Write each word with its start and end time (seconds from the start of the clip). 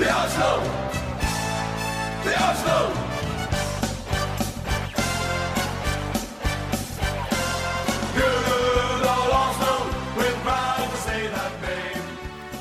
The 0.00 0.08
Oslo! 0.20 0.50
The 2.24 2.34
Oslo! 2.48 2.78
Good 8.16 9.04
old 9.14 9.32
Oslo, 9.40 9.74
we're 10.16 10.38
proud 10.44 10.88
to 10.90 10.98
say 11.06 11.20
that 11.34 11.52
name. 11.64 12.02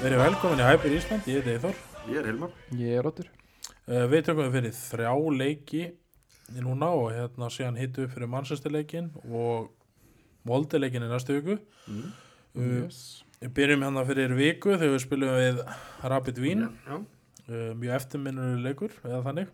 Verið 0.04 0.22
velkomin 0.24 0.62
í 0.62 0.68
Hyper 0.68 0.96
Ísland, 0.98 1.30
ég 1.30 1.40
heiti 1.40 1.54
Eithor. 1.56 1.80
Ég 2.10 2.20
er 2.22 2.30
Hilmar 2.30 2.54
Ég 2.80 3.00
er 3.00 3.06
Róttur 3.08 3.30
Uh, 3.90 4.04
við 4.06 4.28
tökum 4.28 4.46
við 4.46 4.54
fyrir 4.54 4.74
þrjá 4.78 5.12
leiki 5.34 5.80
í 6.54 6.62
núna 6.62 6.92
og 6.94 7.08
hérna 7.10 7.48
síðan 7.50 7.80
hittu 7.82 8.04
við 8.04 8.12
fyrir 8.14 8.30
Manchester 8.30 8.70
leikin 8.70 9.08
og 9.26 9.72
Molde 10.46 10.78
leikin 10.78 11.02
í 11.02 11.10
næstu 11.10 11.40
viku. 11.40 11.56
mm. 11.90 12.04
Uh, 12.54 12.68
yes. 12.84 13.00
Við 13.42 13.56
byrjum 13.58 13.86
hérna 13.88 14.04
fyrir 14.06 14.36
viku 14.38 14.76
þegar 14.76 14.94
við 14.94 15.02
spilum 15.08 15.34
við 15.40 15.64
Rapid 16.14 16.42
Vín, 16.44 16.62
Já, 16.86 17.00
uh, 17.50 17.74
mjög 17.78 17.96
eftirminnur 18.00 18.58
leikur 18.64 18.94
eða 19.04 19.22
þannig. 19.28 19.52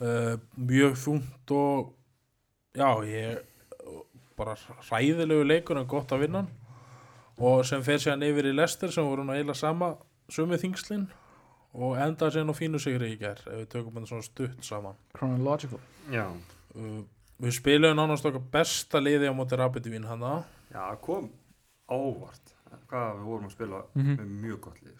uh, 0.00 0.36
mjög 0.70 0.96
þungt 1.00 1.54
og 1.56 1.92
já, 2.76 2.90
ég 3.04 3.46
bara 4.40 4.54
hræðilegu 4.88 5.44
leikur 5.44 5.76
en 5.80 5.88
gott 5.90 6.12
að 6.16 6.22
vinna 6.24 6.42
hann. 6.44 6.52
og 7.40 7.64
sem 7.68 7.82
fer 7.84 7.98
síðan 8.00 8.22
yfir 8.24 8.48
í 8.50 8.54
Lester 8.56 8.92
sem 8.92 9.04
voru 9.04 9.24
nú 9.24 9.34
eiginlega 9.34 9.58
sama 9.58 9.94
sumið 10.32 10.62
þingslinn 10.64 11.08
og 11.76 11.98
endaði 12.02 12.38
síðan 12.38 12.52
á 12.52 12.56
fínu 12.56 12.80
sigri 12.82 13.12
í 13.14 13.18
ger 13.20 13.40
ef 13.46 13.58
við 13.60 13.68
tökum 13.74 13.98
hann 13.98 14.08
svona 14.08 14.24
stutt 14.26 14.64
saman 14.66 14.96
Chronological 15.16 15.80
já, 16.12 16.24
uh, 16.76 17.02
við 17.40 17.54
spilum 17.58 17.96
nánast 18.00 18.24
okkar 18.28 18.46
besta 18.52 19.00
liði 19.02 19.28
á 19.28 19.34
móti 19.36 19.58
Rapid 19.60 19.90
Vín 19.92 20.08
hana 20.08 20.40
já 20.72 20.86
kom 21.04 21.28
óvart 21.90 22.56
Hvað 22.90 23.16
við 23.18 23.24
vorum 23.26 23.46
að 23.48 23.52
spila 23.54 23.78
Mhm. 23.94 24.16
með 24.18 24.28
mjög 24.44 24.60
gott 24.64 24.80
lið 24.82 24.98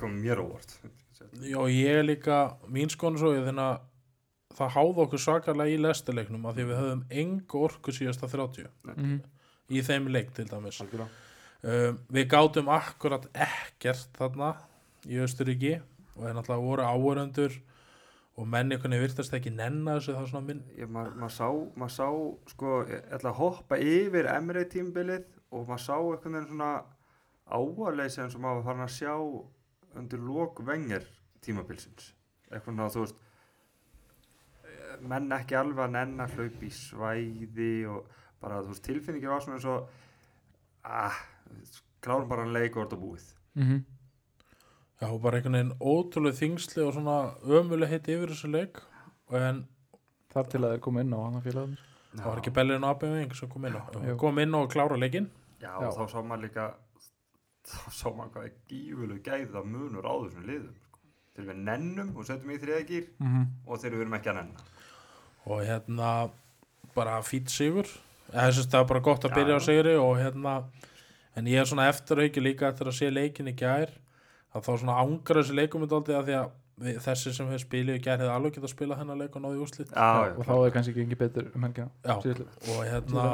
kom 0.00 0.14
mér 0.22 0.40
óvart 0.40 0.78
já 1.44 1.58
ég 1.70 1.86
er 1.98 2.04
líka 2.04 2.56
mín 2.68 2.90
skonu 2.90 3.18
svo 3.18 3.32
ég 3.34 3.44
þannig 3.46 3.64
að 3.64 3.80
það 4.54 4.70
háði 4.76 5.02
okkur 5.04 5.18
svakarlega 5.18 5.74
í 5.74 5.80
Lesterleiknum 5.82 6.44
af 6.46 6.54
því 6.54 6.62
að 6.64 6.68
við 6.70 6.80
höfum 6.80 7.04
engu 7.10 7.62
orku 7.66 7.92
síðasta 7.92 8.28
30 8.30 8.68
mm 8.84 9.20
í 9.74 9.80
þeim 9.80 10.08
leik 10.12 10.28
til 10.36 10.44
dæmis. 10.44 10.76
Algjörlega. 10.82 11.08
Um, 11.64 11.98
við 12.12 12.26
gátum 12.28 12.66
akkurat 12.68 13.24
ekkert 13.32 14.10
þarna 14.18 14.50
í 15.08 15.16
Östuríki 15.24 15.78
og 16.14 16.26
þeir 16.26 16.34
náttúrulega 16.36 16.66
voru 16.66 16.84
áhöröndur 16.84 17.54
og 18.36 18.46
menni 18.50 18.76
kunni 18.78 18.98
virtast 19.00 19.32
ekki 19.34 19.50
nenna 19.54 19.94
þessu 19.96 20.12
þá 20.18 20.26
svona 20.28 20.44
minn 20.46 20.60
Ég- 20.76 20.90
Maður 20.92 21.16
ma 21.22 21.30
sá, 21.32 21.48
mað 21.80 21.92
sá 21.96 22.06
sko, 22.52 22.84
að 23.24 23.38
hoppa 23.40 23.78
yfir 23.80 24.28
Emre 24.34 24.64
tímbilið 24.68 25.24
og 25.50 25.66
maður 25.68 25.84
sá 25.86 25.96
einhvern 25.96 26.36
veginn 26.36 26.50
svona 26.52 26.70
eins 28.26 28.34
og 28.36 28.40
maður 28.44 28.60
var 28.60 28.64
farin 28.68 28.84
að 28.86 28.94
sjá 28.98 29.14
undir 29.98 30.22
lok 30.22 30.60
vengir 30.66 31.06
tímabilsins. 31.44 32.12
Eitthvað 32.50 32.72
svona 32.74 32.90
þú 32.94 33.04
veist 33.04 33.16
menn 35.04 35.32
ekki 35.34 35.56
alveg 35.58 35.84
að 35.86 35.94
nenna 35.96 36.26
hlaup 36.30 36.62
í 36.62 36.70
svæði 36.70 37.72
og 37.90 38.06
bara 38.40 38.62
þú 38.62 38.74
veist 38.74 38.84
tilfinningir 38.86 39.32
var 39.32 39.42
svona 39.44 39.58
eins 39.58 39.68
og 39.68 39.88
ah, 40.84 41.18
klárum 42.04 42.28
bara 42.30 42.44
hann 42.44 42.54
leik 42.54 42.76
og 42.76 42.86
orða 42.86 43.00
búið. 43.00 43.28
-hmm. 43.56 43.84
já 45.00 45.18
bara 45.20 45.36
einhvern 45.36 45.52
veginn 45.52 45.78
ótrúlega 45.80 46.38
þingsli 46.40 46.82
og 46.82 46.94
svona 46.94 47.34
ömuleg 47.42 47.88
hitt 47.88 48.08
yfir 48.08 48.28
þessu 48.28 48.48
leik. 48.50 48.82
En 49.30 49.66
Þar 50.34 50.48
til 50.50 50.60
að 50.64 50.72
þeir 50.74 50.80
koma 50.80 51.02
inn 51.04 51.14
á 51.14 51.18
hann 51.22 51.36
að 51.38 51.44
félagarnir. 51.46 51.82
það 52.14 52.24
var 52.26 52.40
ekki 52.40 52.52
Bellin 52.54 52.84
og 52.84 52.90
Abiming 52.90 53.34
sem 53.34 53.48
kom 53.48 53.64
inn 53.68 53.76
á 53.78 53.82
kom 54.18 54.38
inn 54.38 54.54
á 54.54 54.58
og 54.58 54.70
klára 54.70 54.96
leikin 54.98 55.30
Já, 55.60 55.70
Já. 55.80 55.86
og 55.88 55.94
þá 55.98 56.04
sá 56.10 56.18
maður 56.22 56.42
líka 56.42 56.64
þá 57.64 57.82
sá 57.96 58.06
maður 58.10 58.32
hvað 58.34 58.46
er 58.48 58.54
gífuleg 58.70 59.20
gæða 59.24 59.64
munur 59.66 60.08
á 60.08 60.14
þessum 60.14 60.48
liðum 60.48 60.78
sko. 60.86 61.02
til 61.34 61.44
við 61.48 61.60
nennum 61.68 62.16
og 62.16 62.26
setjum 62.28 62.54
í 62.54 62.60
þriðagýr 62.62 63.06
mm 63.18 63.28
-hmm. 63.28 63.46
og 63.66 63.80
þegar 63.82 63.96
við 63.96 64.04
erum 64.04 64.18
ekki 64.18 64.32
að 64.32 64.38
nenna. 64.40 64.66
Og 65.44 65.62
hérna 65.68 66.10
bara 66.94 67.20
fýtt 67.22 67.50
sigur. 67.50 67.88
Það 68.30 68.72
var 68.72 68.88
bara 68.88 69.00
gott 69.00 69.24
að 69.24 69.34
byrja 69.34 69.56
á 69.56 69.60
já. 69.60 69.66
sigri 69.66 69.96
og 69.96 70.16
hérna 70.18 70.64
en 71.36 71.46
ég 71.46 71.60
er 71.60 71.66
svona 71.66 71.88
eftir 71.88 72.18
auki 72.18 72.40
líka 72.40 72.68
eftir 72.68 72.86
að 72.86 72.98
sé 72.98 73.10
leikin 73.10 73.48
í 73.48 73.56
gær 73.56 73.90
að 74.54 74.62
þá 74.62 74.72
svona 74.78 75.00
ángra 75.02 75.42
þessi 75.42 75.54
leikum 75.54 75.82
er 75.82 75.92
að 75.92 76.26
því 76.28 76.36
að 76.38 76.50
við, 76.76 76.98
þessi 77.04 77.32
sem 77.34 77.50
við 77.50 77.60
spilið 77.62 77.98
í 77.98 78.02
gær 78.04 78.18
hefði 78.18 78.32
alveg 78.34 78.54
getað 78.54 78.68
að 78.68 78.74
spila 78.74 78.98
hennar 78.98 79.16
leik 79.16 79.36
og 79.36 79.42
náði 79.42 79.60
úrslit. 79.64 79.90
Já, 79.90 80.30
já, 80.30 80.34
Og 80.38 80.46
þá 80.46 80.54
er 80.56 80.74
kannski 80.74 80.94
gengið 80.94 81.18
betur 81.18 81.50
um 81.54 81.66
helgina. 81.66 81.90
Og 82.14 82.80
hérna 82.88 83.26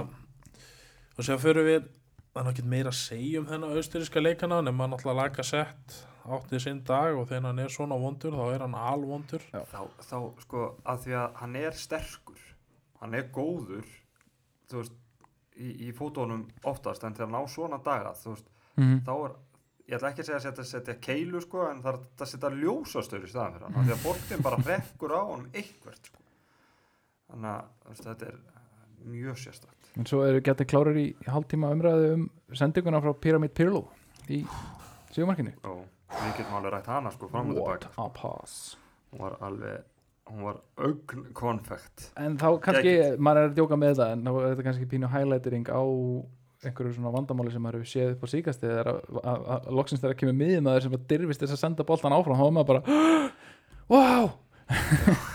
og 1.17 1.27
sér 1.27 1.41
fyrir 1.43 1.67
við 1.67 1.89
það 2.31 2.41
er 2.41 2.47
náttúrulega 2.47 2.71
meira 2.75 2.93
að 2.93 2.99
segja 3.01 3.41
um 3.41 3.47
þennan 3.51 3.77
austuríska 3.81 4.23
leikana 4.23 4.61
nema 4.63 4.87
náttúrulega 4.93 5.17
laga 5.23 5.43
sett 5.47 5.97
áttið 6.31 6.61
sinn 6.63 6.83
dag 6.87 7.17
og 7.19 7.27
þegar 7.31 7.47
hann 7.49 7.59
er 7.65 7.73
svona 7.75 7.97
vondur 7.99 8.37
þá 8.37 8.45
er 8.55 8.61
hann 8.67 8.75
alvondur. 8.77 9.43
Þá, 9.51 9.81
þá 10.05 10.17
sko 10.45 10.65
að 10.85 10.99
því 11.07 11.15
að 11.19 11.39
hann 11.41 11.57
er 11.57 11.73
sterkur 11.81 12.43
hann 13.01 13.15
er 13.19 13.31
góður 13.35 13.87
þú 14.71 14.83
veist 14.83 14.99
í, 15.57 15.71
í 15.89 15.93
fótónum 15.97 16.45
oftast 16.69 17.03
en 17.09 17.17
þegar 17.17 17.33
hann 17.33 17.41
á 17.43 17.45
svona 17.51 17.79
daga 17.85 18.13
þú 18.21 18.35
veist, 18.37 18.51
Mhm. 18.77 19.01
þá 19.05 19.11
er 19.27 19.33
ég 19.91 19.97
ætla 19.99 20.11
ekki 20.13 20.23
að 20.23 20.27
segja 20.29 20.39
að 20.39 20.45
setja, 20.47 20.65
setja 20.71 20.95
keilu 21.03 21.41
sko 21.43 21.65
en 21.71 21.81
það 21.83 21.95
er 21.95 21.99
að 22.23 22.29
setja 22.31 22.51
ljósastöður 22.55 23.25
í 23.27 23.31
staðan 23.33 23.55
fyrir 23.57 23.65
hann 23.67 23.81
af 23.81 23.87
því 23.89 23.95
að 23.97 24.05
boltinn 24.05 24.43
bara 24.47 24.61
rekkur 24.69 25.11
á 25.17 25.21
honum 25.27 25.49
eitthvert 25.53 26.07
sko. 26.07 26.21
Þannig 27.31 27.51
að 27.91 28.05
þetta 28.05 28.29
er 28.31 28.39
mjög 29.11 29.37
sérstakt 29.43 29.80
En 29.99 30.07
svo 30.07 30.23
eru 30.27 30.43
getið 30.45 30.69
klárir 30.71 30.99
í 31.01 31.07
hálftíma 31.27 31.73
umræðu 31.75 32.11
um 32.15 32.27
sendinguna 32.57 33.01
frá 33.03 33.15
Pyramid 33.25 33.55
Pirlo 33.57 33.87
í 34.31 34.45
sígumarkinu 35.15 35.57
og 35.67 35.81
við 36.15 36.37
getum 36.39 36.59
alveg 36.59 36.77
rætt 36.77 36.91
hana 36.91 37.11
sko 37.15 37.31
fram 37.31 37.51
og 37.55 37.63
What 37.65 37.87
tilbaka 37.87 38.07
a 38.07 38.13
pass. 38.15 38.77
Hún 39.11 39.25
var 39.25 39.39
alveg 39.47 39.83
hún 40.31 40.45
var 40.47 40.61
augn 40.79 41.25
konfekt. 41.35 42.11
En 42.21 42.37
þá 42.39 42.49
kannski, 42.63 42.93
maður 43.19 43.41
er 43.41 43.51
að 43.51 43.57
djóka 43.59 43.79
með 43.81 43.95
þetta 43.95 44.11
en 44.15 44.27
þá 44.27 44.31
er 44.33 44.47
þetta 44.53 44.67
kannski 44.69 44.91
pínu 44.93 45.11
highlightering 45.11 45.71
á 45.75 45.83
einhverju 46.61 46.95
svona 46.95 47.13
vandamáli 47.15 47.53
sem 47.55 47.63
maður 47.65 47.81
hefur 47.81 47.91
séð 47.91 48.11
upp 48.15 48.27
á 48.27 48.29
síkast 48.31 48.65
eða 48.69 48.83
að, 48.93 48.99
að, 49.23 49.47
að 49.55 49.71
loksins 49.79 50.03
þegar 50.03 50.19
kemur 50.21 50.37
miðjumæður 50.43 50.85
sem 50.87 50.97
að 50.99 51.07
dirfist 51.13 51.45
þess 51.45 51.57
að 51.57 51.63
senda 51.63 51.87
boltan 51.89 52.15
áfram 52.17 52.37
þá 52.37 52.45
er 52.47 52.55
maður 52.57 52.69
bara 52.71 52.83
wow, 53.91 54.29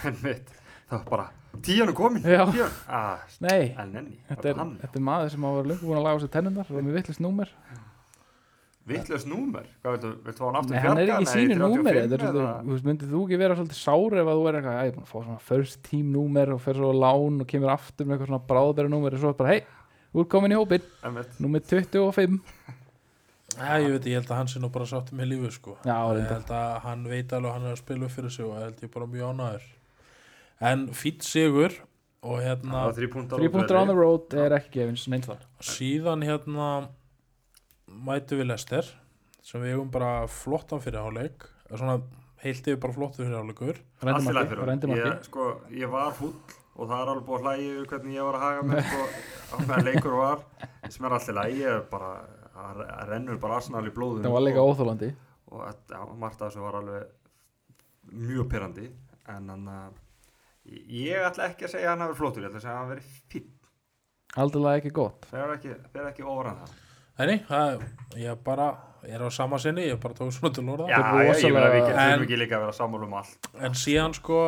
en 0.05 0.19
mitt 0.21 0.53
það 0.89 0.97
var 0.99 1.09
bara 1.09 1.25
tíjan 1.65 1.89
er 1.89 1.95
komin. 1.97 2.21
Tíjan 2.25 2.71
ah, 2.91 3.21
nei 3.41 3.73
en 3.79 3.95
enni 3.95 4.17
þetta 4.29 4.49
er, 4.51 4.61
þetta 4.83 4.99
er 4.99 5.05
maður 5.07 5.31
sem 5.33 5.45
hafa 5.47 5.63
lengur 5.65 5.87
búin 5.89 5.99
að 6.01 6.07
laga 6.07 6.19
á 6.19 6.23
sér 6.25 6.31
tennundar 6.35 6.69
og 6.71 6.79
er 6.79 6.85
með 6.85 6.97
vittlust 6.99 7.23
númer. 7.23 7.51
Vittlust 8.85 9.25
númer? 9.25 9.65
Hvað 9.81 9.95
viltu 9.95 10.09
viltu 10.27 10.41
fá 10.43 10.45
hann 10.45 10.57
aftur 10.59 10.75
Nei, 10.75 10.81
hann 10.83 10.99
er 11.01 11.09
ekki 11.15 11.25
í 11.25 11.29
sínu 11.31 11.55
35 11.55 11.61
númeri 11.73 12.01
þetta 12.03 12.17
er 12.17 12.21
eða- 12.21 12.33
svolítið, 12.35 12.65
þú 12.67 12.73
veist, 12.75 12.85
myndið 12.89 13.13
þú 13.15 13.21
ekki 13.25 13.39
vera 13.41 13.55
svolítið 13.57 13.79
sár 13.79 14.17
ef 14.21 14.27
að 14.29 14.37
þú 14.37 14.43
er 14.51 14.57
eitthvað, 14.59 14.75
að 14.75 14.85
ég 14.85 14.91
er 14.91 14.97
búin 14.97 15.05
að 15.07 15.13
fá 15.13 15.17
svona 15.23 15.39
first 15.47 15.79
team 15.87 16.11
númer 16.13 16.51
og 16.53 16.59
fer 16.61 16.77
svo 16.77 16.91
á 16.93 16.95
lán 17.01 17.41
og 17.41 17.47
kemur 17.49 17.71
aftur 17.73 18.05
með 18.05 18.13
eitthvað 18.19 18.29
svona 18.29 18.47
bráðbæra 18.51 18.91
númer 18.93 19.15
og 19.17 19.23
svo 19.23 19.31
er 19.33 19.39
bara, 19.39 19.55
hei, 19.55 19.61
þú 20.13 20.21
er 20.21 20.29
komin 20.35 20.53
í 20.53 20.59
hópin 20.59 20.85
númer 21.41 21.65
25 21.65 22.39
Já, 23.55 23.79
ég 23.79 23.89
veit, 23.95 24.05
ég 24.11 24.19
held 24.19 24.29
að 24.29 24.37
hann 24.37 24.49
sé 24.51 24.59
nú 24.59 24.69
bara 24.69 24.85
sátt 24.85 25.13
með 25.15 25.29
lífu 25.31 25.49
sko. 25.55 25.77
Já, 25.87 25.95
ég 26.19 26.27
held 26.27 26.49
að 26.51 26.79
hann 26.83 27.03
veit 27.07 27.31
alveg 27.33 27.49
að 27.49 27.53
hann 27.55 27.65
er 27.69 27.71
að 27.71 27.79
spila 27.79 28.05
upp 28.05 28.11
fyrir 28.11 28.33
sig 28.35 28.45
og 28.45 28.51
ég 28.57 28.65
held 28.67 28.81
ég 28.83 28.91
bara 28.91 29.05
mjög 29.07 29.29
ánæður 29.31 29.67
en 30.63 30.87
fýtt 30.95 31.25
sigur 31.27 31.73
og 32.25 32.41
hérna 32.41 32.71
Það 32.71 32.85
var 32.87 32.97
þrjú 32.99 33.09
púntar 33.13 33.41
Three 33.41 33.53
punktur 33.53 33.79
on 33.79 33.89
the 33.91 33.97
road 33.97 34.35
er 34.39 34.57
ekki 34.57 34.79
gefins 34.79 35.07
neins 35.11 35.29
þar. 35.29 35.47
Síðan 35.61 36.25
hérna 36.25 36.69
mætu 37.85 38.39
við 38.39 38.49
Lester 38.51 38.91
sem 39.45 39.61
við 39.61 39.75
eigum 39.75 39.91
bara 39.93 40.25
flottan 40.31 40.81
fyrir 40.81 41.05
áleik 41.05 41.45
svona 41.69 41.99
heilt 42.41 42.65
yfir 42.65 42.79
bara 42.81 42.95
flott 42.95 43.17
fyrir 43.17 43.35
áleikur 43.37 43.77
allt 43.77 44.05
í 44.05 44.05
lagi 44.05 44.15
rendimarki, 44.21 44.51
fyrir 44.53 44.69
rendimarki. 44.69 45.09
ég, 45.09 45.27
sko, 45.27 45.49
ég 45.73 45.91
var 45.91 46.15
fúll 46.17 46.33
og 46.75 46.89
það 46.89 46.97
er 46.97 47.11
alveg 47.11 47.27
búið 47.27 47.37
að 47.37 47.45
hlægi 47.45 47.67
yfir 47.73 47.91
hvernig 47.91 48.17
ég 48.17 48.27
var 48.27 48.37
að 48.37 48.45
haga 48.45 48.65
með 48.69 48.81
sko, 48.89 49.05
á 49.53 49.55
meðan 49.61 49.87
leikur 49.89 50.17
var. 50.19 50.41
Sem 50.91 51.07
er 51.07 51.15
allt 51.17 51.29
í 51.31 51.37
lagi 51.37 51.61
ég 51.61 51.71
er 51.75 51.85
bara 51.91 52.09
að 52.65 52.81
rennur 53.09 53.39
bara 53.41 53.59
Arsenal 53.59 53.83
í 53.87 53.93
blóðum 53.93 54.25
það 54.25 54.35
var 54.35 54.45
líka 54.45 54.63
og, 54.63 54.71
óþólandi 54.73 55.11
og 55.51 55.63
já, 55.91 55.99
margt 56.21 56.41
af 56.41 56.49
þessu 56.49 56.63
var 56.63 56.79
alveg 56.79 58.15
mjög 58.15 58.49
pyrrandi 58.51 58.89
en 59.33 59.49
hann 59.51 59.69
að 59.71 60.01
ég 60.65 61.25
ætla 61.29 61.49
ekki 61.51 61.67
að 61.67 61.73
segja 61.75 61.87
að 61.89 61.93
hann 61.95 62.03
hafi 62.07 62.17
flottur 62.19 62.43
ég 62.45 62.49
ætla 62.49 62.59
að 62.61 62.65
segja 62.65 62.75
að 62.75 62.81
hann 62.81 62.91
verið 62.95 63.21
fín 63.33 63.51
aldrei 64.35 64.71
ekki 64.81 64.91
gott. 64.91 65.25
Fer 65.31 65.51
ekki, 65.55 65.73
fer 65.93 66.07
ekki 66.09 66.23
ofar 66.27 66.49
en 66.51 66.57
það. 66.59 66.71
Nei, 67.29 67.37
það, 67.47 67.83
ég 68.19 68.39
bara 68.43 68.65
er 69.07 69.21
á 69.23 69.29
sama 69.31 69.55
sinni, 69.61 69.85
ég 69.87 69.99
bara 70.03 70.13
tók 70.17 70.33
svona 70.35 70.51
til 70.57 70.65
orða. 70.73 70.89
Já, 70.91 70.97
er 70.99 71.29
já, 71.29 71.35
ég 71.39 71.53
vil 71.53 71.61
að 71.61 71.69
við 71.71 71.81
rosalega- 71.85 72.07
getum 72.09 72.25
ekki 72.25 72.39
líka 72.41 72.57
að 72.57 72.63
vera 72.65 72.75
sammála 72.75 73.07
um 73.07 73.13
allt. 73.21 73.47
En 73.63 73.71
síðan 73.79 74.15
sko 74.17 74.39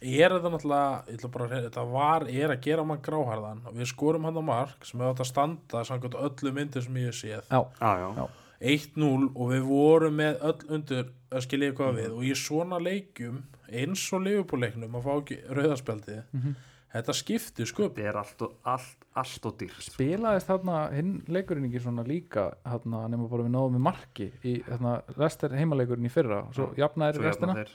er 0.00 0.32
þetta 0.32 0.52
náttúrulega 0.54 1.04
ég 1.10 1.18
ætla 1.18 1.30
bara, 1.34 1.44
að 1.44 1.50
segja, 1.52 1.68
þetta 1.68 1.84
var, 1.92 2.22
er 2.30 2.54
að 2.54 2.60
gera 2.64 2.84
mann 2.88 3.02
gráharðan 3.04 3.60
við 3.76 3.90
skorum 3.92 4.24
hann 4.24 4.40
á 4.40 4.44
mark 4.48 4.84
sem 4.88 5.00
hefði 5.00 5.12
átt 5.12 5.20
að 5.26 5.30
standa 5.34 5.84
samkvæmt 5.90 6.16
öllu 6.24 6.52
myndir 6.56 6.82
sem 6.86 6.94
ég 7.02 7.10
hef 7.10 7.20
séð. 7.20 7.44
Já, 7.50 7.60
já, 7.76 7.92
já, 8.00 8.08
Já. 8.16 8.28
1-0 8.60 9.28
og 9.36 9.52
við 9.52 9.62
vorum 9.68 10.16
með 10.16 10.40
öll 10.40 10.64
undir 10.78 11.12
að 11.30 11.44
skilja 11.46 11.72
hvað 11.78 11.94
við 12.00 12.10
og 12.16 12.24
í 12.26 12.32
svona 12.38 12.78
leikjum 12.82 13.42
eins 13.70 14.02
og 14.16 14.24
leifupúleiknum 14.26 14.96
að 14.98 15.06
fá 15.06 15.12
ekki 15.20 15.38
rauðaspjaldið 15.50 16.22
Mhm. 16.32 16.54
þetta 16.90 17.14
skiptir 17.14 17.66
sköp 17.70 17.98
þetta 17.98 18.08
er 18.08 18.16
allt 18.18 18.42
og, 18.42 18.54
allt, 18.66 19.04
allt 19.14 19.46
og 19.46 19.58
dýrt 19.60 19.78
sko. 19.80 19.92
spilaðist 19.94 20.48
þarna 20.50 20.78
hinn 20.92 21.12
leikurinn 21.28 21.68
ekki 21.70 21.80
svona 21.84 22.02
líka 22.06 22.48
þarna 22.66 23.04
nema 23.08 23.28
bara 23.30 23.42
við 23.46 23.52
náðum 23.54 23.76
með 23.78 23.84
marki 23.86 24.32
í 24.42 24.56
þarna 24.66 24.96
heimaleikurinn 25.60 26.06
í 26.06 26.10
fyrra 26.10 26.40
og 26.48 26.54
svo 26.54 26.72
jafnaðir 26.76 27.14
Svo 27.20 27.22
restina 27.28 27.54
jafna 27.54 27.64
þeir. 27.64 27.70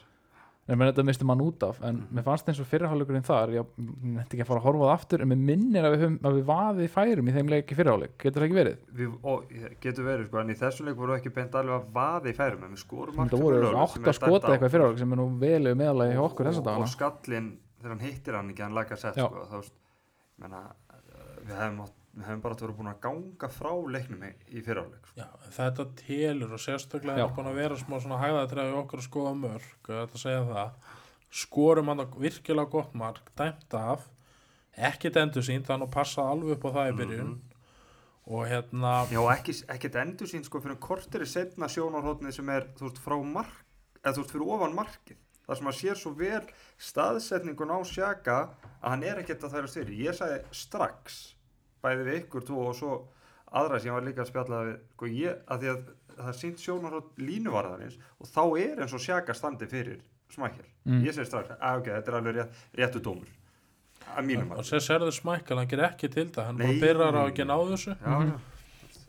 En 0.65 0.81
þetta 0.81 1.03
misti 1.05 1.25
mann 1.27 1.41
út 1.45 1.63
af. 1.67 1.77
En 1.85 1.99
mér 2.15 2.25
fannst 2.25 2.47
eins 2.49 2.59
og 2.61 2.67
fyrraháleikurinn 2.69 3.25
þar 3.25 3.51
ég 3.53 3.67
nefndi 3.77 4.23
ekki 4.33 4.45
að 4.45 4.49
fara 4.49 4.61
að 4.61 4.65
horfa 4.65 4.81
á 4.81 4.87
það 4.87 4.93
aftur 4.95 5.23
en 5.25 5.29
mér 5.29 5.41
minnir 5.49 5.85
að 5.85 5.93
við, 5.93 6.05
höfum, 6.05 6.15
að 6.25 6.37
við 6.39 6.47
vaðið 6.49 6.89
færum 6.95 7.29
í 7.29 7.35
þeim 7.35 7.51
leik 7.53 7.73
í 7.73 7.77
fyrraháleik, 7.77 8.15
getur 8.23 8.41
það 8.41 8.47
ekki 8.47 8.57
verið? 8.59 8.79
Við, 8.99 9.11
og, 9.33 9.51
getur 9.85 10.07
verið 10.07 10.29
sko, 10.29 10.39
en 10.41 10.49
í 10.49 10.57
þessum 10.61 10.89
leik 10.89 10.97
voru 11.01 11.17
ekki 11.17 11.33
beint 11.35 11.57
alveg 11.61 11.75
að 11.77 11.91
vaða 11.99 12.31
í 12.31 12.35
færum 12.39 12.65
en 12.65 12.73
við 12.73 12.81
skorum 12.81 13.19
þetta 13.19 13.37
sem 13.37 13.45
voru 13.45 13.69
átt 13.83 13.99
að 14.01 14.17
skota 14.17 14.53
eitthvað 14.55 14.71
í 14.71 14.75
fyrraháleik 14.75 15.03
sem 15.03 15.13
er 15.13 15.21
nú 15.21 15.27
velu 15.45 15.75
meðalagi 15.77 16.17
hjá 16.17 16.23
okkur 16.25 16.49
þessa 16.49 16.63
og, 16.63 16.65
og 16.65 16.71
dagana 16.71 16.89
skallinn 16.95 17.51
þegar 17.77 17.93
hann 17.93 18.05
hittir 18.07 18.39
hann 18.39 18.49
ekki 18.55 18.65
hann 18.65 18.79
laga 18.79 18.97
sett 18.97 19.21
sko, 19.21 19.61
við 21.45 21.59
hefum, 21.61 21.85
átt, 21.85 21.97
við 22.15 22.27
hefum 22.29 22.43
bara 22.43 22.55
verið 22.59 22.77
búin 22.77 22.89
að 22.91 22.99
ganga 23.03 23.47
frá 23.51 23.71
leiknum 23.91 24.21
í, 24.23 24.29
í 24.55 24.61
fyriráleik 24.63 25.09
sko. 25.09 25.17
Já, 25.19 25.25
en 25.43 25.55
þetta 25.57 25.85
telur 25.99 26.53
og 26.55 26.61
sérstaklega 26.63 27.25
er 27.25 27.33
búin 27.35 27.49
að 27.49 27.59
vera 27.59 27.79
smá 27.79 27.97
svona 27.99 28.19
hæðatræði 28.21 28.77
okkur 28.79 29.01
að 29.01 29.07
skoða 29.09 29.33
mörg, 29.41 29.73
þetta 29.89 30.21
segja 30.21 30.45
það. 30.47 30.93
Skorum 31.35 31.91
hann 31.91 32.05
virkilega 32.15 32.71
gott 32.71 32.95
mark 32.95 33.33
dæmt 33.35 33.75
af, 33.75 34.07
ekkit 34.91 35.19
endur 35.19 35.45
sínt 35.45 35.67
þannig 35.67 35.89
að 35.89 35.97
passa 35.97 36.29
alveg 36.31 36.55
upp 36.55 36.69
á 36.71 36.75
það 36.77 36.93
í 36.93 36.95
byrjun. 37.01 37.35
Og 38.25 38.47
hérna 38.49 38.95
Já, 39.11 39.21
ekki, 39.35 39.59
ekkert 39.75 39.99
endur 40.01 40.31
sín 40.31 40.47
sko 40.47 40.63
fyrir 40.63 40.79
kortir 40.81 41.21
í 41.21 41.29
setna 41.29 41.67
sjónarhóttni 41.69 42.31
sem 42.33 42.47
er 42.49 42.71
þú 42.79 42.87
veist 42.87 43.03
frá 43.03 43.19
mark 43.21 43.61
eða 44.01 44.15
þú 44.15 44.23
veist 44.23 44.33
fyrir 44.33 44.55
ofan 44.55 44.79
markið. 44.79 45.21
Þar 45.45 45.59
sem 45.59 45.69
að 45.69 45.77
sér 45.77 45.99
svo 45.99 46.11
vel 46.17 46.41
staðsetningun 46.81 47.75
á 47.75 47.79
sjaka 47.85 48.37
að 48.79 48.87
hann 48.87 49.05
er 49.05 49.21
ekkert 49.21 49.45
að 49.45 49.67
styrir 49.69 49.99
ég 50.07 50.17
sagði 50.17 50.39
strax 50.57 51.19
bæði 51.85 52.07
við 52.09 52.19
ykkur 52.23 52.45
tvo 52.49 52.65
og 52.71 52.75
svo 52.79 52.91
aðra 53.55 53.79
sem 53.79 53.91
ég 53.91 53.95
var 53.99 54.05
líka 54.09 54.23
að 54.25 54.31
spjalla 54.33 54.63
við 54.67 54.75
sko 54.95 55.09
ég, 55.15 55.39
að 55.47 55.61
því 55.63 55.71
að 55.71 55.81
það 56.15 56.29
er 56.31 56.37
sínt 56.41 56.61
sjónarhótt 56.65 57.17
línuvarðarins 57.21 57.97
og 58.19 58.29
þá 58.31 58.43
er 58.65 58.81
eins 58.85 58.93
og 58.97 59.03
sjaka 59.05 59.35
standi 59.37 59.67
fyrir 59.71 60.01
smakkel 60.33 60.65
Mm. 60.85 60.99
ég 61.01 61.15
segi 61.15 61.25
strax, 61.25 61.49
að 61.57 61.79
ok, 61.79 61.87
þetta 61.89 62.11
er 62.11 62.15
alveg 62.19 62.35
rétt, 62.35 62.57
réttu 62.77 62.99
dómur 63.01 63.29
að 64.13 64.25
mínum 64.27 64.51
og 64.53 64.59
að 64.61 64.67
sér 64.69 64.83
serður 64.85 65.15
smækkan, 65.17 65.57
hann 65.57 65.69
ger 65.71 65.81
ekki 65.87 66.09
til 66.13 66.25
það 66.35 66.45
hann 66.45 66.59
Nei. 66.59 66.65
bara 66.67 66.81
byrjar 66.83 67.15
á 67.17 67.21
ekki 67.25 67.41
að 67.41 67.47
ná 67.49 67.55
þessu 67.71 67.95
já, 67.95 68.17
já. 68.27 68.35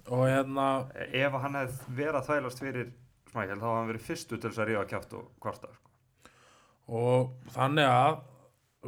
og 0.06 0.22
hérna, 0.24 0.68
ef 1.20 1.36
hann 1.42 1.58
hefði 1.60 1.96
verið 1.98 2.16
að 2.20 2.28
þvælast 2.30 2.62
fyrir 2.64 2.88
smakkel 3.28 3.58
þá 3.60 3.66
hafði 3.66 3.76
hann 3.82 3.90
verið 3.90 4.06
fyrstu 4.06 4.38
til 4.40 4.48
þess 4.54 4.62
að 4.64 4.70
ríða 4.70 4.86
kjátt 4.94 5.12
og 5.18 5.26
kvarta 5.44 5.72
sko. 5.74 5.92
og 7.02 7.52
þannig 7.58 7.90
að 7.92 8.16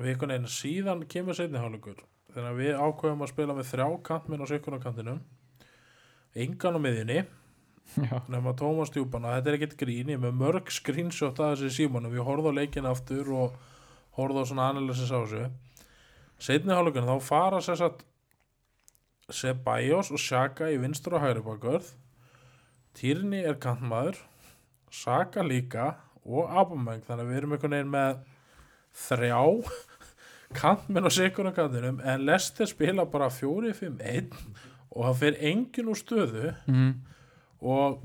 vikun 0.09 0.33
einu 0.39 0.53
síðan 0.57 1.05
kemur 1.13 1.37
seinni 1.37 1.61
hálfleikur 2.29 2.35
þegar 2.35 2.57
við 2.57 2.77
ákveðum 2.77 3.23
að 3.23 3.31
spila 3.33 3.55
með 3.55 3.69
þrjá 3.73 4.03
kantminn 4.05 4.43
á 4.45 4.47
sekundarkantinum 4.51 5.21
engan 6.35 6.77
á 6.77 6.81
miðjunni. 6.81 7.27
Já. 7.97 8.21
nema 8.29 8.53
Tómas 8.53 8.91
Djúbana, 8.93 9.39
þetta 9.39 9.49
er 9.49 9.57
ekkert 9.57 9.79
grín. 9.81 10.11
Ég 10.13 10.21
með 10.21 10.35
mörg 10.37 10.69
screenshot 10.71 11.39
að 11.41 11.55
þessi 11.57 11.87
símanum. 11.87 12.13
Ég 12.13 12.27
horfði 12.27 12.53
á 12.53 12.59
leikin 12.59 12.87
aftur 12.87 13.31
og 13.33 13.55
horfði 14.19 14.43
á 14.45 14.49
svona 14.51 14.69
analysis 14.75 15.09
á 15.09 15.25
þessu. 15.25 15.47
Setni 16.39 16.75
hálfleikurinn 16.75 17.09
þá 17.09 17.25
fara 17.25 17.63
sér 17.65 17.81
satt 17.81 18.05
Ceballos 19.33 20.13
og 20.13 20.21
Shaka 20.21 20.69
í 20.69 20.77
vinstur 20.81 21.17
og 21.17 21.25
hægri 21.25 21.43
bakvörð. 21.47 21.95
Týrni 22.93 23.41
er 23.41 23.57
kantmaður. 23.57 24.21
Saka 24.93 25.41
líka 25.45 25.95
og 26.29 26.53
Abameng 26.53 27.01
þannig 27.09 27.25
að 27.25 27.33
við 27.33 27.41
erum 27.41 27.57
einhvern 27.57 27.77
veginn 27.79 27.97
með 27.97 28.21
þrjá 29.09 29.41
kantmenn 30.57 31.09
á 31.09 31.13
sekundar 31.13 31.57
kantinum 31.57 32.01
en 32.01 32.25
Lester 32.27 32.69
spila 32.69 33.05
bara 33.09 33.29
4-5-1 33.33 34.33
og 34.89 35.03
það 35.05 35.19
fer 35.21 35.37
engin 35.51 35.91
úr 35.93 35.99
stöðu 35.99 36.47
mm. 36.71 36.93
og 37.61 38.01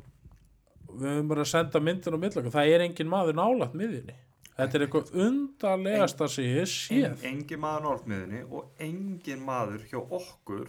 við 0.94 1.10
höfum 1.10 1.32
bara 1.32 1.46
að 1.46 1.52
senda 1.54 1.82
myndin 1.82 2.18
á 2.18 2.20
millöku 2.20 2.54
það 2.54 2.76
er 2.76 2.86
engin 2.88 3.12
maður 3.12 3.40
nálat 3.40 3.78
miðjunni 3.78 4.18
þetta 4.58 4.78
er 4.78 4.86
eitthvað 4.86 5.14
undarlegasta 5.26 6.28
sem 6.30 6.50
ég 6.50 6.70
séð 6.70 7.08
en, 7.08 7.18
engin 7.32 7.64
maður 7.64 7.88
nortmiðinni 7.88 8.44
og 8.50 8.84
engin 8.84 9.42
maður 9.46 9.88
hjá 9.90 10.00
okkur 10.04 10.68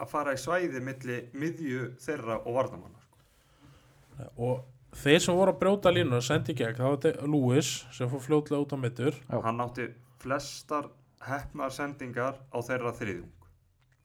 að 0.00 0.10
fara 0.10 0.34
í 0.34 0.40
svæði 0.40 0.82
milli 0.84 1.22
miðju 1.36 1.86
þeirra 2.02 2.40
og 2.42 2.58
varnamanna 2.58 3.00
sko. 3.06 4.28
og 4.36 5.00
þeir 5.00 5.22
sem 5.22 5.38
voru 5.38 5.54
að 5.54 5.60
brjóta 5.62 5.92
línuna 5.94 6.20
sendi 6.24 6.52
í 6.52 6.58
gegn, 6.58 6.76
það 6.76 6.88
var 6.88 7.02
þetta 7.04 7.32
Lewis 7.32 7.72
sem 7.94 8.10
fór 8.10 8.24
fljótlega 8.26 8.64
út 8.64 8.74
á 8.74 8.78
mittur 8.80 9.20
hann 9.30 9.64
átti 9.64 9.90
flestar 10.20 10.90
hefnar 11.26 11.72
sendingar 11.74 12.40
á 12.52 12.58
þeirra 12.64 12.92
þriðjung 12.96 13.48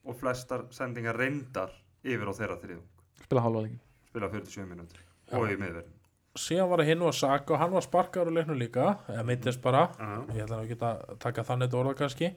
og 0.05 0.19
flestar 0.19 0.67
sendingar 0.75 1.17
reyndar 1.19 1.73
yfir 2.05 2.29
á 2.29 2.33
þeirra 2.37 2.61
þriðjung. 2.61 2.87
Spila 3.25 3.45
hálfaleikin 3.45 3.81
spila 4.09 4.31
47 4.31 4.67
minútur 4.69 5.05
og 5.35 5.49
í 5.51 5.59
miðverðin 5.59 5.95
síðan 6.39 6.69
var 6.71 6.81
það 6.83 6.89
hinn 6.91 7.03
og 7.07 7.15
Saka 7.15 7.55
og 7.55 7.61
hann 7.61 7.73
var 7.75 7.85
sparkaður 7.85 8.31
á 8.31 8.35
leiknum 8.37 8.59
líka, 8.59 8.87
eða 9.07 9.23
myndist 9.27 9.61
bara. 9.63 9.85
Uh 9.95 10.35
ég 10.35 10.43
ætla 10.43 10.59
nú 10.59 10.67
ekki 10.67 10.77
að 10.83 11.19
taka 11.23 11.45
þannig 11.47 11.69
þetta 11.69 11.79
orða 11.79 11.93
kannski. 12.01 12.31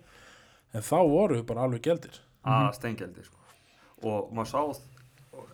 En 0.74 0.84
þá 0.84 0.98
voru 1.08 1.38
við 1.38 1.46
bara 1.48 1.64
alveg 1.66 1.82
gældir. 1.82 2.20
Að 2.46 2.70
stengjaldi 2.78 3.24
sko. 3.26 3.36
og 4.06 4.30
maður 4.30 4.50
sá 4.52 4.60
og 4.62 5.48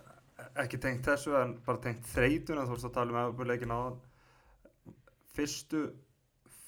ekki 0.60 0.78
tengt 0.78 1.06
þessu 1.06 1.32
en 1.40 1.54
bara 1.64 1.80
tengt 1.80 2.04
þreytuna 2.12 2.66
þú 2.66 2.74
veist 2.76 2.88
að 2.90 2.96
tala 2.98 3.14
um 3.14 3.32
efuleikin 3.32 3.72
áðan. 3.72 3.96
Fyrstu 5.34 5.86
5, 5.86 5.88
6, 5.88 5.94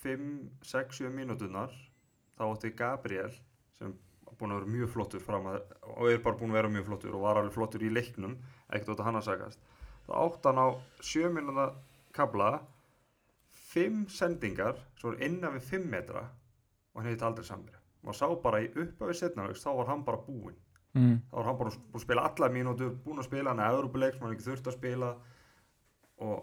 7 0.07 1.13
mínútunar 1.15 1.73
þá 2.37 2.45
átti 2.49 2.73
Gabriel 2.77 3.33
sem 3.79 3.95
búin 4.37 4.53
að 4.53 4.61
vera 4.61 4.75
mjög 4.75 4.93
flottur 4.93 5.25
fram 5.25 5.49
að, 5.49 5.63
og 5.97 6.11
er 6.11 6.23
bara 6.25 6.37
búin 6.37 6.53
að 6.53 6.61
vera 6.61 6.73
mjög 6.73 6.89
flottur 6.91 7.17
og 7.17 7.25
var 7.25 7.41
alveg 7.41 7.55
flottur 7.57 7.87
í 7.87 7.93
leiknum 7.93 8.37
ekkert 8.69 8.95
átti 8.95 9.07
hann 9.07 9.21
að 9.21 9.29
sagast 9.31 9.73
þá 10.07 10.13
átti 10.21 10.51
hann 10.51 10.63
á 10.63 10.69
7 11.01 11.33
mínúta 11.37 11.71
kabla 12.17 12.51
5 13.73 14.07
sendingar 14.13 14.79
svo 15.01 15.15
er 15.15 15.27
innan 15.31 15.57
við 15.57 15.73
5 15.73 15.91
metra 15.97 16.27
og 16.27 17.01
hann 17.01 17.11
hefði 17.11 17.29
aldrei 17.31 17.49
samverið 17.49 17.83
maður 18.07 18.19
sá 18.21 18.27
bara 18.43 18.63
í 18.63 18.69
upphafi 18.71 19.17
setnarlegs 19.19 19.65
þá 19.65 19.71
var 19.81 19.89
hann 19.91 20.05
bara 20.07 20.23
búinn. 20.23 20.59
Mm. 20.97 21.17
þá 21.29 21.35
var 21.37 21.49
hann 21.51 21.59
bara 21.61 21.73
búinn 21.77 21.99
að 21.99 22.05
spila 22.07 22.27
alla 22.31 22.51
mínútur 22.53 22.93
búinn 23.05 23.21
að 23.21 23.29
spila 23.29 23.53
hann 23.53 23.63
að 23.65 23.79
Európa-leik 23.81 24.15
sem 24.15 24.25
hann 24.25 24.37
ekki 24.37 24.47
þurft 24.47 24.71
að 24.71 24.77
spila 24.79 25.11
og 26.25 26.37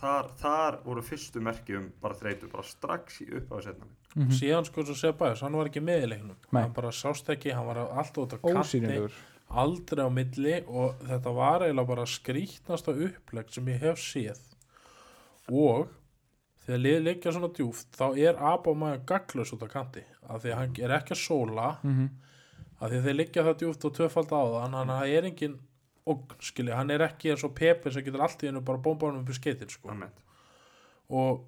þar, 0.00 0.30
þar 0.40 0.80
voru 0.84 1.04
fyrstu 1.04 1.42
merki 1.44 1.76
um 1.78 1.86
bara 2.02 2.16
þreytu, 2.18 2.50
bara 2.52 2.66
strax 2.66 3.20
í 3.24 3.30
upphafi 3.30 3.68
setnarlegs 3.70 4.02
Mm 4.16 4.30
síðan 4.32 4.64
sko 4.64 4.80
svo 4.80 4.94
Sebæs, 4.96 5.42
hann 5.44 5.52
var 5.58 5.68
ekki 5.68 5.82
með 5.84 6.06
í 6.06 6.08
leiknum. 6.08 6.36
Nei. 6.48 6.62
hann 6.62 6.72
bara 6.72 6.88
sást 6.88 7.26
ekki, 7.28 7.50
hann 7.52 7.66
var 7.66 7.82
alltaf 7.84 8.22
út 8.22 8.32
á 8.32 8.38
kanti 8.40 8.80
aldrei 9.46 10.00
á 10.02 10.10
milli 10.10 10.54
og 10.64 11.02
þetta 11.04 11.32
var 11.36 11.64
eiginlega 11.66 11.90
bara 11.90 12.06
skrítnasta 12.08 12.94
upplegg 12.96 13.52
sem 13.52 13.68
ég 13.68 13.84
hef 13.84 14.00
séð. 14.00 14.40
Og 15.52 15.92
þegar 16.64 16.80
lið 16.80 17.04
leikja 17.04 17.34
svona 17.36 17.52
djúft 17.52 17.92
þá 17.92 18.06
er 18.16 18.40
Abamæður 18.40 19.04
gaglus 19.12 19.52
út 19.52 19.62
á 19.62 19.70
kanti 19.76 20.06
af 20.24 20.40
því 20.40 20.54
að 20.54 20.58
hann 20.62 20.80
er 20.88 20.96
ekki 20.96 21.12
að 21.12 21.22
sóla. 21.26 21.68
Mm 21.84 22.08
af 22.76 22.90
því 22.90 22.98
að 22.98 23.06
þeir 23.06 23.16
liggja 23.16 23.44
það 23.46 23.58
djúft 23.62 23.86
og 23.88 23.94
tvöfald 23.96 24.32
á 24.36 24.42
það 24.42 24.76
hann 24.76 24.90
er 24.96 25.28
engin 25.30 25.56
ógn 26.06 26.38
skilja, 26.44 26.78
hann 26.78 26.92
er 26.94 27.04
ekki 27.08 27.32
eins 27.32 27.44
og 27.46 27.54
Pepe 27.58 27.92
sem 27.92 28.04
getur 28.06 28.24
allt 28.24 28.44
í 28.44 28.50
hennu 28.50 28.62
bara 28.66 28.82
bombanum 28.82 29.24
upp 29.24 29.32
í 29.32 29.36
skeitin 29.36 29.72
sko. 29.72 29.94
Og 31.10 31.44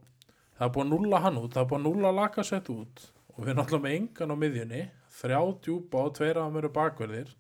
það 0.59 0.67
er 0.67 0.75
búið 0.75 0.85
að 0.85 0.93
nulla 0.95 1.23
hann 1.25 1.41
út 1.41 1.55
það 1.55 1.65
er 1.65 1.71
búið 1.73 1.81
að 1.81 1.87
nulla 1.89 2.15
lakasett 2.21 2.71
út. 2.75 3.05
Og 3.37 3.45
við 3.45 3.53
erum 3.53 3.65
alltaf 3.65 3.85
með 3.85 3.97
engan 3.99 4.35
á 4.35 4.37
miðjunni 4.43 4.85
þrjá 5.19 5.41
djúpa 5.65 6.05
og 6.05 6.15
tveira 6.19 6.47
að 6.47 6.57
mér 6.57 6.71
bakverðir. 6.75 7.35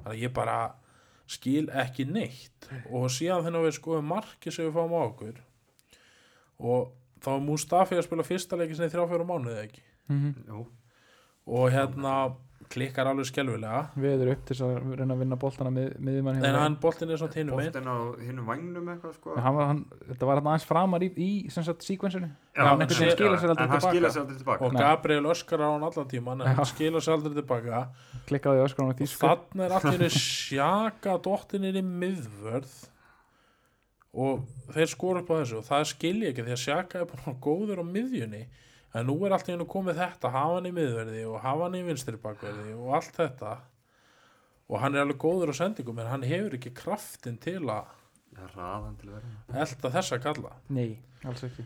Þannig 0.00 0.16
að 0.16 0.24
ég 0.24 0.34
bara 0.36 0.58
skil 1.30 1.68
ekki 1.82 2.04
neitt. 2.08 2.68
Og 2.90 3.08
síðan 3.12 3.46
þennan 3.46 3.64
við 3.64 3.78
skoðum 3.78 4.12
marki 4.12 4.52
sem 4.52 4.68
við 4.68 4.76
fáum 4.76 4.96
á 4.96 5.00
okkur 5.06 5.40
og 6.60 6.90
þá 7.24 7.30
er 7.34 7.44
Mustafi 7.44 7.98
að 7.98 8.06
spila 8.06 8.26
fyrsta 8.26 8.58
leiki 8.58 8.76
sinni 8.76 8.90
í 8.90 8.92
þrjá 8.92 9.06
fjóra 9.08 9.26
mánuði 9.28 9.56
eða 9.56 9.66
ekki? 9.66 9.82
Jú, 10.50 10.64
og 11.56 11.66
hérna 11.72 12.14
klikkar 12.70 13.10
alveg 13.10 13.26
skelvilega 13.28 13.80
við 13.98 14.24
erum 14.24 14.36
upp 14.36 14.44
til 14.48 14.56
að 14.66 14.76
reyna 15.00 15.16
að 15.16 15.22
vinna 15.24 15.38
boltana 15.40 15.72
með, 15.74 15.88
miðjumann 15.98 16.38
en 16.38 16.46
hérna 16.46 16.62
hann 16.64 16.78
boltin 16.82 17.10
er 17.10 17.20
svona 17.20 17.34
tínum 17.34 17.58
einn 17.58 17.72
boltinn 17.72 17.90
á 17.90 17.96
hinnum 18.26 18.46
vagnum 18.50 18.92
eitthvað 18.94 19.16
sko. 19.16 19.34
Hann 19.40 19.56
var, 19.56 19.70
hann, 19.72 19.82
þetta 20.12 20.30
var 20.30 20.40
hann 20.40 20.52
aðeins 20.52 20.68
framar 20.68 21.06
í, 21.06 21.10
í 21.18 21.30
sem 21.50 21.66
sagt 21.66 21.86
síkvensinu 21.86 22.30
hann 22.60 22.84
en 22.84 22.86
en 22.86 23.74
hann 23.74 23.84
skilar 23.84 24.14
sér 24.14 24.22
aldrei 24.22 24.38
tilbaka 24.38 24.68
og. 24.68 24.78
Gabriel 24.78 25.28
öskar 25.34 25.66
á 25.66 25.68
hann 25.72 25.88
allan 25.90 26.08
tíman 26.14 26.46
en 26.46 26.60
hann 26.60 26.70
skilur 26.70 27.02
sér 27.04 27.18
aldrei 27.18 27.34
tilbaka 27.40 27.84
klikkaði 28.30 28.64
öskran 28.64 28.90
á 28.90 28.92
og 28.94 28.98
tísku. 29.00 29.26
þannig 29.26 29.66
er 29.66 29.76
allir 29.78 30.16
sjaka 30.46 31.16
dottinir 31.24 31.78
í 31.80 31.84
miðvörð. 31.84 32.72
Og 34.20 34.42
þeir 34.74 34.90
skora 34.90 35.22
upp 35.22 35.30
á 35.30 35.34
þessu. 35.40 35.60
Og 35.60 35.68
það 35.68 35.86
skilja 35.92 36.32
ekki 36.32 36.46
því 36.46 36.56
að 36.56 36.64
sjaka 36.64 37.02
er 37.02 37.08
bara 37.10 37.36
góður 37.42 37.82
á 37.82 37.84
miðjunni 37.86 38.42
en 38.94 39.06
nú 39.06 39.16
er 39.26 39.34
allt 39.34 39.48
í 39.48 39.54
hennu 39.54 39.66
komið 39.70 40.00
þetta 40.00 40.32
hafa 40.34 40.56
hann 40.56 40.68
í 40.70 40.74
miðverði 40.74 41.26
og 41.30 41.42
hafa 41.44 41.66
hann 41.66 41.78
í 41.78 41.84
vinstri 41.86 42.18
bakverði 42.20 42.74
og 42.74 42.96
allt 42.98 43.20
þetta. 43.20 43.54
Og 44.70 44.82
hann 44.82 44.94
er 44.94 45.04
alveg 45.04 45.18
góður 45.22 45.50
á 45.50 45.60
sendingum 45.60 45.98
en 46.02 46.10
hann 46.10 46.26
hefur 46.26 46.56
ekki 46.58 46.72
kraftin 46.74 47.38
til 47.42 47.62
að 47.70 47.88
elda 48.38 49.92
þessa 49.96 50.20
kalla. 50.22 50.54
Nei, 50.70 51.00
alls 51.26 51.42
ekki. 51.46 51.64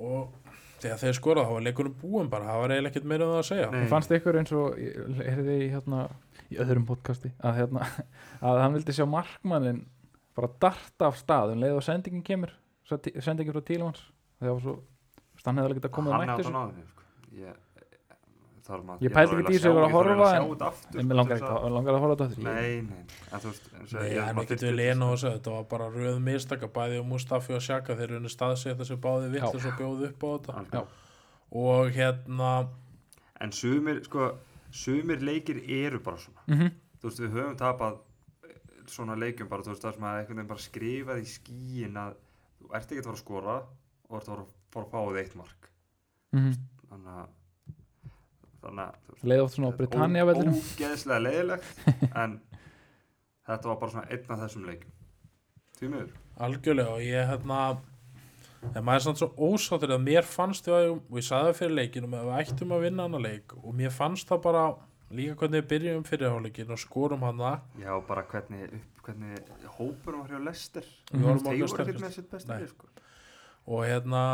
Og 0.00 0.32
þegar 0.80 1.00
þeir 1.02 1.16
skoraði 1.18 1.48
þá 1.48 1.54
var 1.54 1.64
leikunum 1.66 1.96
búin 2.00 2.30
bara, 2.32 2.48
það 2.50 2.62
var 2.62 2.74
eiginlega 2.74 2.92
ekkert 2.94 3.08
meira 3.12 3.26
um 3.26 3.32
það 3.34 3.42
að 3.42 3.48
segja. 3.50 3.70
Nei. 3.70 3.80
En 3.80 3.90
fannst 3.92 4.14
ykkur 4.16 4.40
eins 4.40 4.52
og 4.56 4.78
er 4.80 5.42
þið 5.42 5.50
í, 5.54 5.70
hérna, 5.74 6.04
í 6.48 6.60
öðrum 6.64 6.86
podcasti 6.88 7.32
að, 7.38 7.58
hérna, 7.60 7.88
að 8.50 8.62
hann 8.64 8.78
vildi 8.78 8.96
sjá 8.96 9.06
markmannin 9.10 9.84
bara 10.38 10.50
darta 10.62 11.10
af 11.10 11.18
stað 11.20 11.54
um 11.54 11.62
leið 11.62 11.78
og 11.78 11.84
sendingin 11.86 12.26
kemur 12.26 12.54
sendingin 12.88 13.54
frá 13.54 13.62
Tílemans. 13.66 14.02
Það 14.40 14.54
var 14.54 14.64
svo 14.64 14.76
hann 15.46 15.56
hefði 15.56 15.66
alveg 15.70 15.80
getað 15.80 15.94
komið 15.96 16.10
að 16.10 16.16
hann 16.16 16.26
mætt 16.26 16.30
er 16.30 16.44
þessu 16.44 16.52
þannig 16.52 16.70
aðeins 16.70 16.90
sko. 16.90 17.02
ég, 17.40 17.54
þarf 18.70 18.84
maður- 18.86 19.02
Ég 19.06 19.12
pældi 19.14 19.30
þarf 19.30 19.40
ekki 19.40 19.50
í 19.50 19.56
eiginlega 19.56 19.60
þessu, 19.60 19.70
ég 19.70 19.74
var 19.74 19.84
að 19.86 19.94
horfa, 19.96 20.26
að 20.30 20.36
en- 20.36 20.74
sko, 20.80 21.04
mér 21.10 21.16
langar 21.20 21.36
til 21.40 21.46
ekki 21.46 21.56
að 21.60 21.72
langar 21.76 21.94
að 21.94 22.00
horfa 22.00 22.16
þetta 22.16 22.26
aftur. 22.30 22.44
Nei, 22.44 22.80
nei, 22.80 23.02
en 23.32 23.40
þú 23.40 23.48
veist 23.50 23.64
eins 23.80 23.94
og 23.94 24.00
Nei, 24.00 24.10
ég- 24.10 24.34
getur 24.40 24.56
þyrfti- 24.56 24.68
við 24.70 24.76
lena 24.80 25.04
og 25.10 25.18
segja 25.18 25.38
þetta 25.38 25.50
var 25.56 25.64
bara 25.64 25.86
röð 25.90 26.18
mistaka 26.20 26.66
bæði 26.68 27.00
og 27.00 27.06
Mustafi 27.10 27.54
og 27.56 27.62
Sjaka 27.62 27.96
þeir 27.96 28.10
eru 28.20 28.28
staðsett 28.28 28.78
þessu 28.78 28.96
báði 29.00 29.30
vitt 29.30 29.42
og 29.42 29.60
bjóðu 29.80 30.04
upp 30.10 30.22
á 30.22 30.30
þetta. 30.38 30.86
Og 31.52 31.90
hérna 31.90 32.68
En 33.40 33.50
sumir, 33.52 34.04
sko, 34.04 34.36
sumir 34.70 35.18
leikir 35.24 35.56
eru 35.66 35.98
bara 35.98 36.16
svona. 36.18 36.40
Mhm. 36.46 36.70
Þú 37.00 37.08
veist, 37.08 37.20
við 37.20 37.30
höfum 37.32 37.56
tapað 37.56 37.98
eh, 38.44 38.54
svona 38.86 39.16
leikjum 39.16 39.48
bara, 39.48 39.62
þú 39.62 39.72
veist, 39.72 39.82
það 39.82 39.94
sem 39.94 40.02
að 40.04 40.18
einhvern 40.20 40.36
veginn 40.36 40.46
bara 40.46 40.60
skrifað 40.60 41.22
í 41.24 41.26
skíin 41.26 41.94
að 41.96 42.14
þú 42.60 42.74
ert 42.76 42.90
ekki 42.92 42.98
að 43.00 43.04
fara 43.04 43.16
að 43.16 43.24
skora 43.24 43.56
og 44.10 44.16
ert 44.20 44.28
að 44.28 44.34
fara 44.36 44.42
að 44.44 44.52
fara 44.74 44.86
að 44.86 44.94
fá 44.94 45.00
þig 45.10 45.20
eitt 45.24 45.36
mark. 45.40 45.70
Mhm. 46.36 46.52
þannig 46.90 47.20
að 47.20 47.28
þannig 48.60 48.84
að 48.84 48.96
þú 49.06 49.12
veist, 49.14 49.28
leið 49.30 49.42
oft 49.44 49.54
svona 49.54 49.70
á 49.70 50.28
þetta 50.30 50.42
er 50.44 50.50
ógeðslega 50.54 51.20
leiðilegt 51.26 51.84
en 52.22 52.40
þetta 53.46 53.70
var 53.70 53.78
bara 53.80 53.94
svona 53.94 54.10
einn 54.10 54.34
af 54.34 54.42
þessum 54.44 54.66
leikjum. 54.68 54.92
Því 55.80 55.88
miður. 55.94 56.12
Algjörlega 56.40 56.92
og 56.96 57.04
ég 57.04 57.30
hérna 57.30 57.60
en 58.74 58.84
maður 58.84 58.98
er 58.98 59.04
samt 59.06 59.20
svo 59.20 59.30
ósáttur 59.40 59.94
að 59.94 60.04
mér 60.04 60.26
fannst 60.28 60.68
við 60.68 60.76
að, 60.76 60.90
og 61.00 61.18
ég 61.18 61.26
sagði 61.26 61.48
það 61.48 61.58
fyrir 61.60 61.76
leikinum 61.78 62.16
að 62.18 62.28
við 62.28 62.40
ættum 62.42 62.74
að 62.76 62.84
vinna 62.84 63.06
hana 63.06 63.20
leik 63.24 63.54
og 63.56 63.76
mér 63.78 63.94
fannst 63.94 64.28
það 64.30 64.42
bara 64.44 64.64
líka 65.16 65.36
hvernig 65.40 65.62
við 65.62 65.68
byrjum 65.72 66.06
fyrirháleikin 66.06 66.74
og 66.74 66.80
skorum 66.80 67.24
hana 67.26 67.54
Já, 67.80 67.92
bara 68.06 68.24
hvernig, 68.30 68.76
hvernig 69.06 69.52
hópurum 69.78 70.24
var 70.24 70.34
hjá 70.34 70.44
Lester 70.44 70.86
Við 71.10 71.24
vorum 71.24 71.40
með 71.48 72.20
Nei. 72.50 72.58
lið, 72.60 72.74
sko. 72.74 72.90
og 73.66 73.84
hérna 73.88 74.24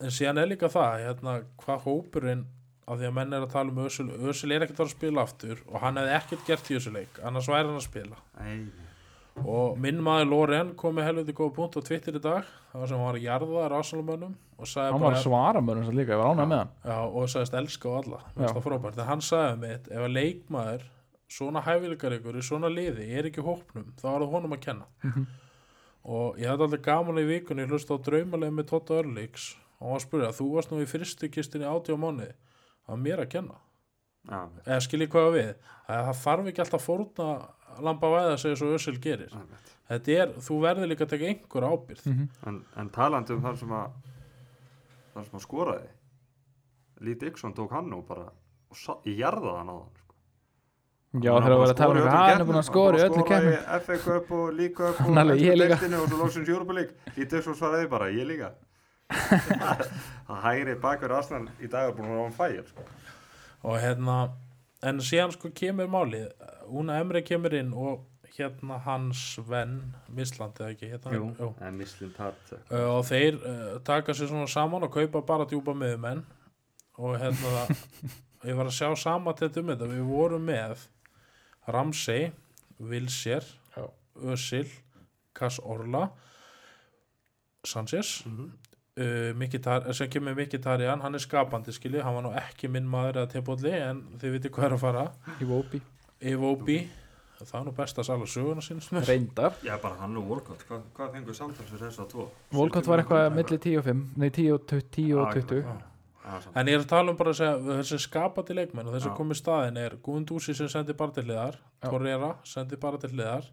en 0.00 0.14
síðan 0.14 0.40
er 0.42 0.50
líka 0.50 0.68
það 0.72 1.04
hérna, 1.04 1.36
hvað 1.60 1.86
hópurinn 1.86 2.44
af 2.90 2.98
því 2.98 3.06
að 3.06 3.16
menn 3.16 3.32
er 3.36 3.44
að 3.46 3.52
tala 3.54 3.70
um 3.70 3.82
Ösul 3.86 4.10
Ösul 4.30 4.52
er 4.54 4.64
ekkert 4.64 4.78
að 4.78 4.82
fara 4.82 4.90
að 4.90 4.96
spila 4.96 5.24
aftur 5.26 5.58
og 5.68 5.80
hann 5.84 5.98
hefði 6.00 6.14
ekkert 6.18 6.46
gert 6.48 6.70
í 6.70 6.76
þessu 6.76 6.92
leik 6.94 7.20
annars 7.22 7.48
væri 7.50 7.68
hann 7.68 7.78
að 7.78 7.86
spila. 7.86 8.16
Nei, 8.40 8.54
nei. 8.66 8.86
og 9.46 9.78
minn 9.78 10.00
maður 10.02 10.30
Loren 10.32 10.72
kom 10.76 10.96
með 10.98 11.04
helviti 11.10 11.32
góða 11.36 11.54
punkt 11.54 11.78
á 11.78 11.80
Twitter 11.86 12.18
í 12.18 12.22
dag 12.24 12.48
það 12.72 12.80
var 12.80 12.90
sem 12.90 12.98
hann 12.98 13.06
var 13.06 13.18
að 13.20 13.26
jarða 13.28 13.68
rásalumönnum 13.74 14.34
og 14.58 14.66
sagði 14.68 14.92
hann 14.96 15.04
var 15.04 15.18
að 15.18 15.22
svara 15.24 15.60
mörgum 15.64 15.86
svo 15.86 15.94
líka, 15.96 16.16
ég 16.16 16.18
var 16.20 16.32
ánægð 16.34 16.50
með 16.50 16.58
hann. 16.58 16.72
já, 16.84 16.98
og 17.06 17.28
sagðist 17.30 17.58
elska 17.60 17.88
á 17.88 17.94
alla 18.00 18.20
en 18.34 19.06
hann 19.12 19.22
sagði 19.24 19.60
mitt 19.62 19.88
ef 19.90 20.00
að 20.08 20.16
leikmaður 20.16 20.88
svona 21.30 21.62
hæfileikar 21.62 22.16
ykkur 22.18 22.40
í 22.40 22.42
svona 22.42 22.68
liði 22.72 23.06
er 23.14 23.30
ekki 23.30 23.44
hópnum 23.46 23.92
þá 24.00 24.06
er 24.10 24.24
það 24.24 24.32
honum 24.34 24.56
að 24.56 24.64
kenna. 24.66 24.86
Mhm. 25.04 25.26
og 26.10 26.38
ég 26.40 26.48
hafði 26.48 26.66
aldrei 26.66 26.82
gaman 26.82 27.22
í 27.22 27.26
vikunni 27.28 27.68
ég 29.80 29.86
á 29.86 29.86
og 29.86 29.88
hann 29.88 29.92
var 29.92 30.00
að 30.00 30.04
spyrja, 30.06 30.30
þú 30.36 30.46
varst 30.54 30.70
nú 30.70 30.80
í 30.82 30.86
fyrstu 30.90 31.30
kistinni 31.32 31.64
átjá 31.66 31.96
mánuði. 31.96 32.32
Það 32.84 32.92
var 32.94 33.00
mér 33.04 33.20
að 33.24 33.30
kenna. 33.32 33.58
Já, 34.28 34.40
eða 34.66 34.80
skiljið 34.84 35.08
hvað 35.14 35.24
á 35.24 35.30
við. 35.32 35.50
Það, 35.86 36.04
það 36.06 36.18
þarf 36.24 36.48
ekki 36.50 36.60
alltaf 36.60 36.80
að 36.80 36.86
fórna 36.86 37.28
lamba 37.80 38.10
væða 38.12 38.32
að 38.34 38.40
segja 38.42 38.56
svo 38.60 38.74
Össil 38.76 38.98
gerir. 39.00 39.32
Einmitt. 39.32 39.66
þetta 39.90 40.12
er, 40.22 40.28
þú 40.44 40.58
verður 40.62 40.86
líka 40.90 41.04
að 41.06 41.10
taka 41.14 41.24
einhver 41.30 41.64
ábyrð 41.66 42.04
Mhm. 42.06 42.28
en, 42.46 42.64
en 42.76 42.90
talandi 42.90 43.32
um 43.32 43.40
þar 43.42 43.56
sem 43.58 43.68
að 43.68 43.90
þar 45.14 45.24
sem 45.24 45.38
að 45.38 45.42
skoraði. 45.46 45.88
Lee 47.00 47.14
Dixon 47.14 47.54
tók 47.54 47.70
hann 47.72 47.88
nú 47.90 48.02
bara 48.06 48.28
og 48.70 48.76
sa- 48.76 49.00
í 49.06 49.16
jarðað 49.18 49.56
hann 49.58 49.68
á 49.72 49.76
hann 49.80 49.96
sko. 49.96 50.14
já 51.24 51.32
þegar 51.32 51.50
að 51.56 51.60
vera 51.60 51.72
að 51.72 51.76
tala 51.76 51.90
um 51.90 52.06
hvað 52.06 52.28
hann 52.28 52.40
er 52.40 52.44
búin 52.46 52.60
að 52.60 52.68
skora 52.70 52.98
í 52.98 53.02
öllu 53.08 53.24
kemur 53.26 53.52
í 53.56 53.80
FA 53.80 53.96
Cup 53.98 54.30
og 54.30 54.52
League 54.54 54.74
Cup 54.76 54.94
og 55.00 55.06
Hann 55.06 55.18
alveg, 55.18 55.40
ég 55.40 55.56
líka. 55.58 55.74
deildinni 55.80 55.96
og 56.02 56.08
svo 56.08 56.18
lóksins 56.20 56.48
Europa 56.48 56.72
League. 56.72 56.92
Lee 57.16 57.24
Dixon 57.26 57.54
svaraði 57.56 57.88
bara, 57.90 58.10
ég 58.14 58.26
líka 58.28 58.52
það 59.10 60.44
hægri 60.44 60.74
bakur 60.82 61.12
Arsenal 61.16 61.48
í 61.60 61.68
dag 61.70 61.88
er 61.90 61.96
búin 61.96 62.06
að 62.08 62.14
vera 62.14 62.26
on 62.28 62.36
fire 62.36 62.64
sko. 62.68 62.84
og 63.66 63.80
hérna 63.82 64.16
en 64.86 65.02
síðan 65.04 65.34
sko 65.36 65.50
kemur 65.54 65.90
málið 65.90 66.30
Una 66.70 67.00
Emre 67.02 67.22
kemur 67.26 67.54
inn 67.58 67.72
og 67.74 68.04
hérna 68.36 68.76
hans 68.84 69.20
venn 69.48 69.80
Misland 70.14 70.54
eða 70.62 70.70
ekki 70.76 70.90
hérna, 70.92 71.10
jú. 71.16 71.48
Mislin 71.74 72.12
Tart 72.16 72.52
Uh, 72.70 72.86
og 73.00 73.02
þeir 73.08 73.40
uh, 73.42 73.80
taka 73.84 74.14
sér 74.14 74.30
svona 74.30 74.46
saman 74.48 74.86
og 74.86 74.92
kaupa 74.94 75.20
bara 75.26 75.46
djúpa 75.50 75.74
miðumenn 75.74 76.22
og 77.00 77.18
hérna 77.18 77.50
það 77.56 77.74
ég 78.48 78.56
var 78.56 78.70
að 78.70 78.76
sjá 78.78 78.88
sama 78.96 79.34
til 79.36 79.50
um 79.60 79.72
þetta 79.74 79.90
við 79.90 80.06
vorum 80.08 80.46
með 80.46 80.86
Ramsey 81.68 82.30
Wilshere 82.78 83.44
Já. 83.74 83.84
Özil 84.30 84.70
Kass 85.36 85.58
Orla 85.60 86.06
Sanchez 87.66 88.22
Mhm. 88.26 88.52
Uh, 88.98 89.30
Mkhitar- 89.38 89.90
sem 89.94 90.10
kemur 90.10 90.34
Mikitarian 90.38 91.00
hann 91.04 91.14
er 91.14 91.22
skapandi 91.22 91.72
skilji, 91.72 92.02
hann 92.02 92.14
var 92.18 92.26
nú 92.26 92.32
ekki 92.36 92.68
minn 92.72 92.88
maður 92.90 93.22
eða 93.22 93.32
tilbúðli 93.36 93.74
en 93.78 94.02
þið 94.20 94.38
viti 94.38 94.48
hvað 94.54 94.70
er 94.70 94.76
að 94.78 94.82
fara. 94.86 95.04
Í 95.40 95.48
Vópi, 95.50 95.82
Evobi 96.20 96.80
það 97.40 97.60
er 97.60 97.66
nú 97.70 97.72
best 97.76 98.00
að 98.00 98.08
sala 98.10 98.26
söguna 98.28 98.64
sínst 98.64 98.92
með 98.92 99.06
reyndar. 99.08 99.54
Já, 99.64 99.76
bara 99.80 99.96
hann 100.02 100.16
og 100.20 100.26
Volkot, 100.28 100.64
hvað, 100.68 100.82
hvað 100.96 101.14
fengur 101.14 101.36
samtals 101.38 101.70
fyrir 101.70 101.86
þess 101.86 102.02
að 102.02 102.10
tvo? 102.12 102.26
Volkot 102.52 102.90
var 102.90 103.02
eitthvað 103.02 103.30
milli 103.36 103.58
10 103.64 103.78
og 103.80 103.86
5 103.86 104.02
nei 104.20 104.28
10 104.28 104.50
og 104.56 104.66
20, 104.68 104.90
10 104.96 105.14
og 105.14 105.22
Já, 105.22 105.40
20. 105.40 105.62
Já, 106.20 106.34
samt. 106.44 106.58
En 106.60 106.68
ég 106.68 106.76
er 106.76 106.84
að 106.84 106.90
tala 106.90 107.14
um 107.14 107.16
bara 107.16 107.32
að 107.32 107.38
segja 107.40 107.78
þessi 107.80 108.00
skapandi 108.04 108.56
leikmenn 108.58 108.90
og 108.90 108.96
þessi 108.98 109.08
Já. 109.08 109.14
komið 109.16 109.40
staðin 109.40 109.80
er 109.80 109.96
Guðundúsi 110.04 110.54
sem 110.58 110.68
sendi 110.68 110.96
bara 111.00 111.16
til 111.16 111.24
hliðar 111.24 111.56
Já. 111.56 111.88
Torreira 111.88 112.30
sendi 112.44 112.76
bara 112.80 113.00
til 113.00 113.14
hliðar. 113.14 113.48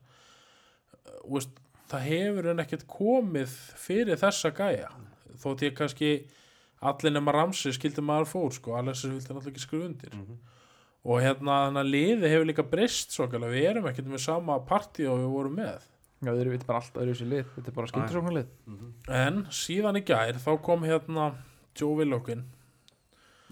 Uh, 1.08 1.16
veist, 1.32 1.56
það 1.88 2.08
hefur 2.12 2.50
hann 2.52 2.64
ekkert 2.66 2.84
komið 2.92 3.56
fyrir 3.88 4.20
þessa 4.20 4.52
gæja 4.52 4.92
þótt 5.44 5.64
ég 5.68 5.76
kannski 5.78 6.12
allir 6.82 7.12
nema 7.16 7.34
Ramsi 7.34 7.72
skildi 7.74 8.04
maður 8.06 8.28
fór 8.32 8.52
sko, 8.54 8.76
Alexis 8.78 9.10
vildi 9.10 9.34
náttúrulega 9.34 9.54
ekki 9.56 9.66
skrifa 9.66 9.86
undir. 9.92 10.14
Mhm. 10.14 10.38
og 11.08 11.22
hérna 11.24 11.54
þannig 11.70 11.80
að 11.86 11.92
liði 11.94 12.30
hefur 12.34 12.46
líka 12.50 12.64
breyst 12.70 13.12
svo 13.16 13.28
við 13.28 13.64
erum 13.70 13.86
ekkert 13.88 14.08
með 14.12 14.20
sama 14.20 14.60
partí 14.60 15.06
og 15.08 15.20
við 15.22 15.30
vorum 15.32 15.56
með. 15.56 15.82
Já 16.22 16.32
þeir 16.34 16.42
eru 16.48 16.58
bara 16.68 16.80
allt 16.82 16.94
öðru 17.00 17.14
sér 17.16 17.30
lið. 17.32 17.46
Þetta 17.56 17.68
er 17.68 17.76
bara 17.78 17.88
skildisóknarlið 17.88 18.48
Mhm. 18.68 18.94
en 19.10 19.44
síðan 19.46 19.98
í 19.98 20.04
gær 20.04 20.34
þá 20.34 20.62
kom 20.62 20.82
hérna 20.84 21.36
Joe 21.80 21.96
Willokin 21.96 22.44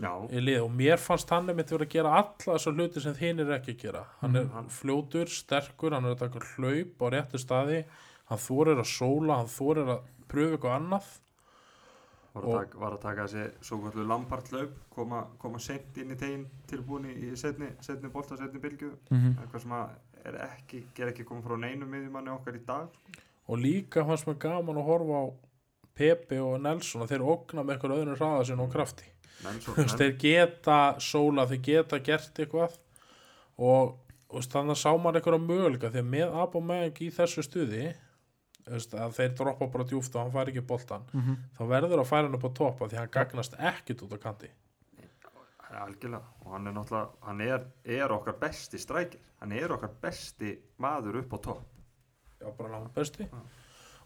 Já, 0.01 0.11
í 0.27 0.41
lið 0.43 0.63
og 0.65 0.71
mér 0.75 0.97
fannst 0.99 1.29
hann 1.31 1.47
einmitt 1.47 1.69
verið 1.71 1.87
að 1.87 1.93
gera 1.93 2.09
alla 2.19 2.57
þessar 2.57 2.73
hluti 2.75 3.01
sem 3.01 3.13
þín 3.15 3.39
er 3.39 3.53
ekki 3.59 3.75
að 3.75 3.81
gera. 3.85 4.05
Hann 4.19 4.35
er 4.35 4.47
hann- 4.51 4.67
fljótur, 4.67 5.29
sterkur, 5.31 5.93
hann 5.93 6.03
er 6.05 6.15
að 6.15 6.19
taka 6.25 6.39
hlaup 6.57 6.99
á 6.99 7.07
réttu 7.15 7.39
staði. 7.39 7.85
Hann 8.25 8.37
þorir 8.37 8.75
að 8.81 8.89
sóla, 8.91 9.37
hann 9.37 9.47
þorir 9.47 9.87
að 9.87 10.01
pröfu 10.27 10.57
eitthvað 10.57 10.75
annað 10.81 11.05
var 12.35 12.43
Og- 12.43 12.53
að, 12.53 12.65
taka, 12.65 12.77
var 12.83 12.91
að 12.97 13.01
taka 13.01 13.25
þessi 13.27 13.45
svo 13.63 13.77
kvöldu 13.79 14.05
Lampard-laup, 14.07 14.71
koma, 14.93 15.21
koma 15.39 15.59
sent 15.59 15.97
inn 15.97 16.11
í 16.11 16.17
tegin 16.19 16.45
tilbúin 16.67 17.05
í 17.09 17.31
setni, 17.39 17.69
setni 17.81 18.09
bolta, 18.11 18.35
setni 18.37 18.59
bylgju, 18.59 18.91
Mhm. 19.11 19.37
eitthvað 19.39 19.61
sem 19.61 19.71
að 19.71 19.89
er 20.25 20.33
ekki, 20.49 20.83
ger 20.95 21.07
ekki 21.13 21.23
komið 21.23 21.43
frá 21.47 21.57
neinum 21.59 21.89
miðjumanni 21.89 22.33
okkar 22.33 22.55
í 22.59 22.65
dag. 22.65 22.89
og 23.47 23.59
líka 23.59 24.03
fannst 24.05 24.25
mér 24.25 24.39
gaman 24.39 24.75
að 24.75 24.85
horfa 24.85 25.19
á 25.21 25.25
Pepe 25.95 26.39
og 26.41 26.59
Nelson 26.61 27.01
og 27.03 27.09
þeir 27.09 27.21
ógna 27.21 27.63
með 27.63 27.77
eitthvað 27.77 27.97
öðru 27.99 28.15
hraða 28.17 28.45
sinni 28.45 28.63
og 28.63 28.71
krafti 28.73 29.05
Nelson, 29.43 29.75
þeir 29.75 30.17
geta 30.17 30.95
sóla, 30.97 31.45
þeir 31.47 31.61
geta 31.61 31.99
gert 31.99 32.33
eitthvað 32.33 32.77
og 33.59 33.97
veist, 34.33 34.49
þannig 34.51 34.73
að 34.73 34.81
sá 34.81 34.91
maður 34.97 35.21
eitthvað 35.21 35.45
möguleika 35.45 35.91
að 35.91 36.09
með 36.09 36.33
Abomeg 36.41 36.93
í 37.05 37.11
þessu 37.13 37.43
stuði 37.45 37.95
að 38.65 39.11
þeir 39.13 39.33
droppa 39.37 39.67
bara 39.71 39.83
djúft 39.85 40.15
og 40.15 40.21
hann 40.23 40.31
fær 40.33 40.49
ekki 40.51 40.61
boltan 40.65 41.03
Mhm. 41.13 41.35
þá 41.57 41.61
verður 41.69 41.99
að 42.01 42.07
færa 42.09 42.23
hann 42.29 42.35
upp 42.35 42.47
á 42.49 42.51
toppa 42.57 42.87
því 42.89 42.97
hann 42.97 43.09
gagnast 43.11 43.53
ekkit 43.59 44.01
út 44.01 44.13
á 44.13 44.17
kanti. 44.17 44.49
Ja, 45.71 45.85
algjörlega, 45.85 46.23
og 46.45 46.51
hann 46.53 46.67
er 46.67 46.71
náttúrulega, 46.73 47.09
hann 47.21 47.41
er, 47.41 47.65
er 47.85 48.07
okkar 48.11 48.33
besti 48.39 48.77
strækir, 48.77 49.19
hann 49.41 49.51
er 49.51 49.67
okkar 49.71 49.89
besti 50.01 50.57
maður 50.79 51.17
upp 51.21 51.33
á 51.33 51.37
topp. 51.41 51.65
já, 52.41 52.51
bara 52.57 52.69
langt 52.69 52.93
besti. 52.93 53.27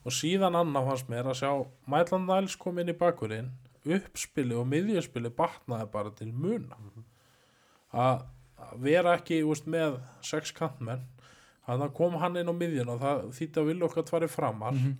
Og 0.06 0.12
síðan 0.12 0.56
annað 0.56 0.88
fannst 0.88 1.10
mér 1.10 1.26
að 1.28 1.40
sjá 1.42 1.68
Mæland 1.88 2.26
Næls 2.28 2.56
kom 2.56 2.78
inn 2.80 2.88
í 2.90 2.94
bakurinn 2.98 3.52
uppspili 3.86 4.56
og 4.56 4.68
miðjuspili 4.68 5.30
batnaði 5.30 5.92
bara 5.92 6.10
til 6.12 6.32
muna. 6.32 6.76
Að 7.94 8.26
að 8.60 8.80
vera 8.84 9.14
ekki 9.18 9.42
úst, 9.48 9.66
með 9.72 10.00
sex 10.22 10.52
kantmenn 10.52 11.06
að 11.78 11.94
kom 11.94 12.14
hann 12.22 12.36
inn 12.38 12.50
á 12.50 12.56
miðjun 12.56 12.90
og 12.90 13.00
það 13.02 13.22
þýtti 13.38 13.62
að 13.62 13.66
vilja 13.70 13.86
okkar 13.90 14.04
tvari 14.10 14.28
framar 14.28 14.74
Mhm. 14.74 14.96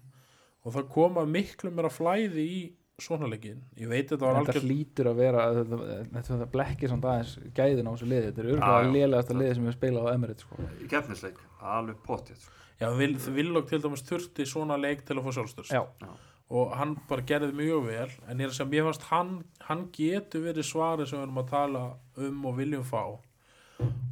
og 0.66 0.74
það 0.74 0.90
koma 0.90 1.26
miklu 1.26 1.72
meira 1.72 1.90
flæði 1.90 2.44
í 2.46 2.60
svona 3.00 3.30
leikin 3.32 3.62
ég 3.80 3.88
veit 3.88 4.10
þetta 4.10 4.20
var 4.28 4.36
þetta 4.44 4.52
algjör 4.54 4.66
hlýtur 4.68 5.08
að 5.08 5.16
vera 5.16 5.44
þetta, 5.56 5.78
þetta, 6.12 6.22
þetta 6.28 6.48
blekkir 6.52 6.90
samt 6.90 7.06
aðeins 7.06 7.38
gæðin 7.56 7.88
á 7.88 7.92
þessu 7.96 8.10
liði 8.12 8.26
þetta 8.28 8.40
er 8.44 8.50
örgulega 8.54 8.84
já. 8.84 8.92
lélegasta 8.96 9.34
liði 9.40 9.56
sem 9.56 9.66
við 9.70 9.74
spila 9.78 10.00
á 10.04 10.14
Emirates 10.14 10.44
sko. 10.44 10.56
Í 10.84 10.88
keppnisleik, 10.92 11.38
alveg 11.62 11.96
pottið, 12.04 12.38
sko. 12.44 12.52
já, 12.82 12.90
vil, 12.98 13.14
Villok 13.40 13.70
til 13.70 13.80
dæmis 13.82 14.04
þurfti 14.04 14.46
svona 14.46 14.76
leik 14.78 15.06
til 15.08 15.16
að 15.16 15.24
fá 15.24 15.32
sjálfstörst 15.40 15.72
já, 15.72 15.86
Já. 16.04 16.10
og 16.50 16.76
hann 16.76 16.98
bara 17.08 17.22
gerði 17.22 17.54
mjög 17.56 17.86
vel 17.88 18.10
en 18.28 18.38
ég 18.38 18.44
er 18.44 18.52
að 18.52 18.58
segja, 18.60 18.70
mér 18.70 18.84
fannst 18.90 19.08
hann 19.14 19.44
hann 19.70 19.88
getur 19.96 20.44
verið 20.44 20.68
svarið 20.68 21.08
sem 21.08 21.20
við 21.20 21.24
erum 21.24 21.38
að 21.44 21.50
tala 21.50 21.86
um 22.18 22.46
og 22.52 22.58
viljum 22.60 22.84
fá 22.84 23.04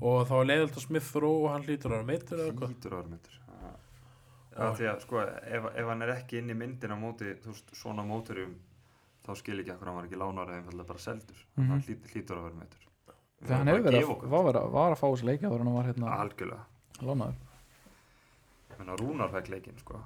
og 0.01 0.27
þá 0.29 0.33
er 0.41 0.47
leiðilt 0.51 0.77
að 0.77 0.85
Smith 0.85 1.09
Rowe 1.19 1.43
og 1.47 1.51
hann 1.53 1.65
hlýtur 1.67 1.91
að 1.91 1.95
vera 1.97 2.07
meittur 2.11 2.39
eða 2.39 2.51
eitthvað 2.51 2.73
Lítur 2.73 2.95
myndur 3.11 3.35
Já, 4.57 4.71
því 4.73 4.85
að 4.89 5.01
sko, 5.03 5.19
ef, 5.21 5.65
ef 5.77 5.85
hann 5.91 6.01
er 6.01 6.11
ekki 6.15 6.39
inn 6.39 6.49
í 6.49 6.55
myndin 6.57 6.89
á 6.93 6.97
móti, 6.97 7.33
þú 7.43 7.51
veist, 7.53 7.73
svona 7.77 8.01
móturum 8.07 8.55
þá 9.27 9.35
skil 9.37 9.59
ekki 9.61 9.73
akkur 9.75 9.89
hann 9.91 9.97
var 9.99 10.07
ekki 10.07 10.17
lánar 10.17 10.49
eða 10.49 10.61
einfallega 10.63 10.87
bara 10.87 11.03
seldur, 11.03 11.41
Mhm. 11.57 11.67
hann 11.69 11.83
hlýtur, 11.85 12.13
hlýtur 12.15 12.37
að 12.39 12.45
vera 12.47 12.57
myndur 12.61 12.85
þegar 13.43 13.57
hann 13.57 13.67
hefur 13.67 13.83
verið 13.85 14.07
að, 14.07 14.29
var, 14.33 14.59
var 14.73 14.91
að 14.95 14.97
fá 15.01 15.07
þessu 15.11 15.27
leikja 15.29 15.49
þegar 15.51 15.63
hann 15.65 15.73
var 15.77 15.89
hérna 15.91 16.15
Algjörlega, 16.23 16.63
lánaður. 17.01 17.35
Menn 18.79 18.89
að 18.93 18.99
Rúnar 19.03 19.29
fekk 19.35 19.47
leikinn, 19.53 19.77
sko. 19.81 19.99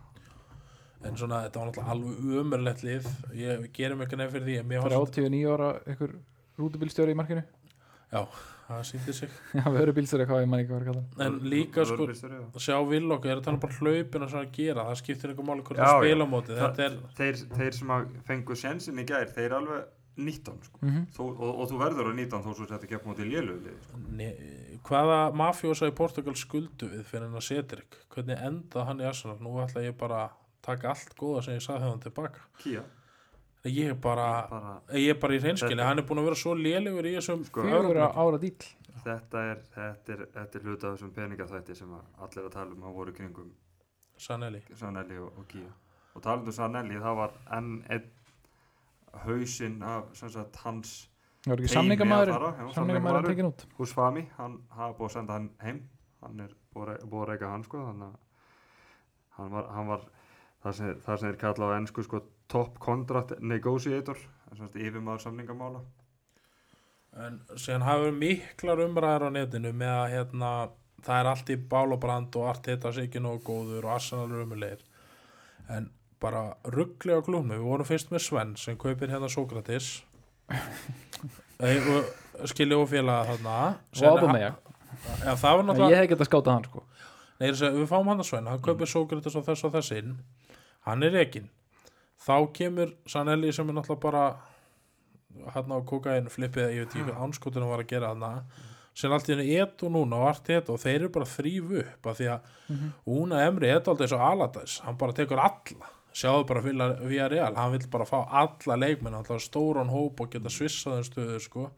En 1.04 1.16
svona 1.18 1.40
þetta 1.46 1.60
var 1.60 1.72
náttúrulega 1.72 1.92
alveg 1.96 2.36
umörlegt 2.42 2.84
lið. 2.86 3.08
Ég 3.34 3.64
gerum 3.74 4.02
ekki 4.06 4.18
nefn 4.20 4.32
fyrir 4.36 4.46
því 4.48 4.60
en 4.60 4.68
mér 4.70 4.84
fannst 4.84 5.16
39 5.16 5.48
ára 5.56 5.70
ykkur 5.96 6.14
rútubílstjóri 6.60 7.16
í 7.16 7.18
markinu 7.18 7.44
það 8.12 8.84
síndi 8.88 9.14
sig. 9.16 9.32
Já, 9.58 9.64
við 9.68 9.80
höfum 9.82 9.98
bílstjóri 10.00 10.28
hvað 10.30 10.44
ég 10.46 10.52
man 10.52 10.62
ekki 10.64 10.72
hvað 10.72 10.82
er 10.82 10.90
kallað. 10.92 11.24
En 11.26 11.40
líka 11.52 11.86
sko 11.88 12.06
já. 12.08 12.42
að 12.42 12.60
sjá 12.66 12.78
Villok 12.92 13.26
er 13.28 13.40
að 13.40 13.48
tala 13.48 13.62
bara 13.64 13.80
hlaupina 13.80 14.30
sem 14.32 14.40
að 14.44 14.52
gera. 14.60 14.86
Það 14.92 15.00
skiptir 15.02 15.34
einhver 15.34 15.48
máli 15.50 15.66
hvort 15.68 15.82
Já, 15.82 15.88
það 15.88 15.98
já. 15.98 16.04
spila 16.06 16.28
á 16.28 16.34
móti 16.36 16.52
Það- 16.52 16.62
þetta 16.62 16.86
er 16.86 17.00
þeir, 17.20 17.42
þeir 17.58 17.74
sem 17.80 17.96
að 17.98 18.14
fengu 18.30 18.56
sjensin 18.62 19.02
í 19.02 19.08
gær, 19.12 19.34
þeir 19.36 19.58
alveg 19.60 19.90
19, 20.22 20.58
sko. 20.68 20.80
Mm 20.84 21.04
Þú, 21.16 21.26
og, 21.40 21.52
og 21.64 21.70
þú 21.72 21.78
verður 21.82 22.10
á 22.12 22.14
19 22.16 22.44
þó 22.46 22.50
svo 22.56 22.66
þetta 22.68 22.84
ekki 22.88 22.98
upp 23.00 23.06
móti 23.08 23.28
léluglið, 23.28 23.78
sko. 23.88 24.00
Hvaða 24.88 25.20
mafjósa 25.40 25.88
í 25.88 25.94
Portugal 25.96 26.34
skuldu 26.36 26.88
við 26.92 27.04
fyrir 27.08 27.28
hennar 27.30 27.46
Cedric? 27.46 27.96
Hvernig 28.12 28.40
endað 28.44 28.88
hann 28.90 29.02
í 29.04 29.08
Arsenal? 29.08 29.38
Nú 29.44 29.56
ætla 29.64 29.84
ég 29.86 29.96
bara 30.00 30.26
að 30.26 30.36
taka 30.66 30.92
allt 30.92 31.16
góða 31.18 31.44
sem 31.46 31.56
ég 31.58 31.64
sagði 31.64 31.88
hann 31.88 32.02
tilbaka 32.04 32.44
Kía, 32.62 32.84
ég 33.70 33.92
er 33.94 33.98
bara, 34.02 34.28
bara 34.50 34.76
ég 34.98 35.16
er 35.16 35.20
bara 35.22 35.38
í 35.38 35.42
hreinskili 35.44 35.84
hann 35.86 36.02
er 36.02 36.08
búin 36.08 36.22
að 36.22 36.32
vera 36.32 36.40
svo 36.44 36.56
lélegur 36.58 37.10
í 37.10 37.16
þessum 37.18 37.44
Sko, 37.46 37.66
ára 37.66 38.40
díl 38.42 38.56
þetta 39.02 39.44
er, 39.52 39.62
þetta 39.76 40.16
er, 40.16 40.26
þetta 40.38 40.60
er 40.60 40.66
hluta 40.66 40.88
af 40.88 40.98
þessum 40.98 41.14
peningaþætti 41.18 41.78
sem 41.78 41.94
að 41.98 42.26
allir 42.26 42.48
að 42.48 42.56
tala 42.58 42.76
um 42.76 42.90
að 42.90 42.98
voru 42.98 43.14
kringum 43.18 43.54
Sanelli. 44.22 44.62
Sanelli 44.78 45.18
og, 45.18 45.38
og 45.38 45.48
Kía 45.50 45.70
og 46.16 46.26
talandu 46.26 46.54
Sanelli, 46.54 47.00
það 47.02 47.16
var 47.22 47.38
enn 47.58 47.72
einn 47.90 48.10
hausinn 49.26 49.82
af 49.84 50.12
sagt, 50.18 50.60
hans 50.66 50.92
að 51.50 51.64
samningamæður 51.72 52.34
samningamæður 52.36 52.74
samningamaðurinn. 52.76 53.30
tekin 53.32 53.50
út? 53.50 53.64
Húsfami, 53.80 54.26
hann 54.38 54.60
hafa 54.76 54.94
búið 54.98 55.08
að 55.08 55.16
senda 55.16 55.38
hann 55.38 55.48
heim. 55.64 55.80
Hann 56.22 56.44
er 56.44 56.52
búið 56.76 56.92
að 56.94 57.16
að 57.22 57.30
reyka 57.32 57.50
hann 57.50 57.64
sko 57.66 57.82
að 57.82 58.04
hann 59.38 59.52
var, 59.56 59.72
hann 59.74 59.90
var 59.90 60.06
það 60.62 60.78
sem, 60.78 61.02
það 61.08 61.20
sem 61.24 61.32
er 61.32 61.40
kallað 61.42 61.74
á 61.74 61.78
ennsku 61.80 62.06
sko 62.06 62.22
top 62.52 62.78
contract 62.84 63.38
negotiator 63.40 64.20
að 64.52 64.76
yfirmaður 64.76 65.26
samningamála. 65.26 65.82
En 67.22 67.40
síðan 67.60 67.86
hafa 67.88 68.06
verið 68.06 68.20
miklar 68.22 68.84
umræðar 68.86 69.28
á 69.28 69.30
netinu 69.36 69.72
með 69.76 69.96
að 69.96 70.12
hérna 70.14 70.52
það 71.04 71.18
er 71.18 71.30
allt 71.32 71.50
í 71.52 71.58
bál 71.74 71.88
og 71.92 72.00
brand 72.04 72.38
og 72.40 72.48
allt 72.52 72.70
þetta 72.70 72.92
sé 72.96 73.08
ekki 73.08 73.24
nógu 73.24 73.42
góður 73.48 73.88
og 73.88 73.96
Arsenal 73.96 74.30
er 74.30 74.46
umulegir 74.46 74.84
en 75.72 75.90
bara 76.22 76.44
ruggli 76.76 77.16
á 77.16 77.20
klúnu 77.26 77.58
við 77.58 77.66
vorum 77.66 77.88
fyrst 77.88 78.12
með 78.14 78.26
Sven 78.28 78.54
sem 78.60 78.78
kaupir 78.80 79.12
hérna 79.12 79.32
og 81.96 82.50
skilja 82.52 82.78
og 82.78 82.90
félaga 82.90 83.32
þarna. 83.32 83.56
Og 83.96 85.40
það 85.40 85.56
var 85.56 85.62
ég 85.62 85.68
náttúrulega 85.68 86.02
hef 86.02 86.12
getað 86.12 86.30
skátað 86.30 86.54
hann 86.54 86.68
sko. 86.68 86.84
Nei, 87.40 87.48
er 87.50 87.56
að 87.72 87.78
við 87.80 87.90
fáum 87.90 88.12
hann 88.12 88.22
að 88.22 88.28
Sven, 88.30 88.50
hann 88.52 88.64
kaupir 88.66 88.90
Sókrates 88.90 89.38
og 89.40 89.46
þess 89.48 89.66
og 89.66 89.74
þess 89.78 89.96
inn. 89.98 90.16
Hann 90.86 91.06
er 91.06 91.16
rekin 91.16 91.48
þá 92.22 92.36
kemur 92.54 92.96
Sanelli 93.10 93.54
sem 93.54 93.70
er 93.70 93.78
náttúrulega 93.78 94.06
bara 94.06 94.26
hann 95.56 95.72
á 95.72 95.78
kokain 95.88 96.30
flippið 96.32 96.76
ég 96.76 96.84
veit 96.84 96.92
ekki 96.96 97.08
hvað 97.08 97.24
anskotunum 97.26 97.72
var 97.72 97.84
að 97.84 97.92
gera 97.94 98.12
hann 98.14 98.44
sem 98.94 99.14
allt 99.16 99.30
í 99.30 99.34
henni 99.34 99.56
et 99.56 99.84
og 99.86 99.94
núna 99.94 100.20
og 100.20 100.30
allt 100.32 100.50
þetta 100.52 100.74
og 100.74 100.82
þeir 100.84 100.98
eru 100.98 101.10
bara 101.16 101.28
að 101.28 101.36
þrýfu 101.38 101.80
upp 101.86 102.10
af 102.12 102.20
því 102.20 102.30
að 102.34 102.80
Una 103.16 103.42
Emri 103.48 103.70
er 103.72 103.80
aldrei 103.80 104.06
eins 104.08 104.16
og 104.18 104.26
Aladæs 104.28 104.78
hann 104.86 104.98
bara 105.00 105.16
tekur 105.16 105.40
alla. 105.42 105.92
Sjáðu 106.12 106.44
bara 106.50 106.62
fyrir 106.66 106.98
via 107.08 107.28
real, 107.32 107.56
hann 107.56 107.72
vill 107.72 107.88
bara 107.92 108.04
fá 108.04 108.18
alla 108.28 108.76
leikmenn, 108.76 109.16
ætlar 109.16 109.40
stóran 109.40 109.94
hóp 109.94 110.20
og 110.20 110.34
geta 110.34 110.52
svissaðum 110.52 111.06
stöðu 111.08 111.38
sko. 111.40 111.70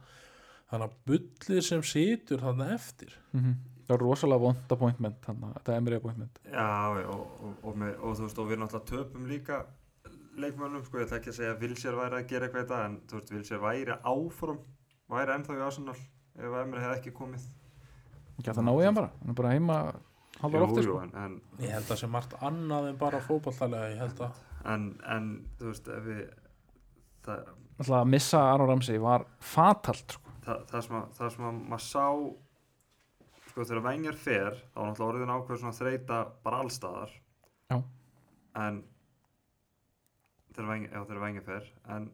Þannig 0.71 0.87
að 0.87 0.95
bullið 1.11 1.61
sem 1.67 1.83
situr 1.85 2.41
þannig 2.41 2.73
eftir. 2.73 3.13
Mhm. 3.31 3.53
það 3.83 3.93
var 3.93 3.99
rosalega 4.07 4.39
vond 4.39 4.71
appointment 4.71 5.25
hann, 5.27 5.41
þetta 5.57 5.75
Emre 5.77 5.97
appointment. 5.99 6.39
Já, 6.49 6.67
og, 6.87 7.23
og, 7.43 7.55
og, 7.63 7.81
og 7.99 8.15
þú 8.15 8.23
veist, 8.23 8.39
og 8.39 8.47
við 8.49 8.61
náttúrulega 8.61 8.89
töpum 8.89 9.25
líka 9.27 9.57
leikmönnum, 10.39 10.83
sko, 10.87 10.99
ég 11.01 11.07
ætla 11.07 11.19
ekki 11.19 11.31
að 11.33 11.37
segja 11.39 11.53
að 11.53 11.61
Vilsér 11.63 11.97
væri 11.99 12.19
að 12.19 12.29
gera 12.31 12.47
eitthvað 12.47 12.63
þetta, 12.65 12.81
en 12.87 12.99
þú 13.09 13.19
veist, 13.19 13.33
Vilsér 13.35 13.63
væri 13.63 13.97
áfram, 14.13 14.63
væri 15.13 15.35
ennþá 15.37 15.57
í 15.59 15.63
Arsenal 15.67 15.99
ef 16.33 16.57
Emre 16.57 16.81
hefði 16.81 16.97
ekki 16.97 17.13
komið 17.17 17.45
ekki 18.39 18.49
að 18.49 18.59
það 18.59 18.67
náði 18.69 18.87
hann 18.87 18.97
bara 18.97 19.09
hann 19.13 19.33
er 19.33 19.37
bara 19.37 19.53
heima 19.53 19.79
lofti 20.53 20.81
jú, 20.81 20.85
sko 20.87 21.01
en, 21.03 21.11
en, 21.23 21.35
ég 21.61 21.73
held 21.75 21.91
að 21.93 21.99
sé 22.01 22.09
margt 22.11 22.37
annað 22.41 22.87
en 22.89 23.01
bara 23.01 23.19
fótballtalega 23.23 23.91
ég 23.93 24.01
held 24.01 24.23
að 24.25 24.39
en, 24.73 24.87
en, 25.13 25.27
þú 25.59 25.69
veist, 25.69 25.89
ef 25.93 26.07
við 26.07 26.23
það, 27.25 27.43
alltaf 27.77 27.97
að 27.99 28.09
missa 28.15 28.45
Aron 28.53 28.71
Ramsey 28.71 29.03
var 29.03 29.27
fatalt 29.43 30.17
sko. 30.17 30.33
það, 30.47 30.63
það, 30.71 30.85
sem 30.87 30.97
að, 30.99 31.11
það 31.19 31.35
sem 31.35 31.49
að 31.49 31.59
maður 31.59 31.85
sá 31.85 32.07
sko, 33.51 33.67
þegar 33.67 33.83
Vengar 33.89 34.17
fer 34.23 34.57
þá 34.63 34.79
var 34.79 34.89
náttúrulega 34.89 35.11
orðin 35.11 35.35
ákveð 35.35 35.61
svona 35.61 35.77
þreita 35.77 36.23
bara 36.47 36.63
allstaðar 36.63 37.13
Já. 37.69 37.77
en 38.65 38.81
þegar 40.55 40.85
þegar 40.93 41.23
Vengar 41.23 41.47
fer 41.47 41.71
en 41.95 42.11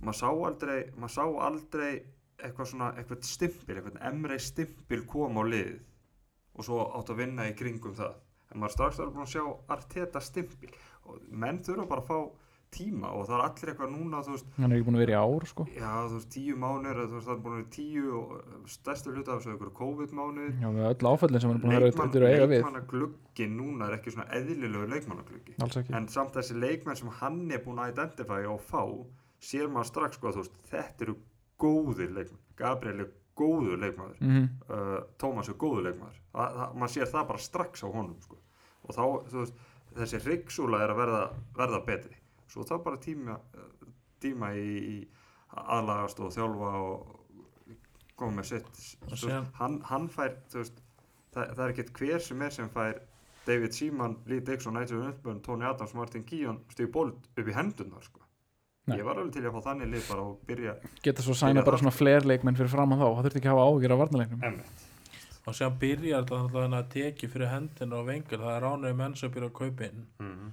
maður 0.00 0.18
sá 0.20 0.28
aldrei 0.30 0.78
maður 0.96 1.14
sá 1.16 1.24
aldrei 1.48 1.92
eitthvað 2.38 2.70
svona 2.70 2.88
eitthvað 2.94 3.22
stimpil, 3.26 3.76
eitthvað 3.76 4.02
emrei 4.10 4.38
stimpil 4.42 5.04
koma 5.10 5.42
á 5.42 5.50
liðið 5.50 5.78
og 6.58 6.66
svo 6.66 6.82
átt 6.98 7.12
að 7.12 7.20
vinna 7.22 7.46
í 7.48 7.54
kringum 7.58 7.94
það. 7.94 8.18
En 8.50 8.60
maður 8.62 8.74
strax 8.74 8.98
er 8.98 9.10
búin 9.14 9.26
að 9.26 9.32
sjá 9.34 9.44
Arteta 9.74 10.22
stimpil. 10.24 10.70
Og 11.06 11.20
menn 11.30 11.60
þurfa 11.64 11.86
bara 11.90 12.04
að 12.04 12.08
fá 12.10 12.18
tíma 12.74 13.10
og 13.16 13.26
það 13.28 13.34
er 13.38 13.44
allir 13.44 13.70
eitthvað 13.72 13.92
núna 13.94 14.20
veist, 14.26 14.48
hann 14.56 14.72
er 14.72 14.78
ekki 14.78 14.86
búin 14.88 14.98
að 14.98 15.02
vera 15.04 15.14
í 15.14 15.18
ár 15.18 15.46
sko. 15.48 15.66
já 15.72 15.90
þú 16.08 16.16
veist 16.18 16.30
tíu 16.34 16.56
mánuður 16.62 17.00
þú 17.02 17.16
veist 17.16 17.28
það 17.28 17.34
er 17.34 17.42
búin 17.44 17.54
að 17.54 17.60
vera 17.60 17.70
tíu 17.76 18.16
og 18.18 18.32
stærstu 18.74 19.14
hluta 19.14 19.34
af 19.34 19.38
þessu 19.42 19.54
eitthvað 19.54 19.72
COVID 19.78 20.14
mánuður 20.18 20.58
Já, 20.58 20.68
með 20.76 20.88
öll 20.90 21.10
áföllin 21.12 21.44
sem 21.44 21.52
hann 21.52 21.58
er 21.58 21.62
búin 21.64 21.72
að 21.72 21.78
vera 21.78 21.88
Leikmann, 21.88 22.12
að 22.18 22.28
eiga 22.28 22.48
við. 22.48 22.58
leikmannagluggi 22.58 23.48
núna 23.54 23.88
er 23.88 23.96
ekki 23.98 24.14
svona 24.14 24.28
eðlilegu 24.38 24.90
leikmannagluggi. 24.92 25.56
En 25.96 26.10
samt 26.12 26.36
þessi 26.36 26.58
leikmenn 26.58 27.00
sem 27.00 27.14
hann 27.22 27.40
er 27.50 27.64
búin 27.64 27.80
að 27.82 27.94
identify 27.94 28.42
og 28.50 28.60
fá 28.68 28.82
sér 29.38 29.70
maður 29.72 29.92
strax 29.92 30.18
sko 30.18 30.28
að 30.28 30.38
þú 30.38 30.44
veist 30.44 30.60
þetta 30.72 31.06
eru 31.06 31.16
góðir 31.62 32.12
leikmenn. 32.16 32.44
Gabriel 32.58 33.04
er 33.06 33.10
góður 33.38 33.78
leikmaður. 33.78 34.18
Mm 34.20 34.48
uh, 34.68 34.98
Tómas 35.18 35.48
er 35.48 35.58
góður 35.58 35.92
það, 35.94 36.76
maður 36.76 36.94
sér 36.94 37.10
það 37.10 37.26
bara 37.32 37.42
strax 37.42 37.84
á 37.86 37.88
honum 37.88 38.18
sko. 38.22 38.38
og 38.88 38.94
þá 38.96 39.02
veist 39.34 39.66
þessi 39.98 40.20
ryggsúla 40.24 40.82
er 40.84 40.92
að 40.92 41.00
verða, 41.02 41.22
verða 41.56 41.80
betri 41.86 42.17
svo 42.48 42.66
það 42.68 42.84
bara 42.86 43.00
tíma, 43.02 43.38
tíma 44.22 44.52
í, 44.56 44.68
í 44.94 44.96
aðlagast 45.64 46.20
og 46.24 46.34
þjálfa 46.34 46.72
og 46.82 47.14
koma 48.18 48.40
með 48.40 48.50
sitt 48.52 49.50
hann, 49.60 49.80
hann 49.88 50.08
fær 50.12 50.34
þú 50.52 50.62
veist, 50.62 50.80
það, 51.34 51.52
það 51.54 51.64
er 51.64 51.74
ekkert 51.74 52.00
hver 52.00 52.24
sem 52.24 52.46
er 52.46 52.56
sem 52.56 52.72
fær 52.74 53.02
David 53.48 53.72
Seaman, 53.72 54.18
Lee 54.28 54.44
Dixon, 54.44 54.76
Nigel 54.76 55.06
Unburn, 55.06 55.38
Tony 55.40 55.64
Adams, 55.64 55.94
Martin 55.96 56.24
Keown 56.28 56.58
Steve 56.72 56.90
Bolt 56.92 57.30
upp 57.32 57.46
í 57.48 57.54
hendunar 57.56 58.04
sko. 58.04 58.20
Nei. 58.88 58.98
ég 58.98 59.04
var 59.04 59.18
alveg 59.20 59.34
til 59.36 59.44
að 59.44 59.56
fá 59.56 59.64
þannig 59.68 59.90
lið 59.92 60.04
bara 60.08 60.22
og 60.24 60.44
byrja 60.48 60.74
geta 61.04 61.24
svo 61.24 61.34
sæna 61.36 61.64
bara 61.66 61.80
svona 61.80 61.92
fleir 61.92 62.24
leikmenn 62.24 62.56
fyrir 62.56 62.72
fram 62.72 62.94
að 62.94 63.02
þá 63.02 63.06
það 63.08 63.26
þurfti 63.26 63.40
ekki 63.40 63.50
að 63.50 63.58
hafa 63.58 63.66
ágjur 63.68 63.94
af 63.94 64.00
varnaleiknum 64.02 64.46
emmitt 64.48 64.86
og 65.44 65.56
séðan 65.58 65.76
byrjar 65.82 66.24
þetta 66.24 66.38
þannig 66.54 66.78
að 66.78 66.88
teki 66.94 67.28
fyrir 67.32 67.52
hendina 67.52 67.98
og 67.98 68.08
vengur, 68.08 68.44
það 68.44 68.54
er 68.54 68.64
ránuði 68.64 68.96
menn 69.02 69.16
sem 69.20 69.34
byrja 69.34 69.50
að 69.50 69.58
kaupa 69.58 69.88
inn 69.90 70.06
mm. 70.24 70.48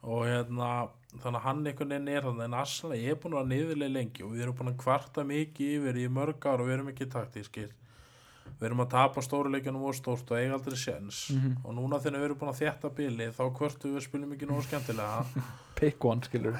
Og 0.00 0.24
hérna 0.24 0.70
þannig 1.10 1.40
að 1.40 1.44
hann 1.44 1.66
einhvern 1.66 1.92
veginn 1.92 2.08
er 2.12 2.24
þannig 2.26 2.46
en 2.46 2.56
Arsenal 2.60 2.96
ég 2.96 3.12
er 3.12 3.18
búin 3.20 3.34
að 3.34 3.40
vera 3.40 3.50
niðurlega 3.50 3.94
lengi 3.96 4.24
og 4.24 4.32
við 4.34 4.44
erum 4.44 4.56
búin 4.60 4.72
að 4.72 4.80
kvarta 4.84 5.24
mikið 5.26 5.74
yfir 5.76 6.00
í 6.00 6.06
mörg 6.16 6.46
ár 6.46 6.62
og 6.62 6.70
við 6.70 6.76
erum 6.76 6.90
ekki 6.92 7.08
taktískir. 7.10 7.74
Við 8.60 8.66
erum 8.68 8.82
að 8.84 8.90
tapa 8.94 9.24
stóruleikjunum 9.24 9.84
og 9.88 9.96
stórt 9.96 10.30
og 10.32 10.38
eiga 10.38 10.56
aldrei 10.56 10.78
séns. 10.78 11.20
Mhm. 11.34 11.60
og 11.64 11.74
núna 11.76 12.00
þegar 12.00 12.18
við 12.18 12.28
erum 12.28 12.40
búin 12.40 12.52
að 12.52 12.62
þétta 12.62 12.94
bili 12.94 13.28
þá 13.36 13.44
kvörtu 13.58 13.92
við 13.94 14.06
spilum 14.06 14.32
ekki 14.36 14.48
nógu 14.48 14.64
skemmtilega. 14.68 15.24
Pick 15.80 16.04
one 16.04 16.22
skilur 16.22 16.56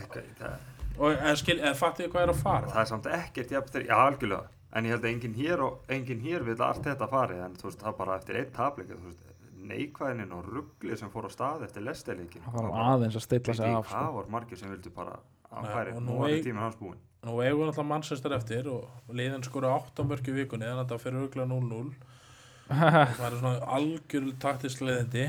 og 1.00 1.12
en, 1.16 1.36
skil, 1.36 1.60
en 1.64 1.76
fattið 1.76 2.10
hvað 2.12 2.22
er 2.26 2.32
að 2.34 2.40
fara? 2.42 2.70
Það 2.70 2.82
er 2.82 2.88
samt 2.90 3.06
ekkert 3.06 3.52
þegar, 3.54 3.86
já 3.86 3.96
algjörlega. 3.96 4.56
En 4.70 4.86
ég 4.86 4.94
held 4.94 5.04
að 5.04 5.10
enginn 5.10 5.34
hér, 5.34 5.62
og, 5.64 5.78
enginn 5.90 6.20
hér 6.22 6.44
vil 6.46 6.60
allt 6.62 6.84
þetta 6.84 7.08
fari 7.10 7.40
en 7.42 7.56
þú 7.58 7.70
veist 7.70 7.80
það 7.82 7.96
bara 7.98 8.18
eftir 8.20 8.38
eitt 8.38 8.52
tapleika 8.54 8.94
þú 8.94 9.08
veist 9.08 9.29
neikvæðinin 9.70 10.32
og 10.36 10.48
ruggli 10.54 10.96
sem 10.98 11.10
fór 11.12 11.28
á 11.28 11.30
stað 11.32 11.64
eftir 11.68 11.82
lesteleikin 11.86 12.42
það 12.46 12.66
var 12.68 12.88
aðeins 12.94 13.16
að 13.20 13.24
stilla 13.26 13.54
sig 13.54 13.74
af 13.76 13.86
sko. 13.86 13.94
það 13.96 14.12
var 14.18 14.28
margir 14.36 14.58
sem 14.60 14.70
vildu 14.74 14.92
bara 14.96 15.16
að 15.50 15.70
færi, 15.74 15.94
nú 16.00 16.18
er 16.26 16.34
eig- 16.36 16.44
tíminn 16.46 16.62
hans 16.62 16.76
búinn. 16.78 16.98
Nú 17.26 17.34
eigum 17.44 17.58
við 17.60 17.66
náttúrulega 17.68 17.88
mannsestar 17.90 18.32
eftir 18.36 18.68
og 18.72 19.10
liðin 19.12 19.42
skora 19.44 19.74
8 19.76 20.04
mörg 20.08 20.28
í 20.30 20.34
vikunni 20.38 20.64
þannig 20.64 20.78
að 20.80 20.86
þetta 20.86 21.02
fyrir 21.02 21.24
aukla 21.26 21.44
0-0 21.50 21.90
það 22.70 23.24
er 23.26 23.34
svona 23.40 23.72
algjör 23.76 24.28
taktisk 24.40 24.80
leiðindi 24.86 25.24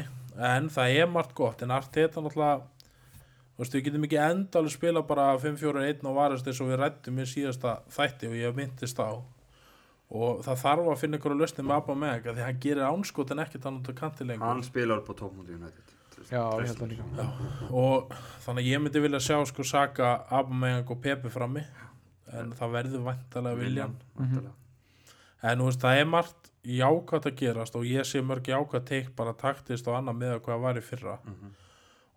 en 0.52 0.70
það 0.72 0.94
er 1.02 1.10
margt 1.12 1.34
gott 1.36 1.62
en 1.66 1.72
allt 1.76 1.92
þetta 1.98 2.22
náttúrulega 2.24 2.62
þú 2.62 3.64
veist, 3.66 3.76
við 3.76 3.84
getum 3.90 4.06
ekki 4.08 4.20
endalega 4.24 4.74
spila 4.78 5.02
bara 5.10 5.26
5-4-1 5.42 6.06
og 6.08 6.16
varast 6.16 6.48
eins 6.48 6.62
og 6.64 6.70
við 6.72 6.80
rættum 6.82 7.20
í 7.20 7.26
síðasta 7.30 7.74
þætti 7.98 8.30
og 8.32 8.38
ég 8.40 8.56
myndist 8.58 9.02
á 9.04 9.10
og 10.12 10.42
það 10.44 10.58
þarf 10.66 10.88
að 10.92 11.00
finna 11.02 11.18
ykkur 11.22 11.34
að 11.36 11.42
lösni 11.46 11.64
með 11.64 11.76
Abba 11.78 11.96
Meg 11.96 12.26
því 12.28 12.44
hann 12.44 12.60
gerir 12.66 12.84
ánskot 12.90 13.32
en 13.32 13.40
ekkert 13.46 13.64
hann 13.70 13.78
út 13.80 13.90
á 13.90 13.94
kanti 13.96 14.26
lengur. 14.28 14.46
Hann 14.48 14.64
spilar 14.68 15.00
upp 15.00 15.10
á 15.12 15.16
tópmúti 15.22 15.56
og 17.72 18.12
þannig 18.46 18.62
að 18.66 18.70
ég 18.72 18.82
myndi 18.84 19.02
vilja 19.04 19.20
sjá 19.24 19.38
sko 19.50 19.64
Saka, 19.68 20.12
Abameyang 20.30 20.90
og 20.92 21.00
Pepe 21.04 21.32
frammi 21.34 21.64
en 22.38 22.52
það 22.56 22.76
verður 22.76 23.06
vantalega 23.08 23.60
viljan 23.60 23.96
Viljan 24.20 24.52
en 25.42 25.58
þú 25.64 25.66
veist 25.72 25.82
það 25.82 26.00
er 26.04 26.06
margt 26.12 26.52
jákvæmt 26.62 27.26
að 27.32 27.38
gerast 27.40 27.76
og 27.80 27.88
ég 27.90 28.06
sé 28.06 28.22
mörg 28.22 28.46
jákvæmt 28.52 28.86
teik 28.92 29.10
bara 29.18 29.34
taktist 29.34 29.88
og 29.90 29.98
annað 29.98 30.20
með 30.22 30.36
hvað 30.46 30.62
var 30.62 30.78
í 30.78 30.84
fyrra. 30.86 31.18
Mhm. 31.26 31.56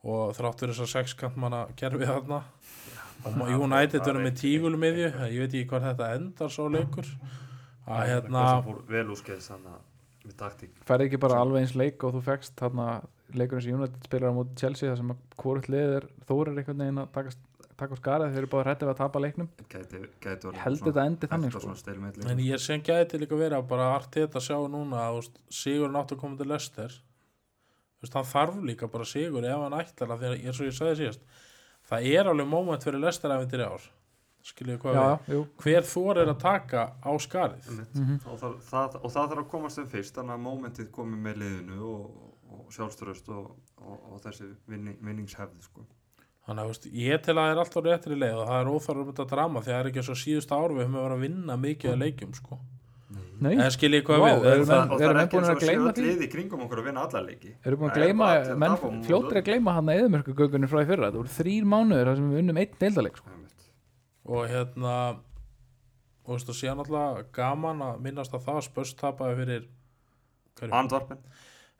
og 0.04 0.34
þrátt 0.36 0.60
fyrir 0.60 0.74
þess 0.76 0.84
að 0.84 0.92
sexkant 0.98 1.36
manna 1.40 1.62
kerfið 1.80 2.10
þarna 2.10 2.42
og 3.24 3.36
ma- 3.38 3.46
United 3.56 4.02
verður 4.04 4.26
með 4.26 4.34
tígulum 4.42 4.82
miðju 4.84 5.06
ég 5.32 5.38
veit 5.40 5.54
ekki 5.54 5.68
hvað 5.70 5.86
þetta 5.88 6.10
endar 6.18 6.50
svo 6.52 6.66
leikur 6.68 7.08
að 7.86 8.12
hérna 8.12 8.44
Færði 10.88 11.08
ekki 11.08 11.18
bara 11.20 11.40
alveg 11.42 11.64
eins 11.64 11.74
leik 11.76 12.04
og 12.06 12.14
þú 12.16 12.20
fegst 12.24 12.54
þarna 12.56 12.86
leikurinn 13.36 13.64
sem 13.64 13.74
United 13.76 14.06
spilar 14.06 14.32
á 14.32 14.36
móti 14.36 14.56
Chelsea 14.56 14.88
þar 14.88 15.00
sem 15.02 15.10
að 15.12 15.24
hvort 15.42 15.68
lið 15.68 15.96
er 15.98 16.06
þórir 16.28 16.54
einhvern 16.54 16.80
veginn 16.80 17.02
að 17.02 17.10
taka, 17.76 17.98
skarið 17.98 18.32
þeir 18.32 18.40
eru 18.44 18.50
bara 18.54 18.64
hrættið 18.70 18.92
að 18.92 19.00
tapa 19.02 19.20
leiknum. 19.20 19.48
Gæti, 19.68 20.00
gæti 20.24 20.48
Ég 20.48 20.60
held 20.64 20.80
þetta 20.86 21.04
endi 21.10 21.28
þannig, 21.28 21.56
Þetta 21.58 21.96
sko. 22.14 22.28
en 22.32 22.40
ég 22.46 22.62
sem 22.62 22.84
gæti 22.86 23.20
líka 23.20 23.36
verið 23.36 23.58
að 23.58 23.66
bara 23.74 23.90
allt 23.98 24.16
þetta 24.16 24.44
sjá 24.46 24.56
núna 24.70 25.08
að 25.10 25.28
Sigur 25.52 25.92
nátt 25.92 26.14
að 26.14 26.22
koma 26.22 26.40
til 26.40 26.48
Lester 26.48 26.96
hann 28.12 28.28
þarf 28.28 28.60
líka 28.64 28.88
bara 28.92 29.04
Sigur 29.08 29.44
ef 29.48 29.60
hann 29.64 29.76
ætlar 29.78 30.14
að 30.14 30.22
því 30.22 30.30
að 30.30 30.46
eins 30.46 30.60
og 30.60 30.68
ég 30.68 30.76
sagði 30.76 30.96
síðast 31.00 31.22
það 31.88 32.08
er 32.12 32.30
alveg 32.30 32.48
moment 32.50 32.84
fyrir 32.84 33.00
Lester 33.02 33.32
efindir 33.32 33.64
í 33.64 33.68
ár 33.68 33.86
skiljið 34.44 34.78
hvað 34.82 34.98
Já, 34.98 35.04
við 35.30 35.42
hver 35.64 35.86
þor 35.88 36.20
er 36.22 36.30
að 36.34 36.38
taka 36.42 36.82
á 37.00 37.10
skarið? 37.24 37.68
Mhm. 37.94 38.18
og, 38.28 38.38
það, 38.42 38.54
það, 38.68 38.96
og 39.00 39.14
það 39.14 39.28
þarf 39.32 39.42
að 39.44 39.50
komast 39.54 39.80
þeim 39.80 39.90
fyrst 39.94 40.18
þannig 40.20 40.36
að 40.36 40.44
momentið 40.44 40.90
komi 40.94 41.20
með 41.24 41.40
liðinu 41.42 41.80
og, 41.88 42.04
og 42.54 42.66
sjálfströst 42.76 43.30
og, 43.34 43.50
og, 43.80 43.96
og 44.12 44.20
þessi 44.26 44.50
vinning, 44.68 44.98
vinningshefð 45.00 45.64
sko. 45.64 45.86
þannig 46.44 46.74
að 46.74 46.88
ég 47.00 47.24
tel 47.24 47.38
að 47.38 47.42
það 47.46 47.54
er 47.54 47.62
alltaf 47.64 47.84
réttri 47.88 48.20
leið 48.20 48.38
og 48.42 48.46
það 48.52 48.60
er 48.60 48.72
óþarfum 48.74 49.02
um 49.06 49.10
þetta 49.14 49.28
drama 49.32 49.64
því 49.64 49.70
að 49.70 49.74
það 49.74 49.82
er 49.84 49.90
ekki 49.92 50.06
svo 50.10 50.16
síðust 50.20 50.52
ár 50.52 50.70
við 50.76 50.84
höfum 50.84 51.00
verið 51.00 51.16
að 51.16 51.24
vinna 51.24 51.56
mikið 51.56 51.94
að 51.94 52.02
leikjum 52.04 52.34
sko. 52.36 52.60
Nei, 53.44 53.54
en 53.58 53.70
skiljið 53.70 54.02
hvað 54.06 54.20
Vá, 54.22 54.26
við 54.28 54.46
erum 54.50 54.62
er 54.62 54.68
það, 54.68 54.82
og 54.84 54.98
Við 54.98 55.04
það 55.04 55.10
er 55.14 55.18
ekki 55.20 55.38
eins 55.38 55.48
að 55.48 55.54
og 55.54 55.96
því? 55.96 56.04
liði 56.04 56.24
í 56.24 56.30
kringum 56.32 56.62
okkur 56.64 56.80
að 56.80 56.86
vinna 56.88 57.02
alla 57.04 57.20
leiki. 57.24 57.50
Eru 57.66 57.78
búin 57.80 57.90
að 57.90 57.98
gleyma, 57.98 58.28
að 58.34 58.52
menn 58.62 58.74
móti 58.74 59.08
fljóttir 59.08 59.40
að 59.40 59.46
gleyma 59.48 59.74
hann 59.74 59.90
að 59.90 60.00
eðumörku 60.02 60.34
gögunni 60.38 60.70
frá 60.70 60.80
í 60.80 60.88
fyrra. 60.88 61.10
Það 61.10 61.18
voru 61.18 61.32
þrýr 61.34 61.64
mánuður 61.74 62.10
og 64.24 64.46
hérna 64.48 64.94
og 66.24 66.28
þú 66.28 66.36
veist 66.36 66.52
og 66.52 66.58
síðan 66.58 66.84
alltaf 66.84 67.24
gaman 67.36 67.82
að 67.84 68.04
minnast 68.06 68.36
að 68.36 68.46
það 68.46 68.60
spöst 68.68 68.96
tapaði 69.00 69.40
fyrir 69.42 69.66
hverju? 70.58 70.72
Antvarpen 70.78 71.20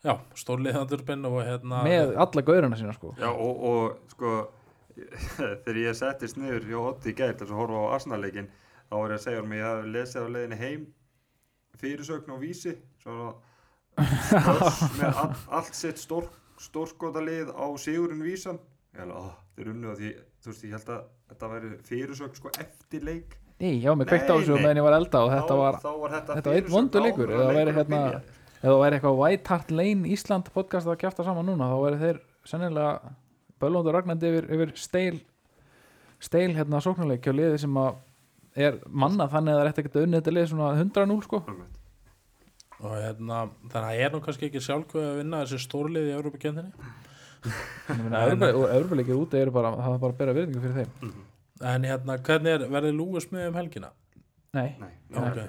já, 0.04 0.18
stórliðandurbinn 0.37 1.24
og 1.30 1.38
hérna 1.46 1.80
Með 1.87 2.12
alla 2.20 2.44
gaurina 2.44 2.76
sína 2.76 2.92
sko. 2.96 3.14
Já, 3.20 3.30
og, 3.30 3.64
og 3.70 4.12
sko 4.12 4.35
þegar 5.64 5.80
ég 5.80 5.96
settist 5.98 6.38
niður 6.38 6.68
hjá 6.68 6.76
Otti 6.83 7.14
í 7.14 7.16
gæt 7.16 7.40
þess 7.40 7.50
að 7.50 7.59
horfa 7.62 7.80
á 7.80 7.94
Arsenal-leikin 7.96 8.52
þá 8.90 8.94
var 8.98 9.14
ég 9.14 9.16
að 9.16 9.24
segja 9.24 9.42
um 9.42 9.54
að 9.54 9.59
ég 9.59 9.66
hafi 9.70 9.94
lesið 9.94 10.28
á 10.28 10.35
leiðinni 10.37 10.61
heim 10.61 10.85
fyrirsögn 11.80 12.37
á 12.37 12.37
vísi 12.38 12.76
svo 13.02 13.33
Spurs 13.94 14.80
með 15.00 15.18
all, 15.22 15.35
allt 15.59 15.76
sitt 15.78 16.00
stór, 16.02 16.28
stórskotalið 16.61 17.50
á 17.54 17.66
Sigurinn 17.80 18.22
vísan 18.26 18.61
ég 18.94 19.02
held 19.02 19.16
að 19.16 19.28
þeir 19.57 19.70
unnu 19.72 19.90
að 19.90 20.00
því 20.02 20.12
þú 20.44 20.52
veist 20.52 20.66
ég 20.66 20.76
held 20.76 20.92
að 20.94 21.04
þetta 21.32 21.50
væri 21.54 21.72
fyrirsögn 21.88 22.38
sko 22.38 22.52
eftir 22.60 23.04
leik. 23.06 23.37
Nei, 23.62 23.80
já, 23.80 23.92
mér 23.94 24.08
kveikt 24.10 24.30
á 24.30 24.34
þessu 24.34 24.56
meðan 24.58 24.80
ég 24.80 24.87
var 24.87 24.96
elda 24.98 25.20
og 25.24 25.30
þetta 25.32 25.54
þá, 25.54 25.60
var 25.60 25.76
þá 25.82 25.90
var 26.00 26.14
þetta, 26.16 26.38
þetta 26.38 26.50
var 26.50 26.56
fyrirsögn. 26.58 26.74
vondur 26.74 27.04
leikur, 27.06 27.34
eða 27.34 27.50
væri 27.50 27.58
leikurinn 27.58 27.78
hérna- 27.78 28.22
ef 28.64 28.70
það 28.70 28.80
væri 28.80 28.96
eitthvað 28.98 29.20
White 29.20 29.52
Hart 29.52 29.70
Lane 29.70 30.08
Ísland 30.14 30.50
podcast 30.54 30.88
að 30.88 30.98
kjafta 31.04 31.24
saman 31.26 31.46
núna. 31.46 31.68
Þá 31.70 31.78
væri 31.84 32.00
þeir 32.02 32.18
sennilega 32.48 33.14
bölvundur 33.60 33.94
ragnandi 33.94 34.30
yfir, 34.32 34.50
yfir 34.56 34.74
steil 34.76 35.20
steil 36.24 36.54
hérna 36.56 36.80
sóknarleik 36.82 37.24
hjá 37.24 37.34
liði 37.34 37.60
sem 37.64 37.78
að 37.80 37.94
er 38.54 38.78
manna 38.88 39.26
þannig 39.30 39.54
að 39.54 39.58
það 39.58 39.64
er 39.64 39.70
eftir 39.72 39.88
að 39.90 40.04
unnið 40.06 40.20
þetta 40.20 40.34
lið 40.34 40.50
svona 40.52 40.68
100-0 40.78 41.22
sko. 41.26 41.40
Og 42.84 42.92
hérna 42.98 43.40
þannig 43.70 43.80
að 43.80 43.88
það 43.88 44.04
er 44.04 44.14
nú 44.14 44.20
kannski 44.24 44.48
ekki 44.48 44.62
sjálfkvæði 44.64 45.08
að 45.10 45.18
vinna 45.22 45.42
þessi 45.44 45.60
stórlið 45.64 46.08
í 46.10 46.14
Európa-kendinni 46.18 46.72
og 46.74 47.13
öðruleikir 47.44 49.16
úti 49.18 49.40
eru 49.40 49.54
bara 49.54 49.74
það 49.76 49.94
er 49.96 50.02
bara 50.02 50.14
að 50.14 50.20
bera 50.20 50.37
virðingu 50.37 50.62
fyrir 50.64 50.83
þeim. 50.83 51.14
En 51.64 51.87
hérna 51.87 52.16
hvernig 52.26 52.57
er, 52.57 52.66
verður 52.72 52.96
Lúis 52.98 53.28
með 53.33 53.48
um 53.50 53.59
helgina? 53.61 53.90
Nei, 54.54 54.74
Nei, 54.78 54.92
ok, 55.18 55.40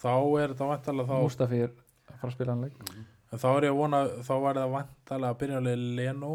þá 0.00 0.12
er 0.14 0.52
þetta 0.54 0.68
vantalega 0.70 1.10
þá 1.10 1.24
Mustafi 1.24 1.62
er 1.66 1.72
að 1.72 2.18
fara 2.20 2.30
að 2.30 2.36
spila 2.36 2.54
hann 2.54 2.66
leik. 2.68 2.82
En 3.34 3.42
þá 3.42 3.48
er 3.52 3.66
ég 3.66 3.74
að 3.74 3.80
vona, 3.80 4.02
þá 4.26 4.34
var 4.44 4.60
það 4.60 4.74
vantalega 4.76 5.34
að 5.34 5.40
byrja 5.42 5.60
alveg 5.62 5.86
Leno 5.98 6.34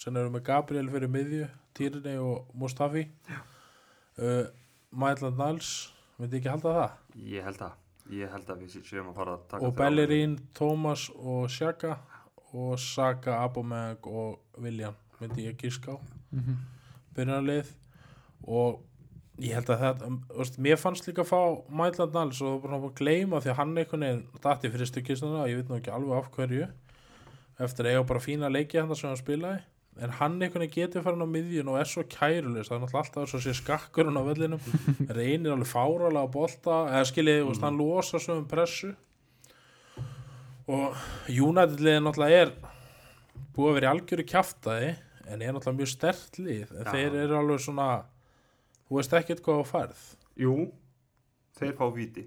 sem 0.00 0.16
eru 0.16 0.32
með 0.34 0.46
Gabriel 0.48 0.88
fyrir 0.90 1.12
miðju 1.14 1.50
Týrni 1.76 2.16
og 2.18 2.50
Mustafi. 2.58 3.04
Uh, 4.20 4.48
Maitland 4.90 5.38
Nals 5.38 5.70
myndi 6.18 6.40
ekki 6.40 6.50
halda 6.50 6.74
það? 6.76 6.98
Ég 7.30 7.46
held 7.46 7.62
að 7.64 7.78
ég 8.10 8.32
held 8.32 8.48
að 8.50 8.64
við 8.64 8.86
séum 8.88 9.10
að 9.12 9.20
fara 9.20 9.34
að 9.36 9.42
taka 9.52 9.68
og 9.68 9.74
Bellerín, 9.78 10.32
Thomas 10.56 11.06
og 11.14 11.44
Shaka 11.52 11.94
og 12.54 12.78
Saka, 12.82 13.38
Abomeg 13.44 14.06
og 14.06 14.38
William 14.58 14.94
myndi 15.20 15.46
ég 15.48 15.56
gíska 15.60 15.94
á 15.94 15.98
Mhm. 16.32 16.56
byrjunarlið 17.14 17.66
og 18.46 18.80
ég 19.40 19.54
held 19.54 19.70
að 19.72 19.80
þetta, 19.80 20.10
veist, 20.36 20.58
mér 20.58 20.78
fannst 20.78 21.06
líka 21.08 21.24
að 21.24 21.30
fá 21.32 21.40
Maitland 21.70 22.12
Nals 22.14 22.40
og 22.42 22.62
bara 22.62 22.78
að 22.78 22.94
gleyma 22.94 23.40
því 23.40 23.50
að 23.50 23.56
hann 23.56 23.74
einhvern 23.76 24.00
veginn 24.06 24.24
datti 24.44 24.70
fyrir 24.70 24.86
stykkistuna 24.90 25.48
ég 25.48 25.56
veit 25.60 25.68
nú 25.68 25.78
ekki 25.80 25.92
alveg 25.94 26.18
af 26.18 26.30
hverju 26.36 26.68
eftir 27.60 27.84
að 27.84 27.90
eiga 27.92 28.06
bara 28.06 28.20
fína 28.24 28.50
leiki 28.52 28.78
hann 28.80 28.94
sem 28.96 29.08
hann 29.10 29.16
spilaði 29.20 29.60
en 30.00 30.10
hann 30.20 30.38
einhvern 30.40 30.64
veginn 30.64 30.76
getur 30.76 31.02
farin 31.02 31.24
á 31.24 31.28
miðjun 31.28 31.68
og 31.68 31.78
er 31.80 31.84
svo 31.90 32.04
kærulist 32.04 32.70
það 32.70 32.76
er 32.76 32.82
náttúrulega 32.84 33.02
alltaf 33.04 33.28
svo 33.32 33.40
sé 33.44 33.54
skakkurinn 33.58 34.16
á 34.16 34.22
vellinum 34.24 34.60
reynir 35.18 35.52
alveg 35.52 35.68
fáralega 35.72 36.24
að 36.24 36.32
bolta 36.36 36.76
eða 36.94 37.04
skiljið, 37.10 37.42
mm. 37.44 37.62
hann 37.64 37.76
losa 37.80 38.18
svo 38.18 38.38
um 38.38 38.46
pressu 38.48 38.94
og 40.70 40.98
United 41.30 41.82
liðið 41.82 42.02
náttúrulega 42.06 42.42
er 42.44 42.52
búið 43.54 43.70
að 43.70 43.78
vera 43.78 43.88
í 43.88 43.92
algjöru 43.94 44.26
kjaftaði 44.30 44.90
en 45.30 45.42
er 45.42 45.54
náttúrulega 45.54 45.78
mjög 45.80 45.92
stert 45.92 46.40
lið. 46.40 46.74
En 46.74 46.84
Já. 46.86 46.92
þeir 46.94 47.16
eru 47.24 47.38
alveg 47.40 47.62
svona 47.64 47.88
þú 48.88 48.98
veist 48.98 49.16
ekkert 49.20 49.42
hvað 49.46 49.62
á 49.62 49.64
færð. 49.70 50.04
Jú, 50.40 50.54
þeir 51.58 51.74
fá 51.78 51.86
víti. 51.94 52.26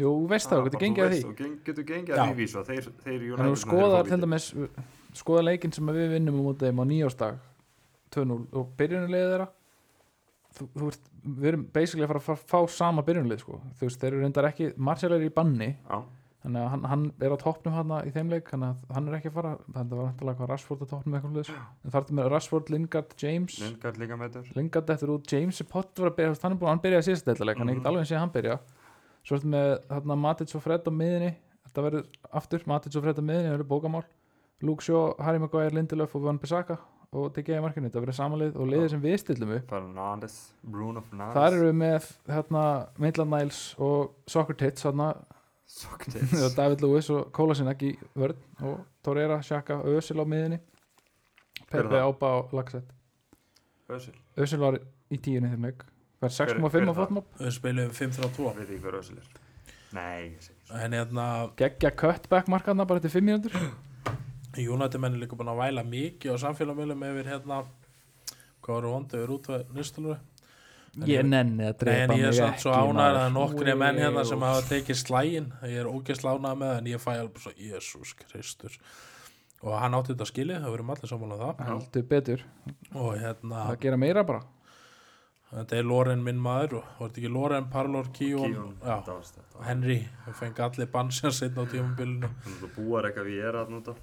Jú, 0.00 0.10
veist 0.30 0.48
það, 0.48 0.66
getur 0.66 0.82
gengið 0.82 1.04
að 1.04 1.14
því. 1.14 1.48
getur 1.66 1.86
gengið 1.88 2.16
að 2.16 2.30
því 2.30 2.36
vísu 2.38 2.60
að 2.60 2.70
þeir, 2.70 2.86
þeir 3.04 3.56
skoðar 3.60 4.08
til 4.08 4.20
dæmis 4.22 4.46
skoða 5.16 5.42
leikinn 5.50 5.74
sem 5.76 5.90
við 5.92 6.14
vinnum 6.16 6.38
á 6.40 6.42
móti 6.46 6.68
þeim 6.68 6.80
á 6.80 6.84
nýjástag 6.88 7.42
2-0 8.14 8.38
og 8.56 8.70
byrjunarliðið 8.78 9.34
þeirra 9.34 9.48
þú, 10.56 10.68
þú 10.72 10.88
veist, 10.88 11.10
við 11.22 11.50
erum 11.52 11.66
basically 11.74 12.06
að 12.06 12.12
fara 12.12 12.22
að 12.22 12.46
fá, 12.48 12.58
sama 12.72 13.04
byrjunarlið 13.06 13.44
sko. 13.44 13.60
þú 13.78 13.88
veist, 13.88 14.00
þeir 14.00 14.10
eru 14.12 14.24
reyndar 14.24 14.48
ekki 14.48 14.70
Martial 14.76 15.12
er 15.16 15.26
í 15.26 15.32
banni. 15.32 15.70
Já, 15.76 16.00
þannig 16.42 16.62
að 16.62 16.68
hann, 16.72 16.84
hann 16.90 17.02
er 17.22 17.32
á 17.34 17.38
toppnum 17.38 17.74
hann 17.76 17.92
í 18.06 18.10
þeim 18.14 18.30
leik 18.32 18.48
þannig 18.50 18.68
að 18.72 18.94
hann 18.96 19.08
er 19.08 19.16
ekki 19.18 19.30
að 19.30 19.36
fara 19.38 19.52
þannig 19.72 19.92
að 19.92 19.98
var 20.02 20.08
hættilega 20.12 20.38
hvað 20.40 20.50
Rashford 20.52 20.82
á 20.82 20.86
toppnum 20.92 21.14
eitthvað 21.18 21.36
liðs 21.38 21.50
en 21.52 21.90
þar 21.94 22.02
er 22.08 22.16
með 22.18 22.30
Rashford, 22.32 22.70
Lingard, 22.74 23.14
James. 23.22 23.58
Lingard 23.62 24.00
líka 24.02 24.18
með 24.18 24.36
þess 24.38 24.56
Lingard 24.56 24.90
eftir 24.96 25.12
út, 25.14 25.32
James 25.32 25.60
er 25.62 25.68
pott 25.70 26.02
að 26.02 26.14
byrja, 26.18 26.34
hann, 26.42 26.52
er 26.52 26.58
búinn, 26.58 26.72
hann 26.74 26.82
byrjaði 26.82 27.06
síðast 27.10 27.28
deildaleg 27.30 27.56
hann 27.62 27.68
er 27.68 27.72
Mhm. 27.72 27.78
ekkert 27.80 27.90
alveg 27.92 28.02
eins 28.02 28.12
og 28.12 28.18
hann 28.24 28.34
byrja. 28.36 28.58
Svo 29.22 29.36
ertu 29.38 29.50
með 29.54 29.68
þarna, 29.88 30.16
Matic 30.18 30.54
og 30.56 30.62
Fred 30.62 30.82
á 30.82 30.90
miðinni 30.90 31.34
þetta 31.68 31.82
verður 31.86 32.06
aftur, 32.34 32.66
Matic 32.66 32.96
og 32.96 33.02
Fred 33.06 33.18
á 33.18 33.22
miðinni 33.22 33.48
það 33.50 33.58
verður 33.58 33.70
bókamál, 33.70 34.04
Luke 34.62 34.82
Shaw, 34.82 35.14
Harry 35.22 35.38
Maguire 35.38 35.70
Lindelöf 35.70 36.14
og 36.18 36.22
Van 36.26 36.38
Bissaka 36.38 36.78
og 37.12 37.32
DG 37.36 37.52
í 37.54 37.60
markinu, 37.62 37.90
þetta 37.90 38.00
verður 38.02 38.16
samanlið 38.18 38.54
og 38.56 38.66
liðið 38.72 38.90
sem 38.90 39.00
við 39.02 39.16
stillum 39.20 39.50
upp 39.58 39.68
Fernandes, 39.68 40.36
Bruno 40.64 41.00
Fernandes. 41.02 41.34
Þar 41.36 41.52
eru 41.58 41.66
við 41.70 41.76
með 41.76 42.06
hérna, 42.34 42.62
Maitland 42.98 43.30
Niles 43.30 43.74
og 43.78 44.14
Soccer 44.26 44.54
Tits 44.54 44.86
og 44.88 44.94
David 46.58 46.82
Lewis 46.84 47.08
og 47.10 47.30
Kolasinac 47.32 47.82
í 47.86 47.92
vörð 48.18 48.40
og 48.62 48.82
Torreira, 49.04 49.40
Shaka 49.42 49.78
og 49.80 49.96
Özil 49.98 50.20
á 50.20 50.26
miðinni 50.28 50.58
Pepe? 51.70 52.00
Ába 52.02 52.32
og 52.42 52.52
Lagsett 52.56 52.90
Ösil, 53.92 54.14
Özil 54.36 54.60
var 54.62 54.78
í 55.12 55.18
tíunni 55.20 55.52
leik 55.62 55.84
verður 56.22 56.36
Hver- 56.36 56.36
6,5 56.60 56.68
hver 56.70 56.82
er 56.84 56.92
á 56.92 56.96
fótmop 56.98 57.32
við 57.40 57.54
spilum 57.56 57.90
5-3-2 57.96 58.52
veit 58.58 58.60
ekki 58.68 58.82
hver 58.84 58.98
Ösil 59.00 59.18
er. 59.22 59.30
Nei, 59.92 60.36
en 60.72 60.94
hérna 60.96 61.24
geggja 61.58 61.90
cutback 61.92 62.46
markaðna 62.48 62.86
bara 62.88 63.02
til 63.04 63.10
5 63.12 63.26
mínútur. 63.26 63.56
United 64.56 65.00
menn 65.02 65.16
er 65.18 65.24
líka 65.24 65.36
búin 65.36 65.50
að 65.52 65.58
væla 65.60 65.82
mikið 65.84 66.32
á 66.32 66.42
samfélagmjölum 66.46 67.02
yfir 67.10 67.28
hérna. 67.28 67.58
Hvað 68.62 68.76
voru 68.78 68.92
vondi 68.94 69.18
yfir 69.18 69.34
út 69.34 69.50
nýstalur 69.76 70.16
ég 71.08 71.24
nenni 71.24 71.64
að 71.66 71.78
drepa 71.82 72.02
en 72.04 72.20
ég 72.20 72.26
er 72.26 72.34
mig 72.34 72.38
samt 72.38 72.62
svo 72.64 72.72
ekki, 72.74 72.96
maður. 72.98 73.18
að 73.22 73.34
nokkri 73.36 73.74
menn 73.80 74.00
hérna 74.02 74.24
sem 74.28 74.44
hafa 74.44 74.64
tekið 74.68 74.98
slægin 75.00 75.48
ég 75.70 75.78
er 75.82 75.88
ógeðsla 75.88 76.34
ánægð 76.36 76.58
með 76.60 76.72
það 76.72 76.80
en 76.80 76.90
ég 76.90 77.02
fæ 77.02 77.10
alveg 77.14 77.44
svo 77.44 77.52
Jésús 77.56 78.14
Kristur. 78.20 78.78
Og 79.62 79.76
hann 79.78 79.94
átti 79.94 80.12
þetta 80.12 80.26
skilið, 80.26 80.58
það 80.64 80.74
verðum 80.74 80.90
allir 80.96 81.10
sammála 81.12 81.36
um 81.36 81.42
það. 81.44 81.62
Heldur 81.68 82.06
betur. 82.10 82.40
Og 82.98 83.12
hérna, 83.14 83.60
að 83.68 83.76
gera 83.84 84.00
meira 84.02 84.24
bara. 84.26 84.42
Þetta 85.52 85.76
er 85.76 85.84
Loren 85.84 86.22
minn 86.24 86.40
maður 86.42 86.78
og 86.78 86.86
var 86.98 87.10
þetta 87.10 87.20
ekki 87.20 87.30
Loren, 87.30 87.66
Parlor, 87.70 88.08
Kíón 88.16 88.56
þetta. 88.82 89.18
Henry, 89.66 89.98
það 90.24 90.38
fengi 90.40 90.64
allir 90.66 90.88
bansjans 90.94 91.42
einn 91.44 91.60
á 91.60 91.64
tímabilinu. 91.68 92.32
Þannig 92.46 92.64
að 92.66 92.78
búar 92.78 93.08
eitthvað 93.08 93.28
við 93.28 93.44
er 93.50 93.58
að 93.60 93.74
nota 93.76 93.94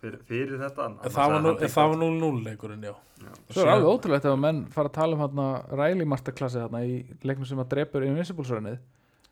fyrir, 0.00 0.18
fyrir 0.28 0.58
þetta 0.60 0.84
annars 0.86 1.14
það 1.14 1.32
var 1.32 1.42
nú- 1.46 1.54
það 1.60 1.88
var 1.92 1.96
0-0 2.02 2.44
leikurinn, 2.44 2.82
já 2.88 2.94
Já. 3.16 3.30
Svo 3.48 3.62
er 3.64 3.70
alveg 3.72 3.88
ótrúlegt 3.88 4.26
ef 4.28 4.32
að 4.34 4.40
menn 4.42 4.58
fara 4.74 4.88
að 4.90 4.92
tala 4.98 5.16
um 5.16 5.22
hérna 5.24 5.46
Riley 5.80 6.04
masterklassi 6.04 6.58
hérna 6.60 6.82
í 6.84 6.98
leiknum 7.24 7.46
sem 7.48 7.58
að 7.62 7.70
drepur 7.72 8.04
Invincible-sörnið 8.04 8.76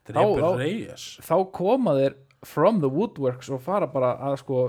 Drepur 0.08 0.40
Á, 0.40 0.48
á. 0.48 0.50
Reyes 0.56 1.04
þá 1.24 1.34
koma 1.52 1.92
þeir 1.98 2.14
from 2.44 2.80
the 2.80 2.88
woodworks 2.88 3.50
og 3.52 3.60
fara 3.64 3.86
bara 3.86 4.14
að 4.30 4.38
sko, 4.40 4.62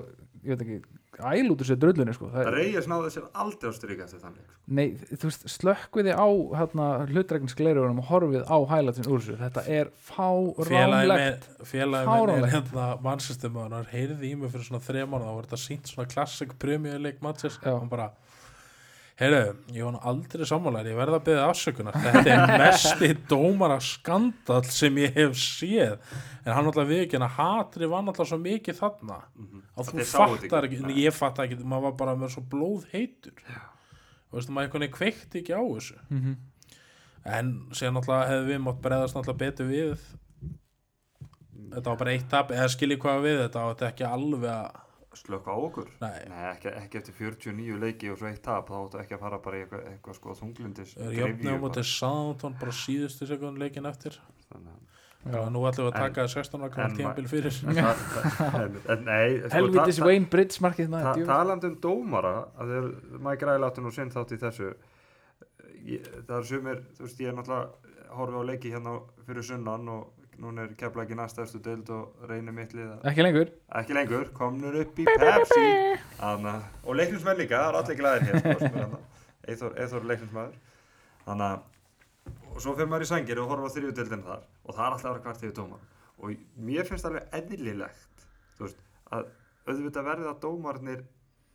ég 0.44 0.56
veit 0.58 0.62
ekki 0.66 0.82
æl 1.20 1.52
út 1.54 1.62
úr 1.64 1.68
sér 1.70 1.80
drullunni 1.80 2.14
sko. 2.16 2.28
Það 2.34 2.50
Reyes 2.56 2.88
náði 2.92 3.12
sér 3.16 3.26
aldrei 3.34 3.70
á 3.70 3.74
stryk 3.78 4.02
eftir 4.06 4.20
þannig 4.24 4.42
sko. 4.44 4.58
nei, 4.68 4.86
þú 5.16 5.30
veist, 5.30 5.46
slökkviði 5.56 6.14
á 6.18 6.28
hérna, 6.60 6.88
hlutregningsgleirunum 7.12 8.02
og 8.04 8.10
horfið 8.10 8.44
á 8.50 8.58
highlightsin 8.72 9.08
úr 9.12 9.22
þessu, 9.24 9.38
þetta 9.40 9.64
er 9.70 9.92
fáránlegt 10.10 11.48
er 12.06 12.10
Fáránlegt. 12.10 12.54
hérna 12.56 12.88
mannsystemöðun 13.06 13.78
hann 13.78 13.90
heyrði 13.94 14.32
í 14.32 14.36
mig 14.40 14.52
fyrir 14.54 14.68
svona 14.70 14.84
þrejum 14.86 15.14
mánuð 15.16 15.30
þá 15.30 15.36
var 15.38 15.48
þetta 15.50 15.62
sínt 15.66 15.92
svona 15.92 16.10
klassik 16.12 16.56
matches 17.22 17.60
Já. 17.62 17.72
hann 17.80 17.90
bara 17.92 18.10
heyrðu, 19.20 19.42
ég 19.76 19.86
var 19.86 19.94
nú 19.96 20.00
aldrei 20.12 20.46
sammálar 20.50 20.88
ég 20.90 20.98
verða 21.00 21.20
að 21.22 21.28
beða 21.30 21.44
afsökunar. 21.52 21.96
Þetta 22.04 22.34
er 22.36 22.60
mesti 22.66 23.10
dómara 23.32 23.78
skandal 23.84 24.64
sem 24.68 24.98
ég 25.04 25.14
hef 25.16 25.38
séð. 25.40 25.96
En 26.46 26.52
hann 26.54 26.68
alltaf 26.68 26.90
við 26.90 27.06
ekki, 27.06 27.16
en 27.20 27.28
að 27.30 27.38
hatri 27.40 27.88
var 27.92 28.04
alltaf 28.04 28.28
svo 28.30 28.38
mikið 28.44 28.80
þarna. 28.82 29.22
Og 29.76 29.88
þú 29.88 29.96
Þeir 30.02 30.10
sáu 30.10 30.36
þetta 30.36 30.42
fattar 30.44 30.68
ekki. 30.68 30.82
ekki, 30.82 30.84
en 30.92 31.00
ég 31.06 31.16
fattar 31.16 31.48
ekki 31.48 31.64
maður 31.64 31.88
var 31.90 31.96
bara 32.04 32.18
með 32.20 32.36
svo 32.36 32.44
blóð 32.52 32.86
heitur 32.92 33.40
þú 33.46 34.40
veist, 34.40 34.50
maður 34.52 34.66
einhvern 34.68 34.84
veginn 34.84 34.96
kveikti 34.98 35.40
ekki 35.42 35.56
á 35.56 35.64
þessu. 35.64 35.98
Mhm. 36.10 36.36
en 37.26 37.48
síðan 37.74 37.96
náttúrulega 37.98 38.30
hefði 38.30 38.50
við 38.52 38.60
mátt 38.62 38.82
bregðast 38.84 39.16
náttúrulega 39.16 39.40
betur 39.42 39.66
við. 39.72 40.02
Þetta 41.74 41.90
var 41.90 41.98
bara 41.98 42.12
eitt 42.14 42.28
tap 42.30 42.52
eða 42.54 42.68
skiljið 42.70 43.00
hvað 43.02 43.24
við 43.26 43.40
þetta 43.42 43.64
og 43.66 43.72
þetta 43.74 43.88
ekki 43.90 44.06
alveg 44.10 44.52
að 44.52 44.82
slökka 45.20 45.52
á 45.54 45.58
okkur. 45.58 45.90
Nei. 46.02 46.20
ekki, 46.52 46.72
ekki 46.84 46.98
eftir 47.02 47.14
49 47.20 47.80
leiki 47.82 48.10
og 48.12 48.18
svo 48.20 48.28
eitt 48.30 48.42
tap 48.46 48.70
þá 48.70 48.76
áttu 48.82 49.00
ekki 49.04 49.16
að 49.18 49.24
fara 49.26 49.40
bara 49.46 49.58
í 49.58 49.64
eitthvað, 49.66 49.86
eitthvað 49.94 50.18
sko 50.20 50.36
þunglindis 50.42 50.96
er 50.98 51.16
jöfnum 51.20 51.56
á 51.56 51.64
móti 51.66 51.84
Southampton 51.86 52.58
bara 52.60 52.72
síðustu 52.84 53.28
sekund 53.30 53.58
leikin 53.62 53.86
eftir. 53.90 54.20
Þannig 54.52 54.82
Já, 55.26 55.40
nú 55.50 55.64
ætlum 55.66 55.88
við 55.88 55.96
að 55.96 55.96
taka 56.04 56.24
16 56.30 56.60
ára 56.62 56.68
en 56.68 56.74
kannar 56.76 56.92
ma- 56.92 56.98
tímabil 57.00 57.28
fyrir. 57.32 57.56
að 57.66 58.02
það- 58.14 58.76
það- 58.86 59.00
nei 59.08 59.40
sko, 59.40 59.50
helvitis 59.56 59.96
ta- 59.98 60.02
ta- 60.04 60.06
Wayne 60.06 60.28
Bridge 60.30 60.60
markið 60.62 60.92
ta- 60.92 61.00
það, 61.08 61.24
talandi 61.32 61.66
um 61.72 61.78
dómara 61.82 62.34
að 62.62 62.74
þeir, 62.76 62.90
maður 63.26 63.40
græði 63.42 63.62
láttu 63.64 63.82
nú 63.88 63.92
sinn 63.96 64.12
þátt 64.14 64.36
í 64.36 64.38
þessu. 64.44 64.70
Ég, 65.86 66.06
það 66.28 66.38
er 66.38 66.46
sumir 66.50 66.84
þú 66.98 67.08
veist 67.08 67.20
ég 67.26 67.32
er 67.32 67.36
náttúrulega 67.40 68.14
horfið 68.20 68.38
á 68.38 68.44
leiki 68.52 68.72
hérna 68.76 68.94
fyrir 69.26 69.46
sunnan 69.50 69.90
og 69.96 70.25
núna 70.42 70.64
er 70.66 70.74
kefla 70.80 71.04
ekki 71.06 71.16
næstæðstu 71.20 71.60
deild 71.64 71.90
og 71.96 72.26
reynir 72.30 72.52
mitt 72.56 72.74
lið 72.76 72.90
að 72.96 73.06
ekki 73.12 73.24
lengur. 73.26 73.52
Ekki 73.80 73.94
lengur, 73.98 74.30
komnur 74.36 74.76
upp 74.82 75.00
í 75.00 75.06
Pepsi. 75.06 75.66
Anna, 76.20 76.56
og 76.84 76.96
leiknismenn 77.00 77.38
líka, 77.40 77.62
það 77.62 77.70
er 77.70 77.80
allir 77.82 78.00
glæðir 78.02 78.24
hér 78.26 78.98
Eyþór 79.46 80.06
leiknismæður 80.10 80.56
þannig 81.26 81.48
að 81.52 81.60
og 82.56 82.62
svo 82.64 82.74
fyrir 82.78 82.88
maður 82.90 83.06
í 83.06 83.10
sængir 83.10 83.40
og 83.42 83.50
horfa 83.52 83.68
á 83.70 83.74
þriðutöldin 83.76 84.24
þar. 84.26 84.44
Og 84.66 84.76
það 84.78 84.86
er 84.86 84.94
alltaf 84.96 85.10
að 85.10 85.14
vera 85.16 85.24
kvart 85.26 85.44
yfir 85.44 85.56
dómar 85.58 85.82
og 86.16 86.32
mér 86.66 86.88
finnst 86.88 87.06
alveg 87.10 87.26
eðlilegt 87.36 88.24
þú 88.58 88.64
veist, 88.66 88.78
að 89.12 89.26
auðvitað 89.68 90.08
verði 90.08 90.30
að 90.32 90.40
dómarnir 90.46 91.02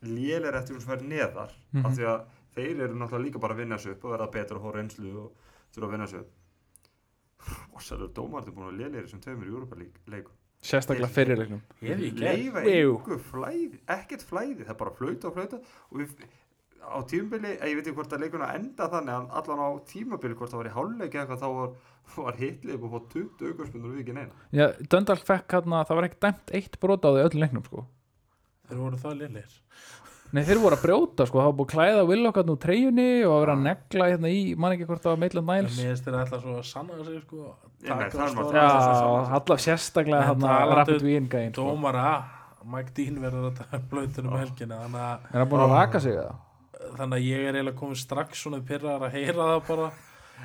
lélir 0.04 0.56
eftir 0.58 0.76
hún 0.76 0.82
sem 0.84 0.92
verður 0.92 1.08
neðar 1.14 1.54
Mhm. 1.72 1.86
af 1.86 1.92
því 1.96 2.04
að 2.10 2.20
þeir 2.54 2.80
eru 2.84 2.94
náttúrulega 3.00 3.24
líka 3.24 3.40
bara 3.40 3.54
að 3.54 3.60
vinna 3.62 3.78
sig 3.78 3.92
upp 3.92 4.04
og 4.04 4.12
verða 4.14 4.30
betur 4.34 4.56
og 4.60 4.62
hóra 4.68 4.82
einslu 4.84 5.10
og 5.24 5.32
þurfa 5.74 5.86
að 5.88 5.92
vinna 5.96 6.06
sig 6.06 6.20
upp 6.20 6.30
og 7.74 7.82
sælur 7.84 8.12
dómarnir 8.16 8.54
búin 8.54 8.68
að 8.70 8.78
lélir 8.80 9.06
þessum 9.06 9.22
tveimur 9.24 9.48
í 9.48 9.54
Europa 9.54 9.78
leikum. 9.80 10.36
Sérstaklega 10.60 11.08
fyrirleiknum 11.08 11.62
leifa 11.80 12.60
einhver 12.60 13.20
flæði, 13.30 13.80
ekkert 13.88 14.24
flæði. 14.28 14.66
Það 14.66 14.74
er 14.74 14.80
bara 14.82 14.96
flauta 14.98 15.30
og 15.30 15.36
flauta 15.38 15.60
og 15.88 16.02
við, 16.02 16.26
á 16.84 16.98
tímabili, 17.08 17.54
eh, 17.54 17.70
ég 17.70 17.78
veit 17.78 17.86
ekki 17.86 17.96
hvort 17.96 18.12
að 18.12 18.26
leikuna 18.26 18.50
enda 18.58 18.88
þannig 18.92 19.14
en 19.14 19.30
allan 19.40 19.64
á 19.64 19.70
tímabili 19.88 20.36
hvort 20.36 20.52
það 20.52 20.60
var 20.60 20.68
í 20.68 20.74
hálfleiki 20.74 21.16
eða 21.16 21.24
eitthvað 21.24 21.40
þá 21.40 21.48
var, 21.56 21.72
var 22.26 22.40
hitlið 22.42 22.76
upp 22.76 22.84
og 22.84 22.94
fótt 22.96 23.16
20 23.16 23.54
aukarspundur 23.54 23.88
og 23.88 23.96
við 23.96 24.04
ekki 24.04 24.18
neina. 24.18 24.44
Já, 24.52 24.66
Döndal 24.92 25.18
fekk 25.22 25.56
hérna, 25.56 25.80
það 25.88 26.00
var 26.00 26.08
ekki 26.10 26.22
dæmt 26.26 26.54
eitt 26.60 26.78
brot 26.84 27.08
á 27.08 27.10
því 27.10 27.24
öllum 27.24 27.44
leiknum 27.46 27.66
sko. 27.70 27.86
Þeir 28.68 28.84
voru 28.84 29.00
það 29.00 29.18
liðlir 29.22 29.58
Nei, 30.30 30.44
þeir 30.46 30.60
voru 30.62 30.76
að 30.76 30.82
brjóta 30.84 31.24
sko, 31.26 31.40
það 31.40 31.46
var 31.48 31.54
búið 31.58 31.66
að 31.66 31.72
klæða 31.74 32.02
Willock 32.06 32.36
hérna 32.38 32.52
úr 32.54 32.58
treyjunni 32.62 33.06
og 33.26 33.32
að 33.34 33.40
vera 33.44 33.54
að 33.56 33.62
negla 33.64 34.04
hérna 34.12 34.30
í, 34.30 34.42
man 34.62 34.74
ekki 34.76 34.86
hvort 34.86 35.02
það 35.02 35.10
var 35.16 35.20
Maitland 35.24 35.50
en 35.50 35.56
Niles 35.64 35.78
mér 35.80 35.88
finnst 35.90 36.04
þeir 36.06 36.18
alltaf 36.20 36.44
svo 36.44 36.52
að 36.60 36.68
sanna 36.68 36.98
sig 37.08 37.16
sko, 37.24 37.46
það 37.86 38.04
er 38.04 38.12
það 38.14 38.22
er 38.26 38.34
svo 38.36 38.44
Já, 38.54 38.68
allar 39.40 39.62
sérstaklega 39.64 40.28
hérna 40.28 40.52
Rapid 40.78 41.02
Wien 41.08 41.26
gæinn 41.32 41.50
sko. 41.56 41.64
dómara 41.66 42.04
Mike 42.70 42.94
Dean 42.94 43.18
verður 43.24 43.48
að 43.50 43.58
taka 43.62 43.80
blöytunum 43.90 44.36
helgina 44.38 44.78
þannig 44.84 45.02
að, 45.08 45.26
Er 45.34 45.38
hann 45.42 45.50
búin 45.50 45.64
að 45.66 45.74
raka 45.74 46.00
sig 46.04 46.14
eða? 46.14 46.36
þannig 47.00 47.16
að 47.18 47.26
ég 47.26 47.40
er 47.50 47.54
eiginlega 47.58 47.78
komin 47.82 47.98
strax 48.00 48.40
svona 48.44 48.62
pyrrar 48.66 49.02
að 49.04 49.12
heyra 49.18 49.46
það 49.50 49.60
bara. 49.68 49.88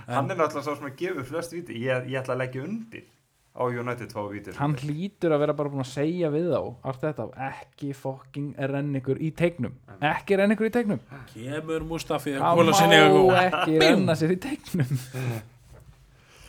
Hann 0.09 0.31
er 0.31 0.35
náttúrulega 0.39 0.65
svo 0.65 0.73
sem 0.75 0.87
að 0.89 0.95
gefa 0.99 1.23
flest 1.29 1.53
viti 1.55 1.77
ég, 1.85 2.09
ég 2.11 2.19
ætla 2.19 2.35
að 2.35 2.41
leggja 2.41 2.63
undir 2.65 3.05
á 3.55 3.63
United 3.71 4.11
2 4.11 4.23
vítir 4.33 4.57
Hann 4.59 4.75
hlýtur 4.75 5.31
að 5.31 5.41
vera 5.45 5.55
bara 5.55 5.71
búin 5.71 5.85
að 5.85 5.91
segja 5.93 6.29
við 6.33 6.51
þá 6.51 6.59
allt 6.91 7.01
þetta, 7.05 7.27
ekki 7.47 7.93
fucking 7.95 8.53
renn 8.71 8.99
ykkur 8.99 9.21
í 9.23 9.31
teiknum. 9.31 9.75
Ekki 10.03 10.39
renn 10.41 10.55
ykkur 10.55 10.67
í 10.67 10.73
teiknum. 10.75 11.03
Kemur 11.31 11.87
Mustafi 11.87 12.35
að 12.35 12.63
að 12.65 12.95
má 12.99 13.43
ekki 13.45 13.79
renna 13.81 14.17
sér 14.19 14.35
í 14.35 14.39
teiknum. 14.43 14.97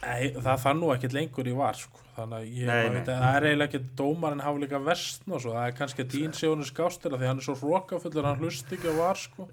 Nei, 0.06 0.34
það 0.38 0.60
fann 0.62 0.78
nú 0.78 0.90
ekkert 0.94 1.14
lengur 1.16 1.48
í 1.50 1.54
var 1.56 1.78
sko. 1.78 2.02
þannig 2.16 2.36
að 2.38 2.44
ég 2.56 2.68
Nei, 2.70 2.76
nei, 2.76 2.92
veit, 2.94 3.08
að 3.10 3.22
það 3.22 3.36
er 3.36 3.46
eiginlega 3.46 3.66
ekki 3.66 3.96
dómarinn 3.98 4.42
hafa 4.44 4.60
líka 4.62 4.78
vestn 4.86 5.34
og 5.34 5.42
svo, 5.42 5.52
það 5.52 5.66
er 5.66 5.74
kannski 5.76 6.04
að 6.04 6.12
dín 6.14 6.36
sé 6.36 6.48
honum 6.48 6.68
skástir 6.68 7.12
því 7.12 7.28
hann 7.28 7.42
er 7.42 7.44
svo 7.44 7.56
hrókafullur, 7.60 8.28
hann 8.28 8.40
hlust 8.40 8.72
ekki 8.72 8.88
á 8.88 8.94
var 8.96 9.20
sko. 9.20 9.48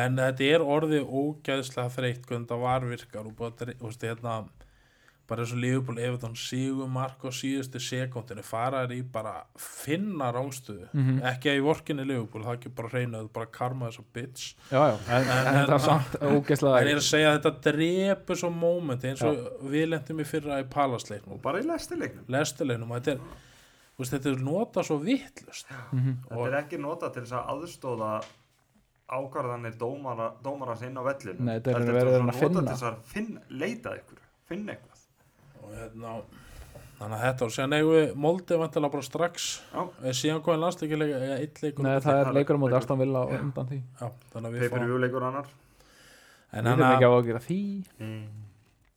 en 0.00 0.18
þetta 0.18 0.48
er 0.48 0.64
orðið 0.64 1.04
ógæðslega 1.06 1.94
þreytt 1.94 2.26
hvernig 2.26 2.50
það 2.50 2.64
var 2.64 2.88
virkar 2.90 3.28
og 3.28 3.44
þú 3.44 3.76
veist, 3.84 4.08
hérna 4.08 4.34
bara 5.26 5.42
eins 5.42 5.52
og 5.52 5.58
Liverpool 5.58 5.98
Everton 5.98 6.34
sígum 6.38 6.90
mark 6.94 7.24
á 7.26 7.30
síðustu 7.34 7.80
sekundinu 7.82 8.44
faraður 8.46 8.92
í 8.94 9.00
bara 9.12 9.32
finna 9.58 10.28
rángstöðu 10.32 10.86
Mhm. 10.94 11.20
ekki 11.22 11.50
að 11.50 11.58
í 11.58 11.64
vorkinni 11.66 12.06
Liverpool, 12.06 12.44
það 12.44 12.52
er 12.52 12.58
ekki 12.60 12.74
bara 12.74 12.88
reynaðu 12.88 13.32
bara 13.32 13.46
karma 13.46 13.88
þess 13.90 13.98
að 13.98 14.12
bitch. 14.14 14.54
Já, 14.70 14.78
já, 14.78 14.98
en, 15.08 15.22
en, 15.24 15.46
En- 15.46 15.66
það 15.66 15.74
er 15.74 15.78
samt 15.86 16.14
en 16.14 16.28
ég 16.28 16.36
ógeðslega 16.40 16.80
er 16.80 16.96
að 16.96 17.02
segja 17.10 17.32
að 17.34 17.40
þetta 17.42 17.72
drepur 17.72 18.36
svo 18.36 18.50
mómenti 18.50 19.10
eins 19.10 19.22
og 19.22 19.36
við 19.70 19.88
lendum 19.88 20.20
í 20.20 20.24
fyrra 20.24 20.60
í 20.62 20.64
palasleiknum 20.70 21.32
og 21.34 21.42
bara 21.42 21.58
í 21.60 21.66
lestileiknum 21.66 22.24
lestilegnum 22.28 22.90
og 22.92 23.00
þetta 23.02 23.12
er, 23.12 23.18
þú 23.96 23.98
veist, 24.04 24.12
þetta 24.12 24.32
er 24.32 24.42
nota 24.46 24.82
svo 24.84 24.98
vittlust 25.02 25.66
þetta 25.66 26.46
er 26.46 26.58
ekki 26.62 26.78
nota 26.80 27.10
til 27.10 27.22
þess 27.22 27.32
að 27.32 27.48
aðstóða 27.56 28.22
ákvarðanir 29.06 29.76
dómara, 29.78 30.32
dómarans 30.42 30.82
inn 30.82 30.96
á 30.98 31.02
vellinu. 31.06 31.38
Nei, 31.46 31.60
þetta 31.60 31.78
er 31.78 32.08
að 32.10 32.22
nota 32.26 32.38
finna. 32.40 32.62
til 32.62 32.72
þess 32.72 32.86
að 32.88 32.96
finna, 33.12 33.40
leita 33.50 33.92
ykkur 34.00 34.18
finna 34.50 34.72
eitthvað 34.74 34.95
og 35.66 35.74
hérna 35.76 36.16
þannig 36.96 37.16
að 37.18 37.22
þetta 37.26 37.46
og 37.46 37.52
síðan 37.52 37.76
eigum 37.76 37.92
við 37.96 38.16
Molde 38.24 38.58
vantilega 38.62 38.94
bara 38.94 39.04
strax. 39.04 39.46
Síðan 40.16 40.42
komið 40.46 40.62
landsleikilega 40.64 41.20
eða 41.26 41.38
eitt 41.42 41.62
leikur 41.64 41.84
Nei, 41.84 41.92
á 41.92 42.00
það 42.06 42.20
er 42.22 42.32
leikur 42.38 42.56
á 42.56 42.60
móti. 42.62 42.76
Aston 42.78 43.00
Villa 43.02 43.22
og 43.26 43.36
undan 43.36 43.70
því. 43.70 43.80
Já, 44.00 44.08
þannig 44.32 44.48
að 44.48 44.56
við 44.56 44.72
fáum 44.72 44.88
view 44.88 45.00
leikur 45.04 45.28
annar. 45.28 45.54
En, 46.56 46.64
Við 46.64 46.70
þurfum 46.70 46.86
hana, 46.86 46.90
ekki 46.94 47.10
á 47.10 47.12
að 47.12 47.26
gera 47.28 47.44
því. 47.44 47.60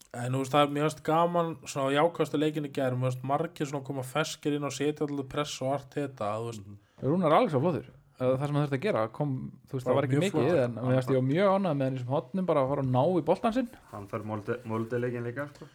En 0.10 0.34
þú 0.34 0.40
veist 0.42 0.54
það 0.56 0.64
er 0.64 0.72
mjög 0.74 1.02
gaman 1.06 1.50
svona 1.70 1.92
á 1.92 1.96
jákastu 2.00 2.40
leikinni 2.40 2.72
gerð 2.74 2.98
mjög 2.98 3.12
veist 3.12 3.26
margir 3.30 3.70
svona 3.70 3.86
koma 3.86 4.06
feskir 4.08 4.56
inn 4.58 4.66
og 4.66 4.74
setja 4.74 5.06
alltaf 5.06 5.28
press 5.30 5.60
og 5.62 5.76
allt 5.76 5.98
þetta 6.00 6.30
þú 6.40 6.48
veist, 6.48 6.70
Rúnar 7.04 7.36
Alex 7.36 7.54
flottur. 7.54 7.92
Uh, 8.20 8.34
það 8.34 8.42
sem 8.48 8.56
hann 8.58 8.64
þurfti 8.66 8.78
að 8.80 8.86
gera 8.88 9.04
kom, 9.16 9.36
þú 9.70 9.78
veist, 9.78 9.86
það 9.86 9.96
var 9.96 10.08
ekki 10.08 10.18
mjög 10.20 10.34
mikið 10.34 10.58
en 10.64 10.80
ég 10.92 11.12
var 11.14 11.28
mjög 11.28 11.52
ánægð 11.54 11.78
með 11.80 11.86
hann 11.86 11.94
í 11.94 12.00
þessum 12.00 12.16
hotnum 12.16 12.48
bara 12.50 12.64
að 12.64 12.72
fara 12.74 12.84
að 12.84 12.90
ná 12.96 13.04
í 13.06 13.22
boltan 13.30 13.56
sinn. 13.56 13.70
Hann 13.94 14.10
fær 14.12 14.26
molde, 14.28 14.58
molde 14.68 15.00
leikin 15.00 15.30
líka 15.30 15.46
sko. 15.54 15.70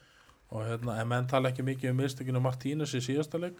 Og 0.55 0.63
hérna, 0.69 0.95
en 1.03 1.09
menn 1.11 1.27
tala 1.31 1.51
ekki 1.51 1.65
mikið 1.67 1.91
um 1.91 1.99
mistökinu 1.99 2.41
Martínez 2.43 2.93
í 2.95 3.01
síðasta 3.03 3.41
leik. 3.43 3.59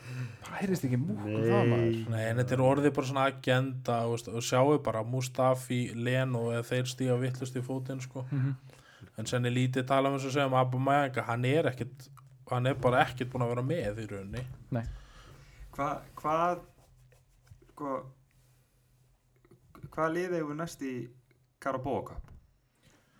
Hærist 0.52 0.84
ekki 0.84 0.98
múk 1.00 1.22
um 1.24 1.38
það 1.40 1.70
maður? 1.70 2.00
Nei, 2.12 2.22
en 2.28 2.42
þetta 2.42 2.56
er 2.58 2.64
orðið 2.66 2.96
bara 2.98 3.10
svona 3.10 3.26
agenda 3.30 4.00
og, 4.04 4.16
veist, 4.18 4.28
og 4.28 4.44
sjáu 4.44 4.74
bara 4.84 5.04
Mustafi, 5.08 5.80
Leno 5.96 6.50
eða 6.52 6.66
þeir 6.68 6.90
stíga 6.92 7.16
vittlust 7.22 7.56
í 7.56 7.64
fótinn 7.64 8.04
sko. 8.04 8.26
Mhm. 8.30 8.54
en 9.20 9.28
senni 9.30 9.50
lítið 9.52 9.84
tala 9.86 10.10
um 10.10 10.16
þess 10.16 10.26
að 10.26 10.32
segja 10.34 10.48
um 10.48 10.56
Aubameyang 10.58 11.18
að 11.20 11.26
hann 11.28 11.44
er 11.46 11.68
ekkit 11.70 12.08
hann 12.50 12.66
er 12.66 12.74
bara 12.74 13.04
ekkit 13.04 13.30
búin 13.32 13.44
að 13.46 13.52
vera 13.54 13.64
með 13.66 14.00
í 14.02 14.06
rauninni. 14.10 14.44
Hva, 15.74 15.88
hvað 16.18 16.64
sko, 17.72 17.94
hvað 19.94 20.12
liðið 20.18 20.36
hefur 20.40 20.58
næst 20.58 20.84
í 20.84 20.94
Carabao 21.62 22.02
Cup? 22.10 22.34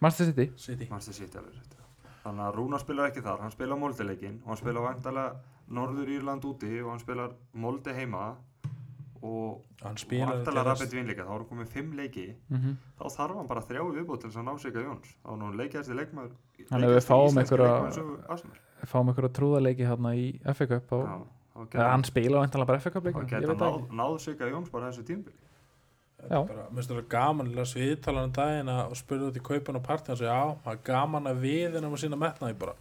Manchester 0.00 0.32
City. 0.32 0.50
City. 0.60 0.90
Manchester 0.90 1.16
City 1.22 1.40
alveg 1.40 1.56
rétt. 1.56 1.78
Þannig 2.24 2.46
að 2.48 2.54
Rúnar 2.58 2.80
spilar 2.80 3.10
ekki 3.10 3.22
þar 3.24 3.40
hann 3.44 3.52
spilar 3.54 3.78
moldeleikin 3.78 4.40
og 4.42 4.48
hann 4.52 4.56
spilar 4.62 4.82
vantalega 4.88 5.37
Norður 5.70 6.08
Írland 6.16 6.44
úti 6.44 6.72
og 6.82 6.90
hann 6.94 7.00
spilar 7.02 7.30
molde 7.54 7.94
heima 7.96 8.34
og 9.24 9.62
hann 9.80 9.96
vantalega 9.96 10.64
Rapid 10.68 10.92
vinn 10.92 11.06
líka, 11.08 11.24
þá 11.24 11.32
erum 11.38 11.46
komið 11.48 11.68
fimm 11.72 11.92
leiki 11.96 12.26
Mhm. 12.50 12.74
þá 13.00 13.04
þarf 13.16 13.37
hann 13.38 13.46
bara 13.48 13.60
þrjá 13.60 13.84
viðbútt 13.96 14.20
til 14.20 14.30
þess 14.30 14.40
að 14.42 14.44
ná 14.48 14.58
sig 14.60 14.72
að 14.74 14.84
Jóns 14.84 15.14
þá 15.24 15.30
er 15.32 15.38
nú 15.40 15.52
leikjæðasti 15.60 15.94
leikmaður 16.00 16.32
Þannig 16.68 16.84
að 16.88 16.92
við 16.92 16.94
leikjahæsti 16.94 17.08
fáum 17.08 17.28
íslenski 17.28 17.40
einhverja- 17.44 17.72
leikmaður 17.72 17.96
sögu 17.98 18.18
Arsenal. 18.28 18.56
fáum 18.84 19.08
einhverja 19.08 19.32
trúðarleiki 19.38 19.88
hérna 19.88 20.10
í 20.16 20.26
FA 20.54 20.66
Cup 20.66 20.92
og 20.92 21.72
hann 21.74 22.04
spila 22.04 22.40
væntanlega 22.44 22.66
bara 22.66 22.78
FA 22.80 22.90
Cup 22.90 23.04
leikum, 23.04 23.22
ég 23.22 23.46
veit 23.48 23.58
ekki 23.64 23.96
náð 23.96 24.18
sig 24.20 24.38
að 24.40 24.52
Jóns 24.52 24.70
bara 24.70 24.90
þessu 24.90 25.04
tímbili 25.04 25.37
Þetta 26.24 26.40
er 26.40 26.48
bara, 26.50 26.64
minnst 26.74 26.90
það 26.94 27.02
gaman 27.14 27.50
að 27.50 27.58
lesa 27.60 27.78
viðtalan 27.80 28.32
daginn 28.38 28.70
að 28.74 28.94
spurði 29.00 29.28
út 29.28 29.38
í 29.38 29.44
kaupan 29.50 29.78
og 29.80 29.84
partí 29.87 30.12
og 30.14 30.18
segja, 30.20 30.34
já, 30.34 30.56
það 30.64 30.72
er 30.76 30.82
gaman 30.88 31.30
að 31.30 31.42
við 31.44 31.76
en 31.80 31.87
að 31.90 31.96
sína 32.04 32.18
metna 32.24 32.50
ég 32.52 32.58
bara, 32.64 32.74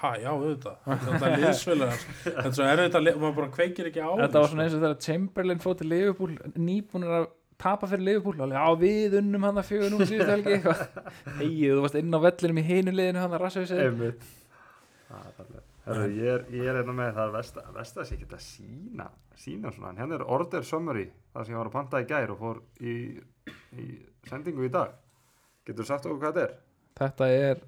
ha, 0.00 0.10
já, 0.18 0.28
auðvitað. 0.32 0.76
Þetta 1.04 1.28
er 1.30 1.38
liðsfélag 1.44 2.04
þetta 2.24 2.44
er 2.50 2.56
svo 2.58 2.66
erfitt 2.72 2.98
að, 2.98 3.06
li- 3.06 3.16
maður 3.22 3.36
bara 3.40 3.52
kveikir 3.54 3.88
ekki 3.92 4.02
á 4.02 4.10
Þetta 4.24 4.42
var 4.44 4.52
svona 4.52 4.66
eins 4.66 4.76
og 4.78 4.84
þegar 4.84 5.00
Chamberlain 5.06 5.62
fótt 5.64 5.80
til 5.84 5.88
Liverpool 5.92 6.34
nýbúnir 6.58 7.14
að 7.20 7.26
tapa 7.64 7.86
fyrir 7.86 8.02
Liverpool. 8.08 8.40
Og 8.42 8.50
já 8.50 8.64
við 8.80 9.14
unnum 9.20 9.44
hann 9.46 9.60
að 9.62 9.68
fjögur 9.70 9.92
núna 9.94 10.08
síðust 10.10 10.32
helgi. 10.34 10.56
Hei 11.38 11.50
þú 11.70 11.78
varst 11.84 12.00
inn 12.00 12.10
á 12.10 12.20
vellinum 12.26 12.58
í 12.58 12.64
hinu 12.66 12.92
liðinu 12.98 13.22
hann 13.22 13.36
að 13.38 13.44
rassa 13.46 13.62
við 13.62 13.70
sig 13.70 13.78
Herru, 15.84 16.08
ég 16.16 16.30
er, 16.32 16.44
ég 16.54 16.64
er 16.64 16.78
hérna 16.80 16.94
með 16.96 17.10
það 17.18 17.34
vest, 17.34 17.58
vest 17.76 17.98
að 17.98 18.08
sé 18.08 18.16
ekki 18.16 18.28
að 18.30 18.44
sína 18.44 19.08
sína 19.36 19.72
svona, 19.74 19.92
en 19.92 20.00
hérna 20.00 20.18
er 20.18 20.26
order 20.36 20.64
summary 20.64 21.08
það 21.34 21.46
sem 21.46 21.54
ég 21.54 21.60
var 21.60 21.70
að 21.70 21.76
panta 21.76 22.00
í 22.00 22.08
gær 22.08 22.32
og 22.34 22.40
fór 22.40 22.60
í, 22.80 22.94
í 23.80 23.86
sendingu 24.28 24.64
í 24.64 24.72
dag. 24.72 24.94
Getur 25.66 25.88
sagt 25.88 26.06
okkur 26.06 26.20
hvað 26.22 26.38
þetta 26.38 26.46
er? 26.46 26.54
Þetta 27.00 27.28
er 27.40 27.62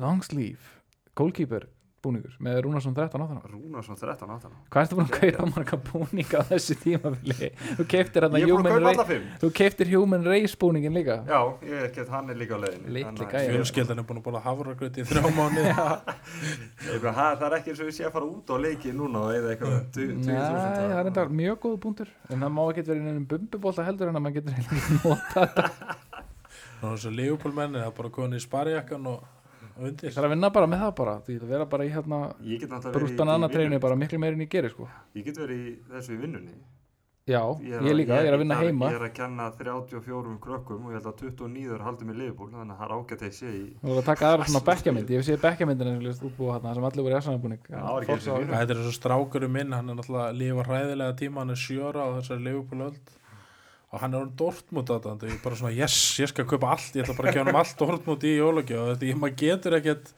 long 0.00 0.24
sleeve 0.24 0.72
goalkeeper 1.18 1.68
búningur 2.04 2.34
með 2.44 2.58
Rúnarsson 2.66 2.94
13 2.96 3.16
á 3.20 3.26
þannig 3.30 3.46
Rúnarsson 3.54 3.96
13 3.98 4.30
18 4.34 4.52
Hvað 4.74 4.82
ertu 4.84 4.94
búin 4.98 5.08
að 5.08 5.16
kaupa 5.18 5.46
marga 5.54 5.76
búninga 5.88 6.36
á 6.38 6.44
þessu 6.50 6.74
tímabili? 6.82 7.48
Þú 7.78 7.86
keiftir 7.94 8.20
hérna 8.26 8.36
að 8.38 8.44
Human 8.52 8.78
Race 8.84 9.18
Þú 9.42 9.48
keiftir 9.58 9.86
Human 9.94 10.24
Race 10.28 10.54
búningin 10.60 10.94
líka. 10.98 11.16
Já, 11.28 11.40
ég 11.64 11.74
er 11.80 11.84
ekki 11.88 12.06
hann 12.12 12.30
er 12.30 12.36
líka 12.40 12.54
á 12.54 12.60
leiðinni 12.64 12.88
Litli 12.94 13.04
Þannig 13.08 13.24
að- 13.24 13.32
gæi. 13.34 13.48
fjölskyldan 13.54 13.98
er 14.02 14.06
búin 14.08 14.20
að 14.20 14.26
bóla 14.28 14.40
hafragröti 14.44 14.98
í 15.00 15.06
þrjá 15.08 15.24
mánu 15.34 15.62
Það 17.14 17.46
er 17.48 17.56
ekki 17.58 17.70
eins 17.74 17.80
og 17.80 17.88
ég 17.90 17.96
sé 17.98 18.04
að 18.08 18.14
fara 18.18 18.26
út 18.28 18.46
á 18.52 18.56
leiki 18.60 18.90
núna 18.94 19.18
og 19.24 19.30
eða 19.34 19.48
eitthvað 19.54 19.76
tu- 19.94 20.10
Nei, 20.14 20.34
20.000 20.34 20.38
það 20.76 20.98
er 21.00 21.06
enda 21.10 21.22
mjög 21.40 21.56
góð 21.64 21.76
punktur. 21.84 22.08
En 22.30 22.38
það 22.44 22.52
má 22.54 22.62
ekki 22.70 22.82
verið 22.88 23.04
nefnum 23.08 23.26
bumbubólta 23.32 23.86
heldur 23.88 24.08
en 24.12 24.18
að 24.18 24.24
maður 24.24 24.36
getur 24.38 24.52
undir 29.80 30.12
Það 30.14 30.22
er 30.22 30.28
að 30.28 30.34
vinna 30.34 30.52
bara 30.54 30.70
með 30.70 30.84
það 30.84 30.94
bara 31.00 31.16
Því 31.26 31.40
það 31.40 31.56
vera 31.56 31.66
bara 31.74 31.88
í 31.88 31.90
hérna 31.94 32.20
Ég 32.52 32.68
Brústan 32.94 33.34
annað 33.34 33.56
treinu 33.58 33.82
bara 33.82 33.98
miklu 33.98 34.22
meira 34.22 34.38
en 34.38 34.46
ég 34.46 34.54
gerir 34.54 34.74
sko. 34.74 34.88
Ég 35.16 35.26
get 35.26 35.42
verið 35.42 35.66
í 35.66 35.74
þessu 35.90 36.14
í 36.14 36.22
vinnunni. 36.22 36.56
Já, 37.24 37.40
ég, 37.64 37.94
líka, 37.96 38.18
ég 38.20 38.26
er 38.28 38.34
að 38.36 38.42
vinna 38.42 38.56
heima. 38.58 38.88
Ég 38.92 38.98
er 38.98 39.04
að 39.06 39.12
kenna 39.16 39.46
34 39.56 40.34
krökkum 40.44 40.82
og 40.84 40.92
ég 40.92 40.98
held 40.98 41.06
að 41.08 41.22
29 41.22 41.70
er 41.72 41.84
haldið 41.86 42.10
með 42.10 42.18
liðbúl 42.20 42.48
þannig 42.50 42.74
að 42.74 42.82
það 42.82 42.84
er 42.84 42.92
ágætt 42.98 43.22
að 43.22 43.30
ég 43.30 43.36
sé 43.38 43.48
í 43.48 43.62
Þú 43.80 43.88
voru 43.88 44.02
að 44.02 44.08
taka 44.10 44.26
aðra 44.28 44.48
svona 44.50 44.62
bekkjamynd 44.66 45.12
Ég 45.14 45.24
séð 45.24 45.40
bekkjamyndin 45.46 45.88
en 45.88 46.02
hérna 46.04 46.74
sem 46.76 46.88
allir 46.90 47.06
voru 47.06 47.14
í 47.14 47.38
vinur. 47.40 48.52
Þetta 48.52 48.60
er 48.60 48.82
þessu 48.82 48.92
strákurum 48.98 49.56
minn, 49.56 49.72
hann 49.72 49.88
er 49.88 49.96
náttúrulega 49.96 50.26
að 50.28 50.40
lifa 50.42 50.66
hræðilega 50.68 51.16
tíma, 51.22 51.40
hann 51.40 51.54
er 51.56 51.62
sjöra 51.64 52.04
á 52.04 52.08
þessari 52.18 52.44
leifupólöld 52.50 53.14
og 53.94 54.00
hann 54.02 54.14
er 54.14 54.24
hann 54.24 54.32
Dortmund 54.38 54.90
að 54.90 55.04
þetta, 55.06 55.28
ég 55.30 55.36
er 55.36 55.42
bara 55.44 55.58
svona, 55.60 55.74
yes, 55.76 55.98
ég 56.18 56.30
skal 56.32 56.46
kaupa 56.50 56.72
allt, 56.74 56.96
ég 56.96 57.04
ætla 57.04 57.14
bara 57.18 57.30
að 57.30 57.36
gefa 57.38 57.46
hann 57.50 57.58
allt 57.60 57.76
Dortmund 57.80 58.26
í 58.26 58.32
jólagjöf, 58.34 58.80
og 58.82 58.88
þetta, 58.90 59.08
ég 59.10 59.20
maður 59.20 59.36
getur 59.44 59.76
ekkert, 59.78 60.10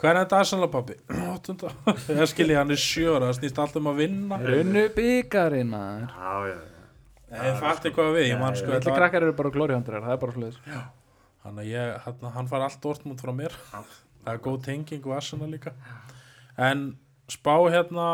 hvað 0.00 0.10
er 0.10 0.20
þetta 0.22 0.40
aðsannlega 0.42 0.74
pappi? 0.78 0.96
Ég 2.16 2.32
skilji, 2.32 2.56
hann 2.56 2.72
er 2.72 2.80
sjöra, 2.80 3.28
það 3.28 3.38
snýst 3.42 3.60
allt 3.64 3.76
um 3.82 3.90
að 3.92 4.00
vinna, 4.04 4.38
Runnu 4.48 4.84
byggarinn 4.96 5.72
maður. 5.74 6.14
Já, 6.14 6.32
já, 6.48 6.56
já. 6.56 6.78
Það 7.28 7.60
fætti 7.66 7.92
hvað 7.98 8.14
við, 8.16 8.30
ég 8.30 8.40
man 8.40 8.56
sko, 8.56 8.80
krakkar 8.88 9.26
eru 9.26 9.36
bara 9.36 9.52
glórihandrar, 9.52 10.06
það 10.06 10.14
er 10.14 10.22
bara 10.22 10.36
sluðis 10.38 10.62
hann, 11.44 11.60
ég, 11.68 11.98
hann, 12.06 12.30
hann 12.34 12.48
far 12.48 12.64
allt 12.64 12.80
Dortmund 12.82 13.20
frá 13.20 13.34
mér, 13.36 13.54
það 13.72 14.32
er 14.32 14.40
góð 14.44 14.58
tenging 14.64 15.04
og 15.04 15.16
Arsenal 15.18 15.50
líka, 15.52 15.74
en 16.56 16.88
spá 17.28 17.54
hérna 17.68 18.08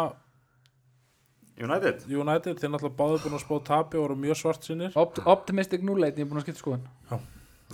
United? 1.61 2.03
United, 2.11 2.59
þeir 2.59 2.71
náttúrulega 2.73 2.99
báðu 2.99 3.19
búin 3.23 3.37
að 3.39 3.43
spá 3.45 3.55
tapi 3.69 3.99
og 4.01 4.09
voru 4.09 4.17
mjög 4.19 4.39
svart 4.41 4.67
sinir 4.67 4.97
Opt 4.99 5.21
Optimistic 5.25 5.85
núleit, 5.87 6.17
ég 6.19 6.27
er 6.27 6.31
búin 6.33 6.41
að 6.41 6.49
skipta 6.49 6.63
skoðun. 6.65 6.89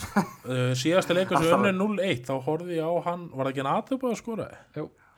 Uh, 0.01 0.71
síðasti 0.79 1.16
leikur 1.16 1.40
sem 1.43 1.64
unni 1.66 1.73
0-1 1.77 2.27
þá 2.29 2.35
horfði 2.45 2.77
ég 2.79 2.85
á 2.87 2.93
hann, 3.09 3.25
var 3.33 3.49
það 3.49 3.53
ekki 3.55 3.62
hann 3.64 3.71
aðtöpa 3.75 4.11
að 4.11 4.19
skora? 4.21 4.47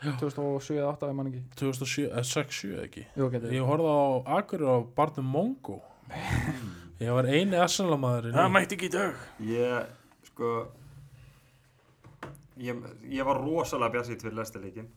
2007 0.03 0.79
eða 0.79 0.94
2008 0.98 1.09
ef 1.11 1.16
mann 1.18 1.29
ekki. 1.31 1.42
2007, 1.61 2.07
eh, 2.11 2.22
6-7 2.27 2.79
ekki. 2.87 3.05
Jú, 3.18 3.29
getur 3.35 3.53
ég 3.55 3.66
horfði 3.68 3.92
á 3.94 4.03
Akurur 4.38 4.70
á 4.75 4.77
Barnum 4.96 5.29
Mongo 5.31 5.77
ég 7.03 7.12
var 7.14 7.27
eini 7.31 7.59
Arsenal-maðurinn 7.59 8.35
í- 8.38 8.48
mætti 8.55 8.79
ekki 8.79 8.88
í 8.90 8.94
dag. 8.94 9.14
Ég, 9.46 9.92
sko 10.31 10.55
Ég, 12.62 12.77
ég 13.11 13.25
var 13.27 13.38
rosalega 13.42 13.94
bjassið 13.96 14.20
fyrir 14.22 14.37
lestileikin 14.38 14.90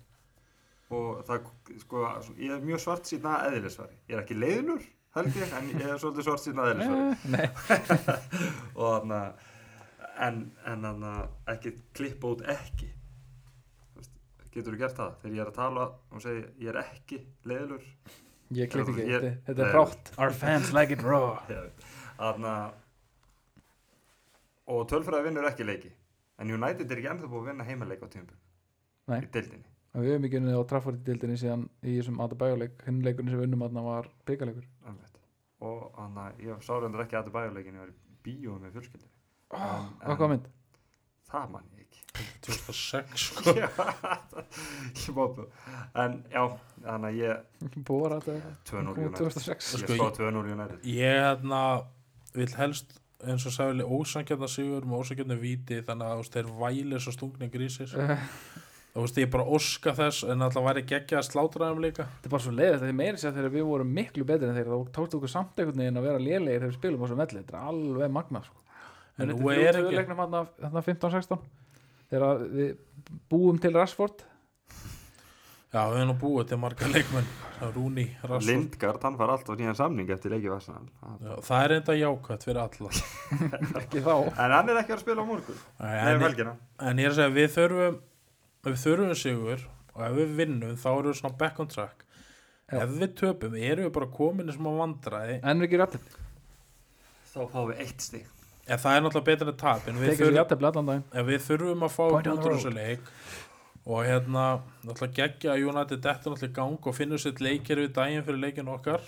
og 0.95 1.23
það, 1.27 1.49
sko, 1.83 2.03
ég 2.39 2.53
er 2.55 2.63
mjög 2.65 2.81
svart 2.83 3.09
síðan 3.09 3.33
að 3.39 3.57
eðlisvari 3.59 3.97
ég 4.09 4.15
er 4.17 4.21
ekki 4.23 4.37
leiðinur, 4.39 4.83
held 5.17 5.39
ég 5.39 5.53
en 5.59 5.69
ég 5.73 5.87
er 5.93 6.01
svolítið 6.01 6.27
svart 6.29 6.43
síðan 6.45 6.63
að 6.63 6.71
eðlisvari 6.73 7.33
Nei, 7.35 7.47
og 8.79 8.85
þannig 8.85 9.17
að 9.19 9.31
en, 10.27 10.37
en 10.71 10.85
þannig 10.89 11.09
að 11.11 11.55
ekki 11.55 11.71
klippa 11.97 12.29
út 12.31 12.43
ekki. 12.53 12.87
Þú 13.91 13.99
veist, 13.99 14.13
getur 14.53 14.71
þú 14.75 14.79
gert 14.85 14.99
það? 15.01 15.17
Þegar 15.23 15.35
ég 15.35 15.41
er 15.43 15.49
að 15.51 15.57
tala 15.59 15.87
og 16.15 16.23
segja 16.23 16.45
ég 16.63 16.71
er 16.71 16.79
ekki 16.85 17.19
leiðilur 17.51 17.83
ég 18.55 18.71
klikt 18.71 18.91
ekki, 18.93 19.05
Ég- 19.09 19.25
þetta, 19.25 19.43
þetta 19.49 19.61
er 19.61 19.67
Nei. 19.67 19.75
hrátt 19.75 20.11
Our 20.21 20.35
fans 20.39 20.71
like 20.77 20.93
it 20.95 21.03
raw. 21.03 21.27
Þannig 22.21 22.51
að 22.53 22.81
og 24.75 24.85
tölfræði 24.89 25.27
vinnur 25.27 25.45
ekki 25.49 25.65
leiki 25.67 25.91
en 26.41 26.51
United 26.55 26.89
er 26.91 26.99
ekki 27.01 27.09
ennþá 27.11 27.27
búið 27.29 27.43
að 27.43 27.49
vinna 27.51 27.65
heimaleik 27.67 28.01
á 28.01 28.07
tímpun 28.09 28.39
Nei. 29.11 29.19
í 29.21 29.27
deildinni 29.35 29.74
og 29.95 30.01
við 30.03 30.11
hefum 30.11 30.25
ekki 30.27 30.39
unnið 30.41 30.57
á 30.59 30.63
Trafford 30.69 30.99
í 30.99 31.05
dildinni 31.07 31.37
síðan 31.39 31.65
í 31.87 31.93
þessum 31.99 32.19
Adebayo-leik 32.25 32.81
hinn 32.87 33.01
leikurinn 33.05 33.31
sem 33.31 33.39
við 33.39 33.47
unnum 33.49 33.63
aðna 33.69 33.83
var 33.85 34.09
Einmitt. 34.27 35.19
og 35.63 35.85
þannig 35.95 36.25
að 36.25 36.43
ég 36.49 36.65
sá 36.67 36.73
reyndur 36.81 37.05
ekki 37.05 37.15
að 37.15 37.23
þetta 37.23 37.35
bæjuleikin 37.39 37.77
ég 37.79 37.85
var 37.85 37.93
í 37.93 37.97
bíó 38.25 38.57
með 38.59 38.75
fjölskyldur 38.75 39.11
oh, 39.55 39.85
Hvað 40.03 40.17
kom 40.21 40.33
mynd? 40.35 40.49
það 41.31 41.47
man 41.55 41.69
ég 41.75 41.85
ekki. 41.85 42.01
2006 42.45 43.23
sko. 43.25 43.55
ég 43.55 45.15
bópa 45.15 45.47
en 46.03 46.19
já, 46.31 46.43
þannig 46.83 47.09
að 47.09 47.17
ég 47.21 47.81
Bóra 47.89 48.19
þetta 48.23 48.53
2-0 48.69 48.93
kom 48.93 49.01
United. 49.05 49.17
2006 49.23 49.71
ég 49.75 49.81
Sko, 49.81 49.95
spá 49.95 50.05
ég- 50.09 50.19
2-0 50.19 50.53
United. 50.55 50.85
Ég 50.85 51.17
hérna 51.23 51.63
vil 52.35 52.51
helst 52.59 52.97
eins 53.25 53.45
og 53.47 53.53
sagði 53.55 53.85
ósangjarnar 53.87 54.51
sigur 54.51 54.85
með 54.85 55.01
ósangjarnar 55.01 55.39
víti 55.41 55.79
þannig 55.87 56.11
að 56.13 56.23
þeir 56.35 56.49
væli 56.59 56.99
svo 57.01 57.13
stungni 57.15 57.47
grísir 57.53 57.93
Eh, 57.95 58.25
þú 58.95 59.03
veist 59.03 59.17
ég 59.19 59.31
bara 59.33 59.45
óska 59.57 59.91
þess 59.97 60.23
en 60.31 60.41
alltaf 60.45 60.63
væri 60.65 60.83
geggja 60.87 61.19
að 61.19 61.25
slátra 61.27 61.67
þeim 61.71 61.81
líka. 61.83 62.05
Þetta 62.15 62.29
er 62.29 62.33
bara 62.35 62.45
svo 62.45 62.53
leiðist 62.55 62.81
að 62.81 62.87
þið 62.89 62.97
meiri 63.01 63.19
sér 63.21 63.33
þegar 63.35 63.53
við 63.55 63.65
vorum 63.69 63.89
miklu 63.97 64.27
betri 64.29 64.47
en 64.49 64.55
þeir 64.55 64.69
þá 64.71 64.93
tókstu 64.95 65.19
okkur 65.19 65.31
samt 65.33 65.59
einhvern 65.59 65.81
veginn 65.83 65.99
að 65.99 66.07
vera 66.07 66.21
lélegir 66.23 66.61
þegar 66.63 66.71
við 66.71 66.77
spilum 66.79 67.01
á 67.01 67.05
þessum 67.05 67.21
velli, 67.25 67.41
þetta 67.43 67.57
er 67.59 67.67
alveg 67.73 68.13
magna 68.15 68.43
sko. 68.45 68.61
En 69.15 69.27
þetta 69.29 69.41
nú 69.41 69.51
er 69.51 69.59
er 69.65 69.75
þrjú 69.79 69.89
ekki- 69.89 69.99
leiknum 69.99 70.23
hann 70.23 70.85
15-16 70.87 71.43
þegar 72.13 72.45
við 72.55 72.71
búum 73.31 73.59
til 73.61 73.73
Rashford. 73.75 74.23
Já 75.75 75.81
við 75.91 75.97
erum 75.99 76.09
nú 76.13 76.15
búið 76.21 76.47
til 76.53 76.57
marga 76.61 76.87
leikmenn. 76.87 77.27
Rúni, 77.75 78.03
Rassford 78.23 78.47
Lindgard, 78.47 79.01
hann 79.03 79.15
far 79.19 79.31
alltaf 79.33 79.55
nýjan 79.59 79.75
samning 79.75 80.09
eftir 80.11 80.31
leikið 80.33 80.51
Vassan 80.51 80.89
Já, 81.23 81.35
það 81.43 81.63
er 81.65 81.73
enda 81.77 81.95
jákvæmt 81.99 82.43
fyrir 82.47 82.59
alla. 82.63 82.89
Ekki 83.81 84.01
þá. 84.03 84.13
En 84.43 84.55
hann 84.55 84.71
er 84.71 84.79
ekki 84.81 84.95
að 84.95 85.03
spila 85.03 85.23
á 85.23 85.27
morgun. 85.27 85.61
Nei, 85.79 85.93
um 85.95 86.09
en, 86.09 86.25
helgina. 86.25 86.53
en 86.79 86.99
ég 86.99 87.07
er 87.09 87.13
að 87.15 87.19
segja 87.19 87.35
við 87.35 87.53
þurfum 87.55 87.97
við 88.73 88.81
þurfum 88.83 89.15
sigur 89.19 89.65
og 89.95 90.01
ef 90.07 90.17
við 90.19 90.35
vinnum 90.39 90.75
þá 90.79 90.89
erum 90.91 91.11
við 91.11 91.19
svona 91.21 91.37
back 91.39 91.59
on 91.63 91.71
track. 91.71 92.05
Já. 92.65 92.79
ef 92.81 92.93
við 92.97 93.11
töpum 93.19 93.55
erum 93.61 93.85
við 93.85 93.91
bara 93.93 94.07
komin 94.09 94.49
í 94.49 94.55
smá 94.55 94.71
vandræði. 94.79 95.35
En 95.45 95.59
við 95.61 95.69
gerum 95.75 95.85
jafntefli, 95.85 96.23
þá 97.29 97.39
fáum 97.51 97.67
við 97.69 97.81
eitt 97.85 98.01
stig. 98.01 98.31
En 98.65 98.79
það 98.81 98.95
er 98.97 99.03
náttúrulega 99.05 99.27
betur 99.29 99.51
en 99.51 99.57
tap 99.61 99.89
en 99.91 99.99
við, 100.01 100.15
þurfum, 100.17 100.37
jafntefli 100.39 100.69
allan 100.71 100.87
daginn. 100.89 101.03
ef 101.13 101.27
við 101.27 101.43
þurfum 101.45 101.85
að 101.85 101.91
fá 101.93 102.03
Point 102.09 102.27
út 102.27 102.31
on 102.31 102.39
the 102.39 102.47
úr 102.47 102.55
road. 102.55 102.63
þessu 102.63 102.73
leik 102.73 103.11
og 103.85 103.99
hérna 104.07 104.45
náttúrulega 104.81 105.17
geggja 105.19 105.51
að 105.53 105.67
United 105.69 106.01
dettur 106.07 106.33
náttúrulega 106.33 106.49
í 106.49 106.55
gang 106.57 106.89
og 106.89 106.95
finnur 106.97 107.21
sitt 107.21 107.41
leikir 107.45 107.83
við 107.83 107.91
daginn 107.93 108.25
fyrir 108.25 108.41
leikin 108.41 108.71
okkar 108.73 109.05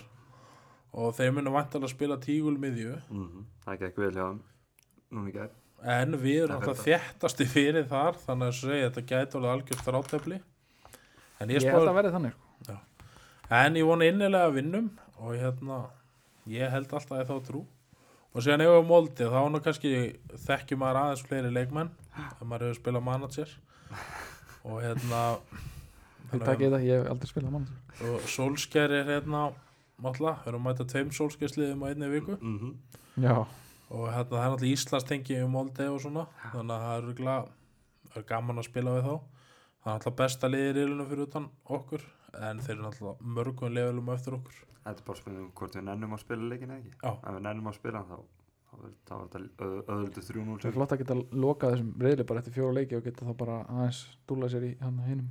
og 0.94 1.16
þeir 1.18 1.34
munu 1.34 1.50
vantalega 1.56 1.90
að 1.90 1.96
spila 1.96 2.20
tígul 2.22 2.54
miðju 2.62 2.94
mm 3.10 3.48
það 3.66 3.82
gekk 3.82 3.98
vel 4.04 4.12
hjá 4.14 4.28
núna 5.10 5.32
í 5.32 5.34
gær 5.34 5.50
en 5.84 6.16
við 6.18 6.42
erum 6.44 6.62
Það 6.62 6.80
fer 6.82 6.98
þéttasti 6.98 7.46
fyrir 7.46 7.84
þar 7.90 8.16
þannig 8.26 8.48
að 8.48 8.56
segja 8.58 8.90
þetta 8.90 9.04
gæti 9.12 9.36
alveg 9.38 9.50
algjörst 9.52 9.84
þráttefli 9.86 10.40
en 11.40 11.48
ég 11.54 11.62
ég 11.62 11.72
held 11.72 11.88
að 11.88 11.94
verði 12.00 12.12
þannig 12.16 12.32
sko. 12.62 12.78
En 13.50 13.76
ég 13.78 13.86
vona 13.88 14.04
innilega 14.10 14.48
að 14.48 14.56
vinnum 14.58 14.88
og 15.18 15.34
hérna, 15.38 15.78
ég 16.50 16.68
held 16.70 16.90
alltaf 16.92 17.12
að 17.16 17.22
ég 17.22 17.28
þá 17.30 17.46
trú. 17.46 17.62
Og 18.34 18.42
síðan 18.44 18.60
ef 18.60 18.68
við 18.74 18.84
móldið, 18.90 19.30
þá 19.32 19.38
er 19.40 19.48
nú 19.54 19.60
kannski 19.64 19.92
þekkjum 20.44 20.78
maður 20.82 20.98
aðeins 21.00 21.22
fleiri 21.26 21.52
leikmenn, 21.54 21.88
ef 22.18 22.42
maður 22.44 22.66
hefur 22.68 22.76
spilað 22.82 23.06
manager. 23.06 23.54
Og 24.68 24.82
hérna, 24.84 25.22
þið 26.30 26.44
takkið 26.44 26.66
þetta, 26.68 26.82
ég 26.84 27.00
hef 27.00 27.08
aldrei 27.14 27.30
spilað 27.32 27.54
mann 27.56 27.68
og 27.98 28.28
Solskjær 28.30 28.92
er 28.94 29.08
hérna, 29.14 29.40
náttúrulega, 29.98 30.42
við 30.44 30.50
erum 30.52 30.66
að 30.68 30.68
mæta 30.68 30.84
tveim 30.92 31.08
sólskeiðsliðum 31.16 31.80
á 31.82 31.86
einni 31.88 32.10
viku 32.12 32.36
Mhm. 32.36 32.74
já, 33.24 33.46
og 33.90 34.08
hérna 34.12 34.30
það 34.36 34.44
er 34.44 34.50
náttúrulega 34.52 34.76
Íslands 34.76 35.04
tengi 35.08 35.38
um 35.44 35.50
Molde 35.56 35.88
og 35.90 36.00
svona, 36.02 36.26
þannig 36.52 36.74
að 36.76 36.84
það 36.84 36.94
er 36.98 37.02
örugglega- 37.02 37.48
það 38.08 38.16
er 38.22 38.26
gaman 38.28 38.58
að 38.58 38.64
spila 38.68 38.90
við 38.98 39.04
þá. 39.08 39.20
Það 39.84 39.92
er 39.92 39.98
náttúrulega 39.98 40.16
besta 40.22 40.48
liðir 40.48 40.70
í 40.70 40.78
riðlunum 40.78 41.08
fyrir 41.08 41.26
utan 41.28 41.48
okkur 41.78 42.02
en 42.48 42.58
þeir 42.60 42.74
eru 42.76 42.82
náttúrulega 42.88 43.34
mörgum 43.38 43.74
levelum 43.74 44.08
á 44.08 44.12
eftir 44.14 44.32
okkur. 44.38 44.58
Þetta 44.84 45.00
er 45.00 45.04
bara 45.06 45.18
spurning 45.18 45.52
hvort 45.54 45.72
við 45.78 45.84
nennum 45.84 46.12
að 46.16 46.20
spila 46.24 46.48
leikin 46.48 46.70
eða 46.70 46.78
ekki. 46.80 46.92
Já. 47.02 47.12
Ef 47.12 47.34
við 47.36 47.42
nennum 47.42 47.66
að 47.68 47.74
spila 47.78 48.02
þá, 48.08 48.18
þá 49.08 49.12
var 49.18 49.28
þetta 49.28 49.64
öð- 49.64 49.84
öðvöldu 49.88 50.22
3-0 50.28 50.58
það 50.58 50.64
er 50.68 50.76
flott 50.76 50.92
að 50.92 50.98
geta 50.98 51.14
lokað 51.32 51.72
þessum 51.74 51.92
reyðli 51.98 52.26
bara 52.26 52.40
eftir 52.40 52.52
fjóra 52.58 52.74
leiki 52.74 52.96
og 52.96 53.04
geta 53.04 53.24
þá 53.24 53.36
bara 53.36 53.56
aðeins 53.68 54.02
dúla 54.28 54.48
sér 54.52 54.64
í 54.68 54.78
hann 54.80 54.98
hinum. 55.06 55.28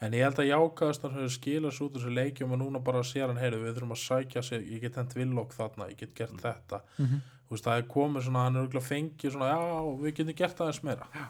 En 0.00 0.12
ég 0.12 0.22
held 0.26 0.36
að 0.42 0.50
jákaðast 0.52 1.02
hefur 1.08 1.30
skilað 1.32 1.72
svo 1.72 1.86
út 1.88 1.94
úr 1.96 2.02
þessu 2.04 2.12
leikjum 2.14 2.52
og 2.52 2.58
núna 2.60 2.82
bara 2.84 3.00
sér 3.02 3.28
hann 3.32 3.38
heyrðu 3.40 3.62
við 3.64 3.74
þurfum 3.78 3.94
að 3.96 4.02
sækja 4.04 4.42
sig, 4.44 4.66
ég 4.68 4.80
get 4.82 4.94
hent 5.00 5.14
villokk 5.16 5.54
þarna 5.56 5.88
ég 5.88 5.96
get 5.96 6.14
gert 6.14 6.36
þetta. 6.42 6.82
Mm 6.98 7.06
-hmm. 7.06 7.20
Veist, 7.50 7.62
það 7.66 7.80
er 7.80 7.88
komið 7.90 8.24
svona, 8.26 8.44
hann 8.46 8.56
er 8.58 8.64
auðvitað 8.64 8.86
fengið 8.88 9.34
svona, 9.36 9.48
já, 9.52 9.90
við 10.02 10.14
getum 10.18 10.38
gert 10.40 10.62
aðeins 10.64 10.80
meira. 10.86 11.06
Já. 11.14 11.26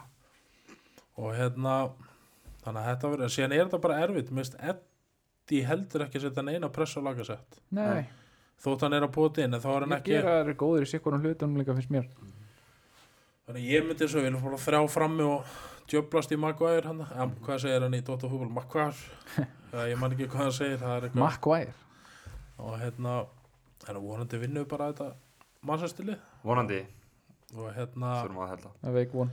og 1.17 1.33
hérna 1.33 1.73
þannig 2.63 2.79
að 2.81 2.87
þetta 2.87 3.11
verður, 3.11 3.25
en 3.27 3.33
síðan 3.35 3.53
er 3.57 3.63
þetta 3.63 3.81
bara 3.83 3.99
erfitt. 4.05 4.31
Mist 4.37 4.57
Eddi 4.61 5.61
heldur 5.65 6.05
ekki 6.05 6.19
að 6.19 6.25
setja 6.27 6.43
neina 6.45 6.69
press 6.73 6.97
á 6.97 7.01
lagasett, 7.05 7.59
Nei, 7.73 8.07
þótt 8.63 8.85
hann 8.85 8.97
er 8.97 9.05
að 9.07 9.13
bóta 9.15 9.45
inn 9.45 9.53
en 9.53 9.63
þá 9.63 9.69
er 9.75 9.85
hann 9.85 9.93
ég 9.95 10.01
ekki, 10.01 10.15
gera 10.17 10.35
þær 10.41 10.57
góður 10.63 10.85
í 10.87 10.89
sikkunum 10.91 11.23
hlutunum 11.25 11.61
líka 11.61 11.77
finnst 11.77 11.93
mér. 11.93 12.09
Þannig 13.47 13.61
að 13.61 13.69
ég 13.71 13.85
myndi 13.87 14.09
svo, 14.09 14.23
við 14.23 14.31
erum 14.31 14.43
bara 14.43 14.59
þrjá 14.59 14.81
frammi 14.91 15.23
og 15.23 15.53
djöblast 15.87 16.33
í 16.35 16.39
Maguire 16.41 16.89
hann, 16.89 17.05
ja, 17.13 17.29
hvað 17.45 17.61
segir 17.63 17.85
hann 17.85 17.95
í 17.95 18.01
Dóttar 18.03 18.33
fútbol, 18.33 18.49
Maguire? 18.57 18.97
Ja, 19.67 19.83
ég 19.83 19.99
man 19.99 20.13
ekki 20.15 20.29
hvað 20.31 20.45
hann 20.45 20.53
segir, 20.55 20.77
það 20.79 20.93
er 20.95 21.05
eitthvað 21.07 21.23
Maguire. 21.23 21.73
Og 22.63 22.75
hérna, 22.81 23.15
en 23.91 23.97
vonandi 24.01 24.39
vinnu 24.41 24.63
bara 24.67 24.87
þetta 24.91 25.09
mannsastilið 25.65 26.17
Vonandi, 26.43 26.81
og 27.55 27.65
hérna, 27.75 28.07
þurfum 28.23 28.41
að 28.45 28.49
hella. 28.55 28.69
að 28.83 28.91
veik 29.01 29.11
von 29.17 29.31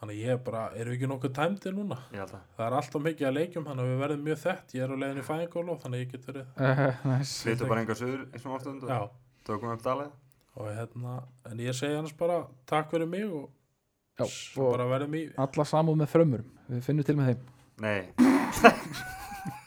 þannig 0.00 0.16
að 0.16 0.20
ég 0.24 0.30
er 0.32 0.38
bara, 0.44 0.60
erum 0.80 0.90
við 0.92 0.96
ekki 0.96 1.08
nokkuð 1.10 1.32
tæmdi 1.36 1.68
núna? 1.76 1.96
Það 2.10 2.62
er 2.66 2.72
alltaf 2.78 3.02
mikið 3.04 3.26
að 3.28 3.34
leikjum 3.36 3.66
þannig 3.68 3.84
að 3.84 3.90
við 3.90 3.98
verðum 4.04 4.22
mjög 4.30 4.38
þett 4.44 4.66
ég 4.78 4.82
er 4.86 4.90
á 4.92 4.96
leiðin 5.02 5.20
í 5.20 5.24
fæðingólu 5.28 5.74
þannig 5.82 5.96
að 5.98 6.04
ég 6.04 6.10
get 6.14 6.24
verið 6.30 6.44
nice. 7.10 7.34
Flyttu 7.44 7.64
bara 7.68 7.80
enga 7.84 7.96
söður 8.00 8.22
eins 8.30 8.44
og 8.48 8.52
ástundu. 8.56 8.86
já, 8.88 9.00
Tökum 9.44 9.74
upp 9.74 9.84
dalið. 9.84 10.10
og 10.56 10.64
hérna 10.76 11.12
en 11.50 11.56
ég 11.64 11.72
segi 11.76 11.96
hans 12.00 12.14
bara 12.16 12.36
takk 12.66 12.90
fyrir 12.94 13.08
mig 13.12 13.24
og 13.28 13.46
Já, 14.20 14.24
og 14.60 14.66
bara 14.74 14.84
verðum 14.90 15.14
í 15.16 15.22
alla 15.40 15.64
samúð 15.64 15.96
með 16.02 16.08
frömmurum 16.12 16.48
við 16.68 16.80
finnum 16.84 17.04
til 17.08 17.16
með 17.20 17.26
þeim 17.30 17.40
Nei. 17.80 18.02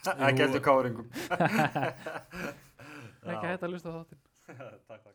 Það 0.04 0.36
getur 0.38 0.62
káringum. 0.62 1.06
ekki 3.24 3.46
hægt 3.48 3.62
að 3.64 3.72
lusta 3.72 3.88
þáttinn 3.94 4.20
Takk, 4.44 4.58
takk. 4.58 5.00
takk 5.06 5.13